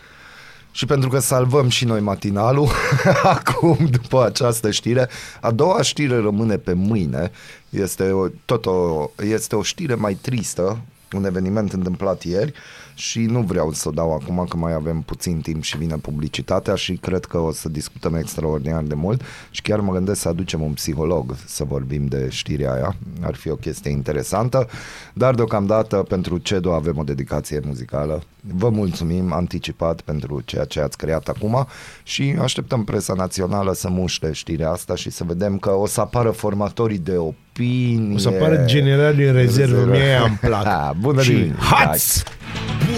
Și 0.71 0.85
pentru 0.85 1.09
că 1.09 1.19
salvăm 1.19 1.69
și 1.69 1.85
noi 1.85 1.99
matinalul, 1.99 2.69
acum, 3.23 3.87
după 3.91 4.23
această 4.23 4.71
știre, 4.71 5.09
a 5.41 5.51
doua 5.51 5.81
știre 5.81 6.15
rămâne 6.15 6.57
pe 6.57 6.73
mâine. 6.73 7.31
Este 7.69 8.11
o, 8.11 8.27
tot 8.45 8.65
o, 8.65 9.09
este 9.23 9.55
o 9.55 9.63
știre 9.63 9.95
mai 9.95 10.13
tristă, 10.13 10.81
un 11.11 11.25
eveniment 11.25 11.73
întâmplat 11.73 12.23
ieri 12.23 12.53
și 12.95 13.19
nu 13.19 13.41
vreau 13.41 13.71
să 13.71 13.87
o 13.87 13.91
dau 13.91 14.13
acum 14.13 14.45
că 14.49 14.57
mai 14.57 14.73
avem 14.73 15.01
puțin 15.01 15.39
timp 15.41 15.63
și 15.63 15.77
vine 15.77 15.95
publicitatea 15.95 16.75
și 16.75 16.93
cred 16.93 17.25
că 17.25 17.37
o 17.37 17.51
să 17.51 17.69
discutăm 17.69 18.15
extraordinar 18.15 18.83
de 18.83 18.95
mult 18.95 19.21
și 19.49 19.61
chiar 19.61 19.79
mă 19.79 19.93
gândesc 19.93 20.21
să 20.21 20.27
aducem 20.27 20.61
un 20.61 20.71
psiholog 20.73 21.35
să 21.45 21.63
vorbim 21.63 22.05
de 22.05 22.27
știrea 22.29 22.73
aia. 22.73 22.95
Ar 23.21 23.35
fi 23.35 23.49
o 23.49 23.55
chestie 23.55 23.91
interesantă, 23.91 24.67
dar 25.13 25.35
deocamdată 25.35 25.95
pentru 25.95 26.37
CEDO 26.37 26.73
avem 26.73 26.97
o 26.97 27.03
dedicație 27.03 27.59
muzicală. 27.65 28.23
Vă 28.55 28.69
mulțumim 28.69 29.33
anticipat 29.33 30.01
pentru 30.01 30.41
ceea 30.45 30.65
ce 30.65 30.79
ați 30.81 30.97
creat 30.97 31.27
acum 31.27 31.67
și 32.03 32.35
așteptăm 32.41 32.83
presa 32.83 33.13
națională 33.13 33.73
să 33.73 33.89
muște 33.89 34.31
știrea 34.31 34.69
asta 34.69 34.95
și 34.95 35.09
să 35.09 35.23
vedem 35.23 35.57
că 35.57 35.69
o 35.69 35.87
să 35.87 36.01
apară 36.01 36.29
formatorii 36.29 36.97
de 36.97 37.17
opinie. 37.17 38.15
O 38.15 38.17
să 38.17 38.27
apară 38.27 38.63
generalii 38.65 39.25
în 39.27 39.33
rezervă, 39.33 39.73
Rezervă. 39.73 39.91
mie 39.91 40.13
am 40.13 40.37
plac. 40.41 40.63
Ha, 40.63 40.95
bună 41.01 41.21
și 41.21 41.31
dimineața. 41.31 42.21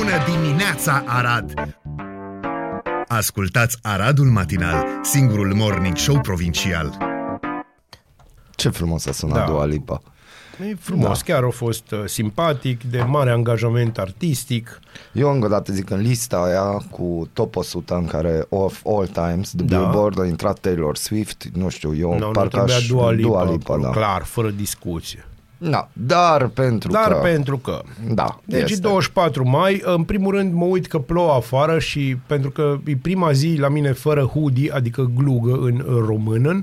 Hați! 0.10 0.32
Bună 0.32 0.40
dimineața, 0.42 1.04
Arad! 1.06 1.78
Ascultați 3.08 3.78
Aradul 3.82 4.26
Matinal, 4.26 4.86
singurul 5.04 5.54
morning 5.54 5.98
show 5.98 6.20
provincial. 6.22 6.98
Ce 8.56 8.70
frumos 8.70 9.06
a 9.06 9.12
sunat 9.12 9.36
Da. 9.36 9.40
da. 9.40 9.52
Dua 9.52 9.66
Lipa. 9.66 10.02
E 10.70 10.76
frumos, 10.80 11.18
da. 11.24 11.34
chiar 11.34 11.44
a 11.44 11.50
fost 11.50 11.92
uh, 11.92 12.00
simpatic, 12.06 12.84
de 12.84 13.02
mare 13.02 13.32
angajament 13.32 13.98
artistic. 13.98 14.80
Eu 15.12 15.32
încă 15.32 15.46
o 15.46 15.50
dată 15.50 15.74
zic 15.74 15.90
în 15.90 16.02
lista 16.02 16.38
aia 16.38 16.86
cu 16.90 17.30
top 17.34 17.56
100 17.56 17.96
în 17.96 18.06
care 18.06 18.46
of 18.50 18.82
all 18.86 19.08
times, 19.08 19.50
The 19.50 19.66
Da. 19.66 19.78
Billboard 19.78 20.20
a 20.20 20.26
intrat 20.26 20.60
Taylor 20.60 20.96
Swift, 20.96 21.44
nu 21.54 21.70
știu, 21.70 21.96
eu 21.96 22.12
Nu, 22.12 22.26
nu 22.26 22.32
parcă 22.32 22.50
trebuia 22.50 22.76
aș... 22.76 22.88
Dua 22.88 23.12
Lipa, 23.12 23.28
Dua 23.28 23.52
Lipa 23.52 23.74
acolo, 23.74 23.84
da. 23.84 23.90
clar, 23.90 24.24
fără 24.24 24.50
discuție. 24.50 25.26
Da, 25.70 25.90
dar 25.94 26.48
pentru 26.48 26.92
Dar 26.92 27.12
că... 27.12 27.20
pentru 27.24 27.58
că... 27.58 27.82
Da, 28.14 28.40
Deci 28.46 28.70
este. 28.70 28.82
24 28.82 29.50
mai, 29.50 29.82
în 29.86 30.04
primul 30.04 30.36
rând 30.36 30.54
mă 30.54 30.66
uit 30.66 30.88
că 30.88 31.00
plouă 31.00 31.32
afară 31.32 31.80
și 31.80 32.18
pentru 32.28 32.50
că 32.50 32.78
e 32.86 32.96
prima 33.02 33.32
zi 33.32 33.56
la 33.60 33.70
mine 33.70 33.92
fără 33.92 34.22
hoodie, 34.22 34.72
adică 34.74 35.12
glugă 35.16 35.60
în 35.62 35.86
română, 36.06 36.62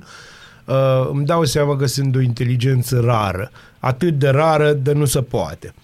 uh, 0.65 1.09
îmi 1.11 1.25
dau 1.25 1.45
seama 1.45 1.77
că 1.77 1.87
sunt 1.87 2.13
de 2.13 2.19
o 2.19 2.21
inteligență 2.21 3.01
rară. 3.01 3.51
Atât 3.79 4.19
de 4.19 4.29
rară, 4.29 4.73
de 4.73 4.93
nu 4.93 5.05
se 5.05 5.23
poate. 5.23 5.75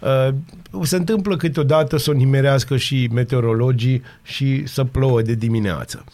Uh, 0.00 0.34
se 0.82 0.96
întâmplă 0.96 1.36
câteodată 1.36 1.96
să 1.96 2.10
o 2.10 2.14
nimerească 2.14 2.76
și 2.76 3.08
meteorologii 3.12 4.02
și 4.22 4.66
să 4.66 4.84
plouă 4.84 5.22
de 5.22 5.34
dimineață. 5.34 6.04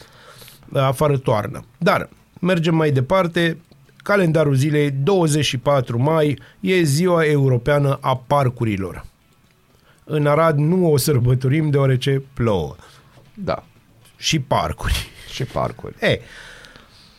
Uh, 0.73 0.81
afară 0.81 1.17
toarnă. 1.17 1.65
Dar 1.79 2.09
mergem 2.41 2.75
mai 2.75 2.91
departe. 2.91 3.57
Calendarul 4.03 4.55
zilei 4.55 4.91
24 4.91 5.99
mai 6.03 6.39
e 6.61 6.83
ziua 6.83 7.25
europeană 7.25 7.99
a 8.01 8.17
parcurilor. 8.17 9.05
În 10.05 10.27
Arad 10.27 10.59
nu 10.59 10.91
o 10.93 10.97
sărbătorim 10.97 11.71
deoarece 11.71 12.23
plouă. 12.35 12.77
Da, 13.35 13.65
Și 14.17 14.39
parcuri. 14.41 15.09
și 15.33 15.45
parcuri. 15.45 15.95
E, 16.01 16.21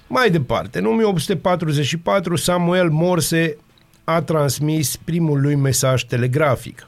mai 0.08 0.30
departe, 0.30 0.80
în 0.80 0.86
1844 0.86 2.36
Samuel 2.36 2.90
Morse 2.90 3.58
a 4.04 4.22
transmis 4.22 4.96
primul 4.96 5.42
lui 5.42 5.56
mesaj 5.56 6.04
telegrafic. 6.04 6.88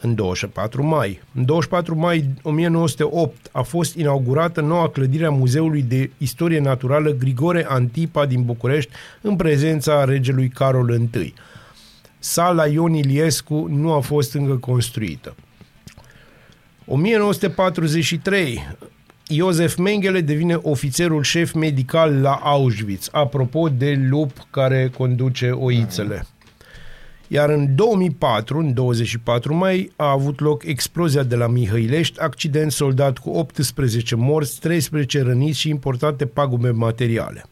În 0.00 0.14
24 0.14 0.86
mai. 0.86 1.20
În 1.34 1.44
24 1.44 1.96
mai 1.96 2.24
1908 2.42 3.48
a 3.52 3.62
fost 3.62 3.96
inaugurată 3.96 4.60
noua 4.60 4.88
clădire 4.88 5.26
a 5.26 5.30
Muzeului 5.30 5.82
de 5.82 6.10
Istorie 6.18 6.60
Naturală 6.60 7.10
Grigore 7.10 7.66
Antipa 7.68 8.26
din 8.26 8.44
București 8.44 8.90
în 9.20 9.36
prezența 9.36 10.04
regelui 10.04 10.48
Carol 10.48 11.00
I. 11.14 11.34
Sala 12.18 12.66
Ion 12.66 12.94
Iliescu 12.94 13.66
nu 13.70 13.92
a 13.92 14.00
fost 14.00 14.34
încă 14.34 14.54
construită. 14.54 15.34
1943, 16.86 18.66
Iosef 19.28 19.76
Mengele 19.76 20.20
devine 20.20 20.54
ofițerul 20.54 21.22
șef 21.22 21.52
medical 21.52 22.20
la 22.20 22.34
Auschwitz, 22.34 23.08
apropo 23.12 23.68
de 23.68 24.06
lup 24.08 24.46
care 24.50 24.90
conduce 24.96 25.50
oițele. 25.50 26.26
Iar 27.28 27.50
în 27.50 27.74
2004, 27.74 28.58
în 28.58 28.74
24 28.74 29.54
mai, 29.54 29.92
a 29.96 30.10
avut 30.10 30.40
loc 30.40 30.64
explozia 30.64 31.22
de 31.22 31.36
la 31.36 31.46
Mihăilești, 31.46 32.20
accident 32.20 32.72
soldat 32.72 33.18
cu 33.18 33.30
18 33.30 34.14
morți, 34.14 34.60
13 34.60 35.22
răniți 35.22 35.58
și 35.58 35.68
importante 35.68 36.26
pagube 36.26 36.70
materiale. 36.70 37.44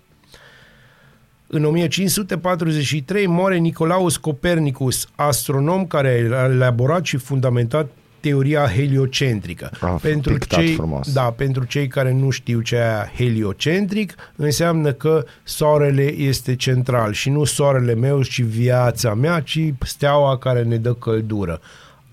În 1.47 1.65
1543 1.65 3.27
moare 3.27 3.57
Nicolaus 3.57 4.17
Copernicus, 4.17 5.09
astronom 5.15 5.87
care 5.87 6.29
a 6.33 6.45
elaborat 6.45 7.05
și 7.05 7.17
fundamentat 7.17 7.91
teoria 8.25 8.67
heliocentrică. 8.69 9.71
A 9.81 9.87
pictat 10.03 10.59
cei, 10.59 10.75
frumos. 10.75 11.13
da, 11.13 11.23
pentru 11.23 11.65
cei 11.65 11.87
care 11.87 12.13
nu 12.13 12.31
știu 12.31 12.61
ce 12.61 12.77
e 12.77 13.11
heliocentric, 13.17 14.15
înseamnă 14.37 14.93
că 14.93 15.25
soarele 15.43 16.13
este 16.13 16.57
central 16.57 17.13
și 17.13 17.31
nu 17.31 17.45
soarele 17.45 17.95
meu, 17.95 18.23
ci 18.23 18.43
viața 18.43 19.15
mea, 19.15 19.41
ci 19.41 19.59
steaua 19.81 20.39
care 20.39 20.63
ne 20.63 20.77
dă 20.77 20.95
căldură. 20.95 21.61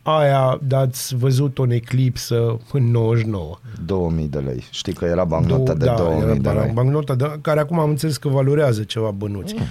Aia 0.03 0.59
dați 0.68 1.16
văzut 1.16 1.57
în 1.57 1.72
eclipsă 1.72 2.59
în 2.72 2.91
99. 2.91 3.59
2000 3.86 4.28
de 4.28 4.39
lei. 4.39 4.64
Știi 4.70 4.93
că 4.93 5.05
era 5.05 5.24
bancnota 5.24 5.74
Două- 5.74 5.78
de 5.78 6.03
2000 6.03 6.39
de 6.39 6.49
era 6.49 6.62
lei. 6.62 6.72
Bancnota 6.74 7.16
de, 7.16 7.32
care 7.41 7.59
acum 7.59 7.80
am 7.80 7.89
înțeles 7.89 8.18
că 8.18 8.28
valorează 8.28 8.84
ceva 8.84 9.12
bănuți. 9.12 9.53
Mm. 9.53 9.62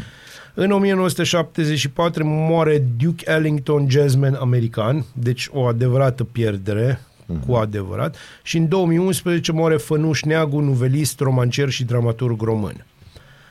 În 0.55 0.71
1974 0.71 2.25
moare 2.27 2.85
Duke 2.97 3.31
Ellington, 3.31 3.91
jazzman 3.91 4.35
american, 4.35 5.05
deci 5.13 5.49
o 5.53 5.65
adevărată 5.65 6.25
pierdere, 6.25 7.01
mm-hmm. 7.01 7.47
cu 7.47 7.55
adevărat, 7.55 8.17
și 8.43 8.57
în 8.57 8.69
2011 8.69 9.53
moare 9.53 9.77
Fănuș 9.77 10.23
Neagu, 10.23 10.61
nuvelist, 10.61 11.21
romancier 11.21 11.69
și 11.69 11.85
dramaturg 11.85 12.43
român. 12.43 12.87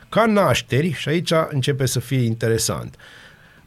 Ca 0.09 0.25
nașteri, 0.25 0.91
și 0.91 1.09
aici 1.09 1.31
începe 1.49 1.85
să 1.85 1.99
fie 1.99 2.21
interesant, 2.21 2.95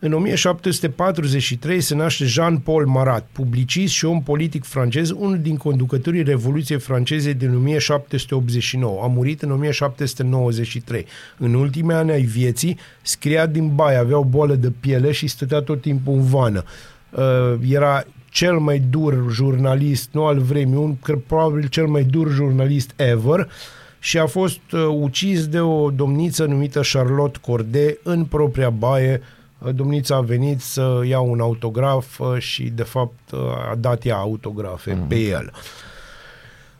În 0.05 0.12
1743 0.12 1.80
se 1.80 1.94
naște 1.94 2.24
Jean-Paul 2.24 2.86
Marat, 2.86 3.28
publicist 3.32 3.92
și 3.92 4.05
om 4.05 4.22
politic 4.22 4.64
francez, 4.64 5.11
unul 5.11 5.38
din 5.38 5.57
conducătorii 5.57 6.22
Revoluției 6.22 6.78
franceze 6.78 7.32
din 7.32 7.55
1789. 7.55 9.03
A 9.03 9.07
murit 9.07 9.42
în 9.42 9.50
1793. 9.50 11.07
În 11.38 11.55
ultimii 11.55 11.94
ani 11.94 12.11
ai 12.11 12.22
vieții, 12.22 12.78
scria 13.03 13.46
din 13.46 13.74
baie, 13.74 13.96
avea 13.96 14.18
o 14.18 14.24
boală 14.24 14.55
de 14.55 14.72
piele 14.80 15.12
și 15.12 15.26
stătea 15.26 15.61
tot 15.61 15.80
timpul 15.80 16.14
în 16.14 16.24
vană. 16.24 16.64
Uh, 17.11 17.55
era 17.68 18.05
cel 18.30 18.59
mai 18.59 18.78
dur 18.78 19.26
jurnalist, 19.30 20.09
nu 20.12 20.24
al 20.24 20.38
vremii, 20.38 20.76
un, 20.76 20.96
cred, 20.98 21.18
probabil 21.26 21.68
cel 21.68 21.86
mai 21.86 22.03
dur 22.03 22.30
jurnalist 22.30 22.92
ever 22.96 23.50
și 23.98 24.18
a 24.18 24.26
fost 24.26 24.61
uh, 24.72 24.80
ucis 25.00 25.46
de 25.46 25.61
o 25.61 25.90
domniță 25.90 26.44
numită 26.44 26.80
Charlotte 26.92 27.38
Corday 27.42 27.98
în 28.03 28.24
propria 28.24 28.70
baie. 28.70 29.20
Uh, 29.64 29.74
domnița 29.74 30.16
a 30.16 30.20
venit 30.20 30.60
să 30.60 31.00
ia 31.04 31.20
un 31.20 31.40
autograf 31.40 32.18
uh, 32.18 32.38
și 32.38 32.62
de 32.62 32.82
fapt 32.82 33.30
uh, 33.32 33.40
a 33.70 33.74
dat 33.78 34.04
ea 34.04 34.16
autografe 34.16 34.92
mm-hmm. 34.92 35.08
pe 35.08 35.16
el. 35.16 35.52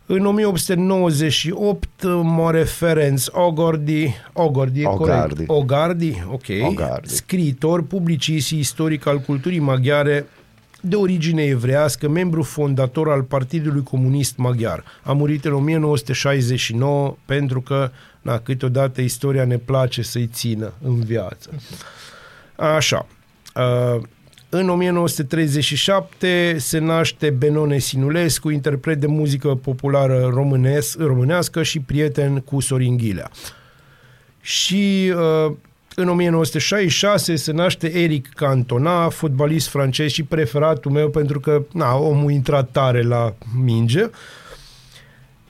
În 0.07 0.26
1898 0.26 1.89
uh, 2.03 2.20
moare 2.22 2.62
Ferenc 2.62 3.18
Ogordi, 3.30 4.14
Ogordi, 4.33 4.83
e 4.83 4.87
Ogardi. 4.87 5.28
corect? 5.35 5.51
Ogardi, 5.51 6.22
ok, 6.30 6.68
Ogardi. 6.68 7.09
scriitor, 7.09 7.83
publicist 7.83 8.47
și 8.47 8.59
istoric 8.59 9.07
al 9.07 9.18
culturii 9.18 9.59
maghiare 9.59 10.26
de 10.80 10.97
origine 10.97 11.43
evrească, 11.43 12.09
membru 12.09 12.43
fondator 12.43 13.11
al 13.11 13.22
Partidului 13.22 13.83
Comunist 13.83 14.37
Maghiar. 14.37 14.85
A 15.03 15.12
murit 15.12 15.45
în 15.45 15.53
1969 15.53 17.16
pentru 17.24 17.61
că, 17.61 17.91
na, 18.22 18.39
câteodată 18.39 19.01
istoria 19.01 19.45
ne 19.45 19.57
place 19.57 20.03
să-i 20.03 20.26
țină 20.26 20.72
în 20.85 21.01
viață. 21.01 21.51
Așa. 22.57 23.07
Uh, 23.55 24.03
în 24.48 24.68
1937 24.68 26.57
se 26.59 26.78
naște 26.78 27.30
Benone 27.30 27.78
Sinulescu, 27.78 28.50
interpret 28.50 29.00
de 29.00 29.07
muzică 29.07 29.48
populară 29.48 30.30
românes, 30.34 30.96
românească 30.98 31.62
și 31.62 31.80
prieten 31.80 32.38
cu 32.40 32.61
Sorin 32.61 32.96
Ghilea. 32.96 33.30
Și 34.40 35.12
uh, 35.16 35.53
în 35.94 36.09
1966 36.09 37.36
se 37.36 37.53
naște 37.53 37.98
Eric 37.98 38.28
Cantona, 38.34 39.09
fotbalist 39.09 39.68
francez 39.68 40.11
și 40.11 40.22
preferatul 40.22 40.90
meu 40.90 41.11
pentru 41.11 41.40
că 41.40 41.62
na, 41.72 41.96
omul 41.96 42.30
intra 42.30 42.62
tare 42.62 43.03
la 43.03 43.34
minge. 43.64 44.11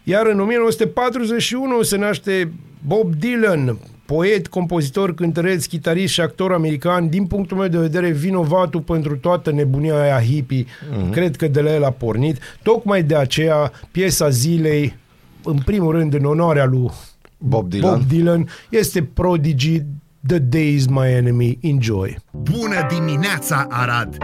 Iar 0.03 0.26
în 0.26 0.40
1941 0.40 1.82
se 1.82 1.96
naște 1.96 2.53
Bob 2.86 3.14
Dylan, 3.14 3.78
poet, 4.15 4.49
compozitor, 4.49 5.15
cântăreț, 5.15 5.65
chitarist 5.65 6.13
și 6.13 6.21
actor 6.21 6.53
american, 6.53 7.09
din 7.09 7.27
punctul 7.27 7.57
meu 7.57 7.69
de 7.69 7.79
vedere, 7.79 8.11
vinovatul 8.11 8.81
pentru 8.81 9.17
toată 9.17 9.53
nebunia 9.53 10.01
aia 10.01 10.21
hippie. 10.21 10.65
Mm-hmm. 10.65 11.11
Cred 11.11 11.37
că 11.37 11.49
de 11.49 11.61
la 11.61 11.75
el 11.75 11.85
a 11.85 11.91
pornit. 11.91 12.39
Tocmai 12.63 13.03
de 13.03 13.17
aceea, 13.17 13.73
piesa 13.91 14.29
zilei, 14.29 14.97
în 15.45 15.59
primul 15.65 15.93
rând, 15.93 16.15
în 16.15 16.25
onoarea 16.25 16.65
lui 16.65 16.91
Bob 17.39 17.69
Dylan. 17.69 17.99
Bob 17.99 18.09
Dylan, 18.09 18.49
este 18.69 19.03
Prodigy, 19.03 19.83
The 20.27 20.39
Day 20.39 20.75
is 20.75 20.87
my 20.87 21.13
enemy, 21.13 21.59
enjoy. 21.61 22.17
Bună 22.31 22.87
dimineața, 22.95 23.67
Arad! 23.71 24.17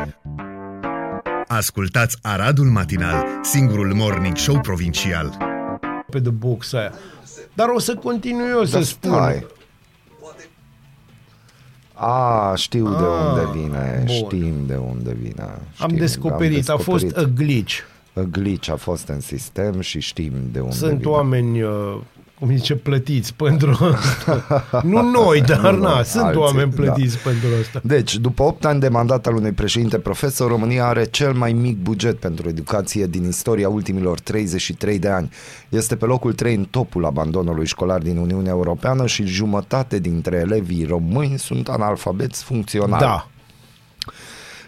Ascultați 1.47 2.19
Aradul 2.23 2.67
Matinal, 2.67 3.27
singurul 3.43 3.95
morning 3.95 4.37
show 4.37 4.61
provincial. 4.61 5.37
Pe 6.11 6.19
de 6.19 6.31
box 6.31 6.73
aia. 6.73 6.93
Dar 7.55 7.69
o 7.69 7.79
să 7.79 7.95
continui 7.95 8.49
eu 8.51 8.65
să 8.65 8.73
Dar 8.73 8.83
spun. 8.83 9.13
Stai. 11.99 12.51
A, 12.51 12.55
știu 12.55 12.89
de 12.89 12.95
Ah, 13.05 13.31
unde 13.31 13.59
vine, 13.61 14.03
bun. 14.07 14.15
știm 14.15 14.55
de 14.67 14.77
unde 14.77 15.17
vine. 15.21 15.43
Am 15.43 15.61
Știm, 15.89 15.97
descoperit, 15.97 16.69
a 16.69 16.77
fost 16.77 17.17
a 17.17 17.23
glitch. 17.23 17.75
a 18.15 18.21
glitch 18.21 18.71
a 18.71 18.77
fost 18.77 19.09
în 19.09 19.21
sistem 19.21 19.81
și 19.81 20.01
știm 20.01 20.33
de 20.53 20.61
unde 20.61 20.75
Sunt 20.75 20.99
vine. 20.99 21.11
oameni, 21.11 21.63
uh, 21.63 21.97
cum 22.39 22.57
zice, 22.57 22.75
plătiți 22.75 23.35
pentru... 23.35 23.79
nu 24.83 25.03
noi, 25.21 25.41
dar 25.41 25.75
Nu 25.75 25.81
na, 25.81 25.95
noi, 25.95 26.05
sunt 26.05 26.25
alții, 26.25 26.41
oameni 26.41 26.71
da. 26.71 26.83
plătiți 26.83 27.19
pentru 27.19 27.49
asta. 27.61 27.81
Deci, 27.83 28.17
după 28.17 28.43
8 28.43 28.65
ani 28.65 28.81
de 28.81 28.89
mandat 28.89 29.27
al 29.27 29.35
unui 29.35 29.53
președinte 29.53 29.99
profesor, 29.99 30.51
România 30.51 30.87
are 30.87 31.05
cel 31.05 31.33
mai 31.33 31.53
mic 31.53 31.79
buget 31.79 32.19
pentru 32.19 32.49
educație 32.49 33.07
din 33.07 33.25
istoria 33.25 33.69
ultimilor 33.69 34.21
33 34.21 34.99
de 34.99 35.09
ani. 35.09 35.31
Este 35.69 35.97
pe 35.97 36.05
locul 36.05 36.33
3 36.33 36.55
în 36.55 36.65
topul 36.65 37.05
abandonului 37.05 37.67
școlar 37.67 38.01
din 38.01 38.17
Uniunea 38.17 38.53
Europeană 38.53 39.07
și 39.07 39.27
jumătate 39.27 39.99
dintre 39.99 40.37
elevii 40.37 40.85
români 40.85 41.39
sunt 41.39 41.69
analfabeți 41.69 42.43
funcționali. 42.43 43.03
Da. 43.03 43.29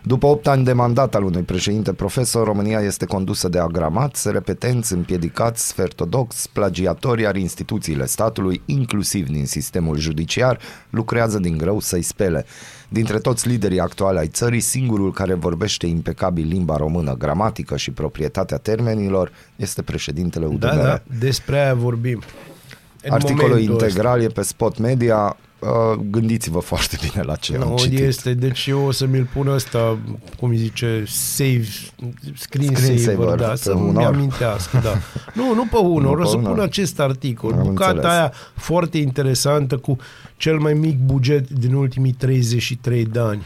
După 0.03 0.26
8 0.26 0.46
ani 0.46 0.64
de 0.64 0.72
mandat 0.72 1.14
al 1.14 1.24
unui 1.24 1.42
președinte 1.42 1.92
profesor, 1.92 2.46
România 2.46 2.80
este 2.80 3.05
condusă 3.05 3.48
de 3.48 3.59
agramați, 3.59 4.30
repetenți, 4.30 4.92
împiedicați, 4.92 5.66
sfertodox, 5.66 6.46
plagiatori, 6.46 7.22
iar 7.22 7.36
instituțiile 7.36 8.07
statului, 8.07 8.62
inclusiv 8.64 9.28
din 9.28 9.46
sistemul 9.46 9.98
judiciar, 9.98 10.59
lucrează 10.90 11.38
din 11.38 11.57
greu 11.57 11.80
să-i 11.80 12.03
spele. 12.03 12.44
Dintre 12.88 13.18
toți 13.18 13.48
liderii 13.48 13.80
actuali 13.80 14.18
ai 14.18 14.28
țării, 14.28 14.61
singurul 14.61 15.12
care 15.12 15.34
vorbește 15.34 15.86
impecabil 15.86 16.46
limba 16.46 16.76
română, 16.76 17.14
gramatică 17.14 17.76
și 17.76 17.90
proprietatea 17.90 18.57
termenilor 18.57 19.32
este 19.57 19.82
președintele 19.82 20.46
UDMR. 20.46 20.59
Da, 20.59 20.82
da, 20.82 21.03
despre 21.18 21.59
aia 21.59 21.74
vorbim. 21.74 22.22
În 23.03 23.12
Articolul 23.12 23.48
momentul 23.48 23.72
integral 23.72 24.22
e 24.22 24.26
pe 24.26 24.42
Spot 24.42 24.78
Media. 24.78 25.36
Uh, 25.61 26.00
gândiți-vă 26.11 26.58
foarte 26.58 26.98
bine 27.00 27.22
la 27.22 27.36
ce 27.36 27.52
ăsta. 27.52 27.64
am 27.64 27.70
Nu, 27.70 27.76
citit. 27.78 27.98
este, 27.98 28.34
deci 28.34 28.66
eu 28.66 28.80
o 28.86 28.90
să 28.90 29.06
mi-l 29.06 29.28
pun 29.34 29.46
ăsta, 29.48 29.98
cum 30.38 30.48
îi 30.48 30.56
zice, 30.56 31.04
save, 31.06 31.64
screen, 32.36 32.74
Screen 32.74 32.98
saver, 32.98 33.16
saver, 33.16 33.34
da, 33.38 33.48
pe 33.48 33.56
să-mi 33.56 33.88
unor. 33.88 34.04
amintească, 34.04 34.80
da. 34.82 34.98
Nu, 35.42 35.54
nu 35.54 35.66
pe 35.66 35.76
unul, 35.76 36.02
Nu 36.02 36.11
o 36.11 36.14
pe 36.14 36.24
să 36.28 36.36
unor. 36.36 36.50
pun 36.52 36.61
acest 36.61 37.00
articol. 37.00 37.52
Am 37.52 37.62
Bucata 37.62 37.90
înțeles. 37.90 38.11
aia 38.12 38.32
foarte 38.54 38.98
interesantă 38.98 39.76
cu 39.76 39.96
cel 40.36 40.58
mai 40.58 40.72
mic 40.74 40.98
buget 40.98 41.50
din 41.50 41.74
ultimii 41.74 42.12
33 42.12 43.04
de 43.04 43.18
ani. 43.18 43.42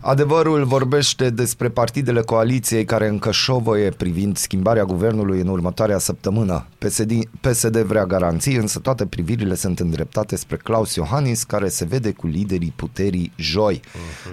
Adevărul 0.00 0.64
vorbește 0.64 1.30
despre 1.30 1.68
partidele 1.68 2.20
coaliției 2.20 2.84
care 2.84 3.08
încă 3.08 3.30
șovăie 3.30 3.90
privind 3.90 4.36
schimbarea 4.36 4.84
guvernului 4.84 5.40
în 5.40 5.48
următoarea 5.48 5.98
săptămână. 5.98 6.66
PSD, 6.78 7.12
PSD 7.40 7.78
vrea 7.78 8.04
garanții, 8.06 8.56
însă 8.56 8.78
toate 8.78 9.06
privirile 9.06 9.54
sunt 9.54 9.80
îndreptate 9.80 10.36
spre 10.36 10.56
Claus 10.56 10.94
Iohannis, 10.94 11.42
care 11.42 11.68
se 11.68 11.84
vede 11.84 12.12
cu 12.12 12.26
liderii 12.26 12.72
puterii 12.76 13.32
joi. 13.36 13.80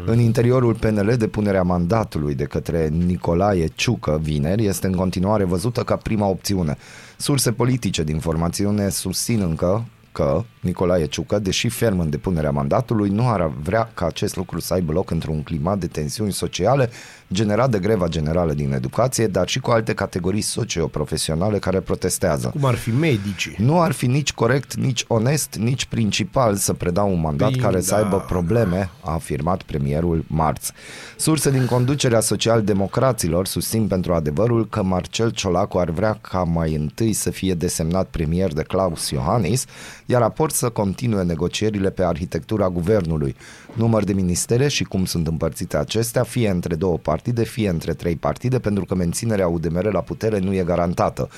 În 0.06 0.20
interiorul 0.20 0.74
PNL, 0.74 1.16
depunerea 1.18 1.64
mandatului 1.64 2.36
de 2.36 2.44
către 2.44 2.88
Nicolae 2.88 3.68
Ciucă 3.76 4.20
vineri 4.24 4.66
este 4.66 4.88
în 4.88 4.94
continuare 4.94 5.44
văzută 5.44 5.84
ca 5.84 5.96
prima 5.96 6.28
opțiune. 6.28 6.78
Surse 7.18 7.52
politice 7.52 8.04
din 8.04 8.20
formațiune 8.20 8.90
susțin 8.90 9.42
încă 9.42 9.86
că 10.12 10.44
Nicolae 10.60 11.06
Ciucă, 11.06 11.40
deși 11.40 11.70
ferm 11.70 12.00
în 12.00 12.10
depunerea 12.10 12.52
mandatului, 12.52 13.10
nu 13.10 13.30
ar 13.30 13.52
vrea 13.62 13.92
ca 13.94 14.06
acest 14.06 14.36
lucru 14.36 14.60
să 14.60 14.74
aibă 14.74 14.92
loc 14.92 15.12
într-un 15.12 15.44
climat 15.44 15.78
de 15.78 15.88
tensiuni 15.88 16.32
sociale 16.32 16.90
generat 17.34 17.70
de 17.70 17.80
greva 17.80 18.08
generală 18.08 18.54
din 18.54 18.74
educație, 18.74 19.28
dar 19.28 19.48
și 19.48 19.60
cu 19.60 19.72
alte 19.72 19.94
categorii 19.94 20.42
socioprofesionale 20.42 21.60
care 21.60 21.80
protestează. 21.80 22.50
Cum 22.50 22.66
ar 22.66 22.76
fi 22.76 22.90
medicii. 22.90 23.56
Nu 23.58 23.82
ar 23.82 23.92
fi 23.92 24.08
nici 24.08 24.34
corect, 24.34 24.76
nici 24.76 25.06
onest, 25.08 25.56
nici 25.56 25.86
principal 25.86 26.56
să 26.56 26.74
predau 26.74 27.12
un 27.12 27.20
mandat 27.20 27.52
Păi, 27.52 27.60
care 27.60 27.82
să 27.82 27.96
da. 27.96 28.04
aibă 28.04 28.20
probleme, 28.20 28.90
a 29.02 29.12
afirmat 29.12 29.62
premierul 29.62 30.24
marți. 30.28 30.72
Surse 31.18 31.52
din 31.52 31.66
conducerea 31.66 32.20
social-democraților 32.20 33.48
susțin 33.48 33.88
pentru 33.88 34.14
adevărul 34.14 34.68
că 34.68 34.84
Marcel 34.84 35.30
Ciolacu 35.30 35.78
ar 35.78 35.90
vrea 35.90 36.18
ca 36.22 36.44
mai 36.44 36.76
întâi 36.76 37.14
să 37.14 37.30
fie 37.30 37.54
desemnat 37.54 38.08
premier 38.08 38.54
de 38.54 38.64
Claus 38.64 39.10
Iohannis, 39.10 39.66
iar 40.12 40.22
apoi 40.22 40.52
să 40.52 40.70
continue 40.70 41.24
negocierile 41.24 41.90
pe 41.90 42.04
arhitectura 42.04 42.70
guvernului. 42.70 43.36
Număr 43.74 44.04
de 44.04 44.14
ministere 44.14 44.68
și 44.68 44.84
cum 44.84 45.06
sunt 45.06 45.28
împărțite 45.28 45.78
acestea, 45.78 46.24
fie 46.24 46.50
între 46.50 46.76
două 46.76 46.98
partide, 46.98 47.44
fie 47.44 47.70
între 47.70 47.94
trei 47.94 48.16
partide, 48.16 48.60
pentru 48.60 48.86
că 48.86 48.96
menținerea 48.96 49.48
UDMR 49.48 49.94
la 49.94 50.02
putere 50.02 50.40
nu 50.40 50.54
e 50.54 50.64
garantată. 50.64 51.30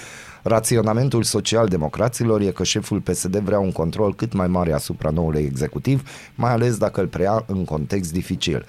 Raționamentul 0.43 1.23
social-democraților 1.23 2.41
e 2.41 2.51
că 2.51 2.63
șeful 2.63 2.99
PSD 2.99 3.37
vrea 3.37 3.59
un 3.59 3.71
control 3.71 4.15
cât 4.15 4.33
mai 4.33 4.47
mare 4.47 4.73
asupra 4.73 5.09
noului 5.09 5.41
executiv, 5.41 6.09
mai 6.35 6.51
ales 6.51 6.77
dacă 6.77 7.01
îl 7.01 7.07
preia 7.07 7.43
în 7.47 7.65
context 7.65 8.11
dificil. 8.11 8.65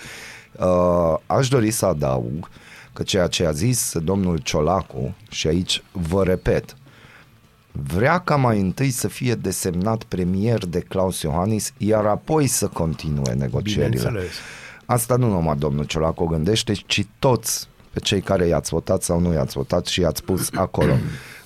Uh, 0.58 1.14
aș 1.26 1.48
dori 1.48 1.70
să 1.70 1.86
adaug 1.86 2.48
că 2.92 3.02
ceea 3.02 3.26
ce 3.26 3.46
a 3.46 3.50
zis 3.50 3.94
domnul 4.04 4.38
Ciolacu, 4.38 5.14
și 5.30 5.46
aici 5.46 5.82
vă 5.92 6.22
repet, 6.24 6.76
vrea 7.82 8.18
ca 8.18 8.36
mai 8.36 8.60
întâi 8.60 8.90
să 8.90 9.08
fie 9.08 9.34
desemnat 9.34 10.02
premier 10.02 10.66
de 10.66 10.80
Claus 10.80 11.20
Iohannis, 11.20 11.72
iar 11.76 12.06
apoi 12.06 12.46
să 12.46 12.66
continue 12.66 13.32
negocierile. 13.32 13.86
Bineînțeles. 13.86 14.32
Asta 14.86 15.16
nu 15.16 15.28
numai 15.28 15.56
domnul 15.56 15.84
Ciolacu 15.84 16.22
o 16.22 16.26
gândește, 16.26 16.72
ci 16.72 17.06
toți 17.18 17.68
pe 17.92 18.00
cei 18.00 18.20
care 18.20 18.46
i-ați 18.46 18.70
votat 18.70 19.02
sau 19.02 19.20
nu 19.20 19.32
i-ați 19.32 19.56
votat 19.56 19.86
și 19.86 20.00
i-ați 20.00 20.22
pus 20.22 20.48
acolo. 20.66 20.92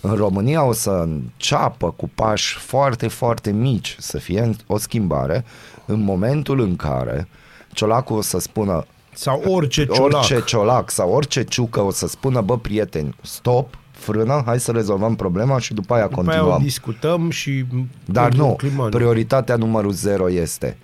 În 0.01 0.15
România 0.15 0.65
o 0.65 0.73
să 0.73 0.91
înceapă 0.91 1.91
cu 1.91 2.11
pași 2.15 2.57
foarte, 2.57 3.09
foarte 3.09 3.51
mici 3.51 3.97
să 3.99 4.19
fie 4.19 4.57
o 4.67 4.79
schimbare 4.79 5.45
în 5.87 6.01
momentul 6.01 6.61
în 6.61 6.77
care 6.77 7.29
Ciolacu 7.73 8.15
o 8.15 8.21
să 8.21 8.39
spună 8.39 8.87
Sau 9.15 9.43
orice 9.47 9.87
ciolac. 9.87 10.13
orice 10.13 10.43
ciolac 10.45 10.91
sau 10.91 11.11
orice 11.11 11.45
ciucă 11.45 11.81
o 11.81 11.91
să 11.91 12.07
spună, 12.07 12.41
bă, 12.41 12.59
prieteni, 12.59 13.17
stop, 13.23 13.79
frână, 13.99 14.43
hai 14.45 14.61
să 14.61 14.73
rezolvăm 14.73 15.15
problema 15.15 15.59
și 15.59 15.75
după 15.75 15.95
aia 15.95 16.07
După 16.07 16.21
aia 16.21 16.29
continuăm. 16.31 16.61
o 16.61 16.63
discutăm 16.65 17.31
și... 17.31 17.65
Dar 18.05 18.25
într-un 18.25 18.47
nu, 18.47 18.55
climat. 18.57 18.91
prioritatea 18.91 19.57
numărul 19.57 19.93
0 19.93 20.31
este 20.31 20.77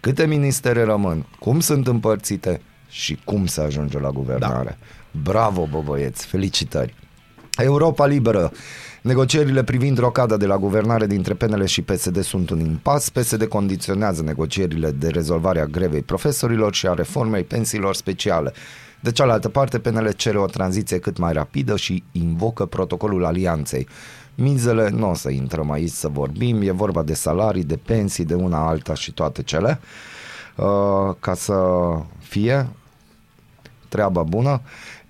câte 0.00 0.26
ministere 0.26 0.82
rămân, 0.84 1.26
cum 1.38 1.60
sunt 1.60 1.86
împărțite 1.86 2.60
și 2.88 3.18
cum 3.24 3.46
se 3.46 3.60
ajunge 3.60 3.98
la 4.00 4.10
guvernare. 4.10 4.78
Da. 4.78 5.20
Bravo, 5.22 5.68
bă 5.70 5.80
băieți, 5.84 6.26
felicitări! 6.26 6.94
Europa 7.56 8.06
Liberă. 8.06 8.52
Negocierile 9.02 9.64
privind 9.64 9.98
rocada 9.98 10.36
de 10.36 10.46
la 10.46 10.58
guvernare 10.58 11.06
dintre 11.06 11.34
PNL 11.34 11.64
și 11.64 11.82
PSD 11.82 12.22
sunt 12.22 12.50
un 12.50 12.60
impas. 12.60 13.08
PSD 13.08 13.44
condiționează 13.44 14.22
negocierile 14.22 14.90
de 14.90 15.08
rezolvare 15.08 15.60
a 15.60 15.66
grevei 15.66 16.02
profesorilor 16.02 16.74
și 16.74 16.86
a 16.86 16.94
reformei 16.94 17.42
pensiilor 17.42 17.94
speciale. 17.94 18.52
De 19.02 19.12
cealaltă 19.12 19.48
parte, 19.48 19.78
PNL 19.78 20.12
cere 20.12 20.38
o 20.38 20.46
tranziție 20.46 20.98
cât 20.98 21.18
mai 21.18 21.32
rapidă 21.32 21.76
și 21.76 22.04
invocă 22.12 22.66
protocolul 22.66 23.24
alianței. 23.24 23.88
Mizele, 24.34 24.88
nu 24.88 25.10
o 25.10 25.14
să 25.14 25.30
intrăm 25.30 25.70
aici 25.70 25.90
să 25.90 26.08
vorbim, 26.08 26.62
e 26.62 26.70
vorba 26.70 27.02
de 27.02 27.14
salarii, 27.14 27.64
de 27.64 27.76
pensii, 27.76 28.24
de 28.24 28.34
una 28.34 28.66
alta 28.66 28.94
și 28.94 29.12
toate 29.12 29.42
cele. 29.42 29.80
Uh, 30.56 31.14
ca 31.20 31.34
să 31.34 31.58
fie 32.18 32.68
treaba 33.88 34.22
bună. 34.22 34.60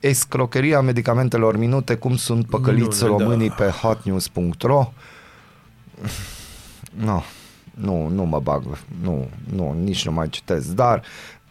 Escrocheria 0.01 0.81
medicamentelor 0.81 1.57
minute, 1.57 1.95
cum 1.95 2.17
sunt 2.17 2.47
păcăliți 2.47 3.03
Minune, 3.03 3.19
da. 3.19 3.25
românii 3.25 3.51
pe 3.51 3.65
hotnews.ro. 3.65 4.93
Nu, 6.91 7.23
nu, 7.75 8.09
nu 8.09 8.25
mă 8.25 8.41
bag, 8.41 8.63
nu, 9.03 9.29
nu, 9.55 9.77
nici 9.83 10.07
nu 10.07 10.13
mai 10.13 10.29
citesc, 10.29 10.69
dar 10.69 11.03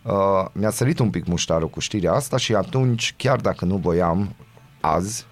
uh, 0.03 0.45
mi-a 0.51 0.69
sărit 0.69 0.99
un 0.99 1.09
pic 1.09 1.25
muștarul 1.25 1.69
cu 1.69 1.79
știrea 1.79 2.13
asta 2.13 2.37
și 2.37 2.55
atunci, 2.55 3.13
chiar 3.17 3.39
dacă 3.39 3.65
nu 3.65 3.75
voiam 3.77 4.35
azi, 4.79 5.25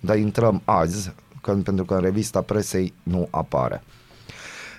dar 0.00 0.18
intrăm 0.18 0.62
azi, 0.64 1.12
că, 1.40 1.52
pentru 1.52 1.84
că 1.84 1.94
în 1.94 2.00
revista 2.00 2.40
presei 2.40 2.92
nu 3.02 3.28
apare. 3.30 3.82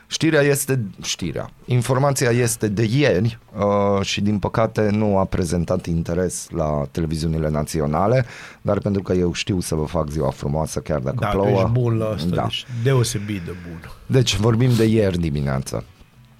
Știrea 0.09 0.41
este 0.41 0.81
știrea. 1.03 1.49
Informația 1.65 2.29
este 2.29 2.67
de 2.67 2.87
ieri 2.91 3.39
uh, 3.57 4.05
și 4.05 4.21
din 4.21 4.39
păcate 4.39 4.89
nu 4.89 5.17
a 5.17 5.25
prezentat 5.25 5.85
interes 5.85 6.47
la 6.49 6.87
televiziunile 6.91 7.49
naționale, 7.49 8.25
dar 8.61 8.79
pentru 8.79 9.01
că 9.01 9.13
eu 9.13 9.33
știu 9.33 9.59
să 9.59 9.75
vă 9.75 9.85
fac 9.85 10.09
ziua 10.09 10.29
frumoasă 10.29 10.79
chiar 10.79 10.99
dacă 10.99 11.17
Da, 11.19 11.27
plouă. 11.27 11.45
tu 11.47 11.51
ești 11.53 11.69
bun 11.69 11.97
la 11.97 12.05
asta, 12.09 12.35
Da. 12.35 12.41
deci 12.41 12.65
deosebit 12.83 13.41
de 13.41 13.51
bun. 13.69 13.91
Deci 14.05 14.35
vorbim 14.35 14.75
de 14.75 14.83
ieri 14.85 15.17
dimineață. 15.19 15.83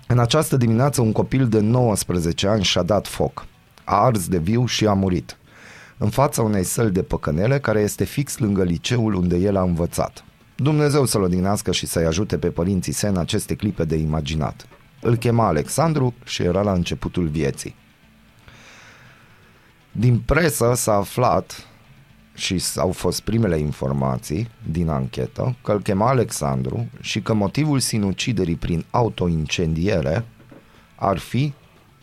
În 0.08 0.20
această 0.20 0.58
dimineață 0.58 1.01
un 1.01 1.12
copil 1.12 1.47
de 1.47 1.60
19 1.60 2.47
ani 2.47 2.64
și-a 2.64 2.84
dat 2.84 3.08
foc. 3.08 3.45
A 3.84 3.95
ars 3.95 4.28
de 4.28 4.38
viu 4.38 4.66
și 4.66 4.86
a 4.86 4.93
murit. 4.93 5.38
În 5.97 6.10
fața 6.10 6.41
unei 6.41 6.64
săli 6.64 6.91
de 6.91 7.03
păcănele 7.03 7.60
care 7.60 7.80
este 7.80 8.03
fix 8.03 8.38
lângă 8.38 8.64
liceul 8.64 9.14
unde 9.14 9.38
el 9.38 9.58
a 9.58 9.62
învățat. 9.62 10.24
Dumnezeu 10.55 11.05
să-l 11.05 11.22
odihnească 11.22 11.72
și 11.72 11.86
să-i 11.86 12.05
ajute 12.05 12.38
pe 12.38 12.49
părinții 12.49 12.93
săi 12.93 13.10
în 13.10 13.18
aceste 13.18 13.55
clipe 13.55 13.84
de 13.84 13.95
imaginat. 13.95 14.68
Îl 15.01 15.16
chema 15.16 15.47
Alexandru 15.47 16.14
și 16.24 16.43
era 16.43 16.62
la 16.62 16.72
începutul 16.72 17.28
vieții. 17.28 17.76
Din 19.91 20.20
presă 20.20 20.74
s-a 20.76 20.93
aflat 20.93 21.68
și 22.38 22.63
au 22.75 22.91
fost 22.91 23.21
primele 23.21 23.57
informații 23.57 24.49
din 24.71 24.89
anchetă 24.89 25.55
că 25.63 25.71
îl 25.71 25.81
chema 25.81 26.07
Alexandru 26.09 26.88
și 27.01 27.21
că 27.21 27.33
motivul 27.33 27.79
sinuciderii 27.79 28.55
prin 28.55 28.85
autoincendiere 28.89 30.25
ar 30.95 31.17
fi 31.17 31.53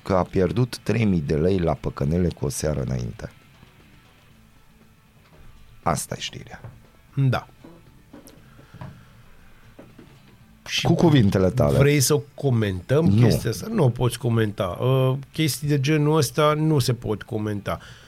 că 0.03 0.15
a 0.15 0.23
pierdut 0.23 0.79
3000 0.79 1.21
de 1.21 1.35
lei 1.35 1.59
la 1.59 1.75
păcănele 1.75 2.29
cu 2.29 2.45
o 2.45 2.49
seară 2.49 2.83
înainte. 2.83 3.33
Asta 5.83 6.15
e 6.19 6.21
știrea. 6.21 6.61
Da. 7.15 7.49
Și 10.67 10.87
Cu 10.87 10.95
cuvintele 10.95 11.51
tale. 11.51 11.79
Vrei 11.79 12.01
să 12.01 12.21
comentăm 12.35 13.05
Nu. 13.05 13.27
chestia 13.27 13.51
asta? 13.51 13.67
Nu 13.71 13.85
o 13.85 13.89
poți 13.89 14.19
comenta. 14.19 14.67
Uh, 14.67 15.17
chestii 15.33 15.69
de 15.69 15.81
genul 15.81 16.17
ăsta 16.17 16.55
nu 16.57 16.79
se 16.79 16.95
pot 16.95 17.23
comenta. 17.23 17.79
Uh, 17.81 18.04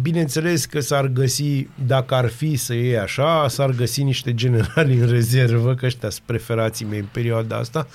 bineînțeles 0.00 0.64
că 0.64 0.80
s-ar 0.80 1.06
găsi, 1.06 1.66
dacă 1.86 2.14
ar 2.14 2.28
fi 2.28 2.56
să 2.56 2.74
iei 2.74 2.98
așa, 2.98 3.48
s-ar 3.48 3.70
găsi 3.70 4.02
niște 4.02 4.34
generali 4.34 4.94
în 4.94 5.06
rezervă, 5.06 5.74
că 5.74 5.86
ăștia 5.86 6.10
sunt 6.10 6.22
preferații 6.26 6.86
mei 6.86 6.98
în 6.98 7.08
perioada 7.12 7.56
asta, 7.56 7.86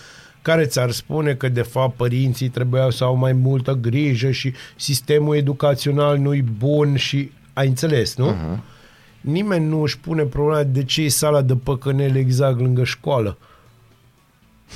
care 0.41 0.65
ți-ar 0.65 0.91
spune 0.91 1.33
că 1.33 1.49
de 1.49 1.61
fapt 1.61 1.95
părinții 1.95 2.49
trebuiau 2.49 2.89
să 2.89 3.03
au 3.03 3.15
mai 3.15 3.33
multă 3.33 3.73
grijă 3.73 4.31
și 4.31 4.53
sistemul 4.75 5.35
educațional 5.35 6.17
nu-i 6.17 6.41
bun 6.41 6.95
și 6.95 7.31
ai 7.53 7.67
înțeles, 7.67 8.15
nu? 8.15 8.33
Uh-huh. 8.33 8.59
Nimeni 9.21 9.65
nu 9.65 9.81
își 9.81 9.99
pune 9.99 10.23
problema 10.23 10.63
de 10.63 10.83
ce 10.83 11.01
e 11.01 11.07
sala 11.07 11.41
de 11.41 11.55
păcănele 11.55 12.19
exact 12.19 12.59
lângă 12.59 12.83
școală. 12.83 13.37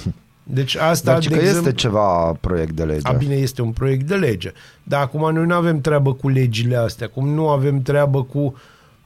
Deci 0.51 0.75
asta, 0.75 1.11
Dar 1.11 1.19
de 1.19 1.27
că 1.27 1.35
exemplu, 1.35 1.59
este 1.59 1.71
ceva 1.71 2.37
proiect 2.39 2.71
de 2.71 2.83
lege. 2.83 3.07
a, 3.07 3.11
bine, 3.11 3.35
este 3.35 3.61
un 3.61 3.71
proiect 3.71 4.07
de 4.07 4.15
lege. 4.15 4.51
Dar 4.83 5.01
acum 5.01 5.33
noi 5.33 5.45
nu 5.45 5.53
avem 5.53 5.81
treabă 5.81 6.13
cu 6.13 6.29
legile 6.29 6.75
astea, 6.75 7.07
cum 7.07 7.29
nu 7.29 7.49
avem 7.49 7.81
treabă 7.81 8.23
cu 8.23 8.39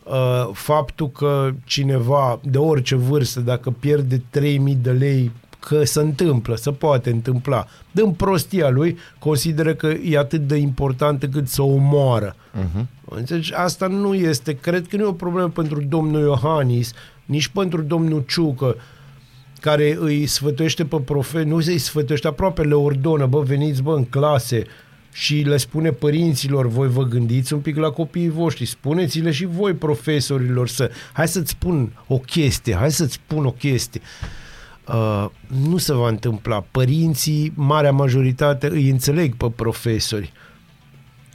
uh, 0.04 0.50
faptul 0.54 1.10
că 1.10 1.50
cineva 1.66 2.40
de 2.44 2.58
orice 2.58 2.96
vârstă, 2.96 3.40
dacă 3.40 3.70
pierde 3.70 4.22
3000 4.30 4.76
de 4.76 4.92
lei, 4.92 5.32
că 5.60 5.84
se 5.84 6.00
întâmplă, 6.00 6.56
se 6.56 6.72
poate 6.72 7.10
întâmpla. 7.10 7.68
Dăm 7.92 8.14
prostia 8.14 8.70
lui, 8.70 8.98
consideră 9.20 9.74
că 9.74 9.88
e 9.88 10.18
atât 10.18 10.48
de 10.48 10.56
important 10.56 11.30
cât 11.32 11.48
să 11.48 11.62
o 11.62 11.76
moară. 11.76 12.36
Uh-huh. 12.36 12.86
Înțelegi? 13.06 13.54
Asta 13.54 13.88
nu 13.88 14.14
este, 14.14 14.56
cred 14.56 14.88
că 14.88 14.96
nu 14.96 15.04
e 15.04 15.08
o 15.08 15.14
problemă 15.14 15.50
pentru 15.50 15.82
domnul 15.82 16.22
Iohannis, 16.22 16.94
nici 17.26 17.48
pentru 17.48 17.82
domnul 17.82 18.24
Ciucă, 18.28 18.76
care 19.64 19.98
îi 20.00 20.26
sfătuiește 20.26 20.86
pe 20.86 21.00
profe, 21.00 21.44
nu 21.44 21.60
se-i 21.60 21.78
sfătuiește, 21.78 22.28
aproape 22.28 22.62
le 22.62 22.74
ordonă, 22.74 23.26
bă, 23.26 23.42
veniți, 23.42 23.82
bă, 23.82 23.96
în 23.96 24.06
clase 24.06 24.64
și 25.14 25.36
le 25.36 25.58
spune 25.58 25.92
părinților, 25.92 26.68
voi 26.68 26.88
vă 26.88 27.04
gândiți 27.04 27.54
un 27.54 27.60
pic 27.60 27.76
la 27.76 27.90
copiii 27.90 28.30
voștri, 28.30 28.66
spuneți-le 28.66 29.32
și 29.32 29.46
voi 29.46 29.74
profesorilor 29.74 30.68
să, 30.68 30.92
hai 31.14 31.28
să-ți 31.28 31.50
spun 31.50 32.04
o 32.08 32.18
chestie, 32.18 32.76
hai 32.76 32.92
să-ți 32.92 33.14
spun 33.14 33.46
o 33.46 33.52
chestie. 33.52 34.02
Uh, 34.88 35.26
nu 35.68 35.78
se 35.78 35.94
va 35.94 36.08
întâmpla. 36.08 36.66
Părinții, 36.72 37.52
marea 37.56 37.92
majoritate, 37.92 38.68
îi 38.68 38.90
înțeleg 38.90 39.36
pe 39.36 39.50
profesori. 39.56 40.34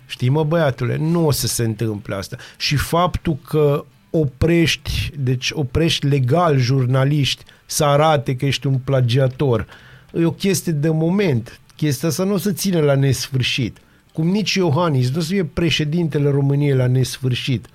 Știi, 0.06 0.28
mă, 0.28 0.44
băiatule, 0.44 0.96
nu 0.96 1.26
o 1.26 1.30
să 1.30 1.46
se 1.46 1.64
întâmple 1.64 2.14
asta. 2.14 2.36
Și 2.56 2.76
faptul 2.76 3.36
că 3.48 3.84
oprești, 4.18 5.10
deci 5.18 5.50
oprești 5.52 6.06
legal 6.06 6.58
jurnaliști 6.58 7.44
să 7.66 7.84
arate 7.84 8.36
că 8.36 8.46
ești 8.46 8.66
un 8.66 8.78
plagiator, 8.78 9.66
e 10.14 10.24
o 10.24 10.30
chestie 10.30 10.72
de 10.72 10.88
moment. 10.88 11.60
Chestia 11.76 12.08
asta 12.08 12.24
nu 12.24 12.32
o 12.32 12.38
să 12.38 12.52
ține 12.52 12.80
la 12.80 12.94
nesfârșit. 12.94 13.76
Cum 14.12 14.28
nici 14.28 14.54
Iohannis 14.54 15.10
nu 15.10 15.18
o 15.18 15.20
să 15.20 15.28
fie 15.28 15.44
președintele 15.44 16.30
României 16.30 16.74
la 16.74 16.86
nesfârșit. 16.86 17.66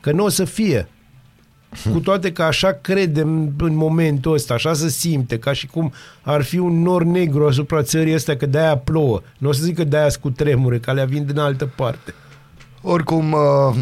Că 0.00 0.12
nu 0.12 0.24
o 0.24 0.28
să 0.28 0.44
fie. 0.44 0.88
Cu 1.92 2.00
toate 2.00 2.32
că 2.32 2.42
așa 2.42 2.72
credem 2.72 3.54
în 3.58 3.74
momentul 3.74 4.32
ăsta, 4.32 4.54
așa 4.54 4.72
se 4.72 4.88
simte, 4.88 5.38
ca 5.38 5.52
și 5.52 5.66
cum 5.66 5.92
ar 6.22 6.42
fi 6.42 6.58
un 6.58 6.82
nor 6.82 7.04
negru 7.04 7.46
asupra 7.46 7.82
țării 7.82 8.14
astea, 8.14 8.36
că 8.36 8.46
de-aia 8.46 8.76
plouă. 8.76 9.22
Nu 9.38 9.48
o 9.48 9.52
să 9.52 9.64
zic 9.64 9.76
că 9.76 9.84
de-aia 9.84 10.08
cu 10.20 10.30
tremure, 10.30 10.78
că 10.78 10.90
alea 10.90 11.04
vin 11.04 11.26
din 11.26 11.38
altă 11.38 11.72
parte. 11.76 12.14
Oricum, 12.82 13.32
uh, 13.32 13.76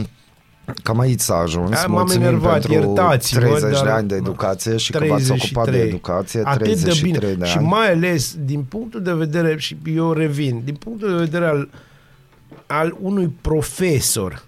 cam 0.82 0.98
aici 1.00 1.20
s-a 1.20 1.34
ajuns. 1.36 1.70
Da, 1.70 1.86
m-am 1.86 1.90
Mulțumim 1.90 2.26
enervat, 2.26 2.52
pentru 2.52 2.72
iertați-mă, 2.72 3.40
30 3.40 3.60
de 3.62 3.70
dar- 3.70 3.86
ani 3.86 4.08
de 4.08 4.14
educație 4.14 4.76
și 4.76 4.90
că 4.92 5.04
v-ați 5.08 5.30
ocupat 5.30 5.64
de 5.64 5.70
33. 5.70 5.88
educație. 5.88 6.40
Atât 6.44 6.62
33 6.62 7.12
de 7.12 7.18
bine. 7.18 7.34
de 7.34 7.44
și 7.44 7.56
ani. 7.56 7.66
mai 7.66 7.90
ales 7.92 8.36
din 8.44 8.62
punctul 8.62 9.02
de 9.02 9.12
vedere, 9.12 9.58
și 9.58 9.76
eu 9.94 10.12
revin, 10.12 10.62
din 10.64 10.74
punctul 10.74 11.08
de 11.10 11.16
vedere 11.16 11.46
al, 11.46 11.68
al 12.66 12.96
unui 13.00 13.34
profesor, 13.40 14.44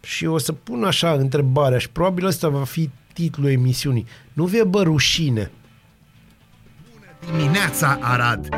și 0.00 0.26
o 0.26 0.38
să 0.38 0.52
pun 0.52 0.84
așa 0.84 1.12
întrebarea 1.12 1.78
și 1.78 1.90
probabil 1.90 2.26
ăsta 2.26 2.48
va 2.48 2.64
fi 2.64 2.90
titlul 3.12 3.50
emisiunii. 3.50 4.06
Nu 4.32 4.44
vie 4.44 4.64
bă 4.64 4.82
rușine 4.82 5.50
Dimineața 7.36 7.98
Arad 8.00 8.48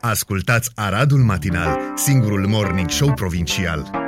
Ascultați 0.00 0.70
Aradul 0.74 1.18
Matinal, 1.18 1.78
singurul 1.94 2.46
morning 2.46 2.90
show 2.90 3.12
provincial 3.12 4.01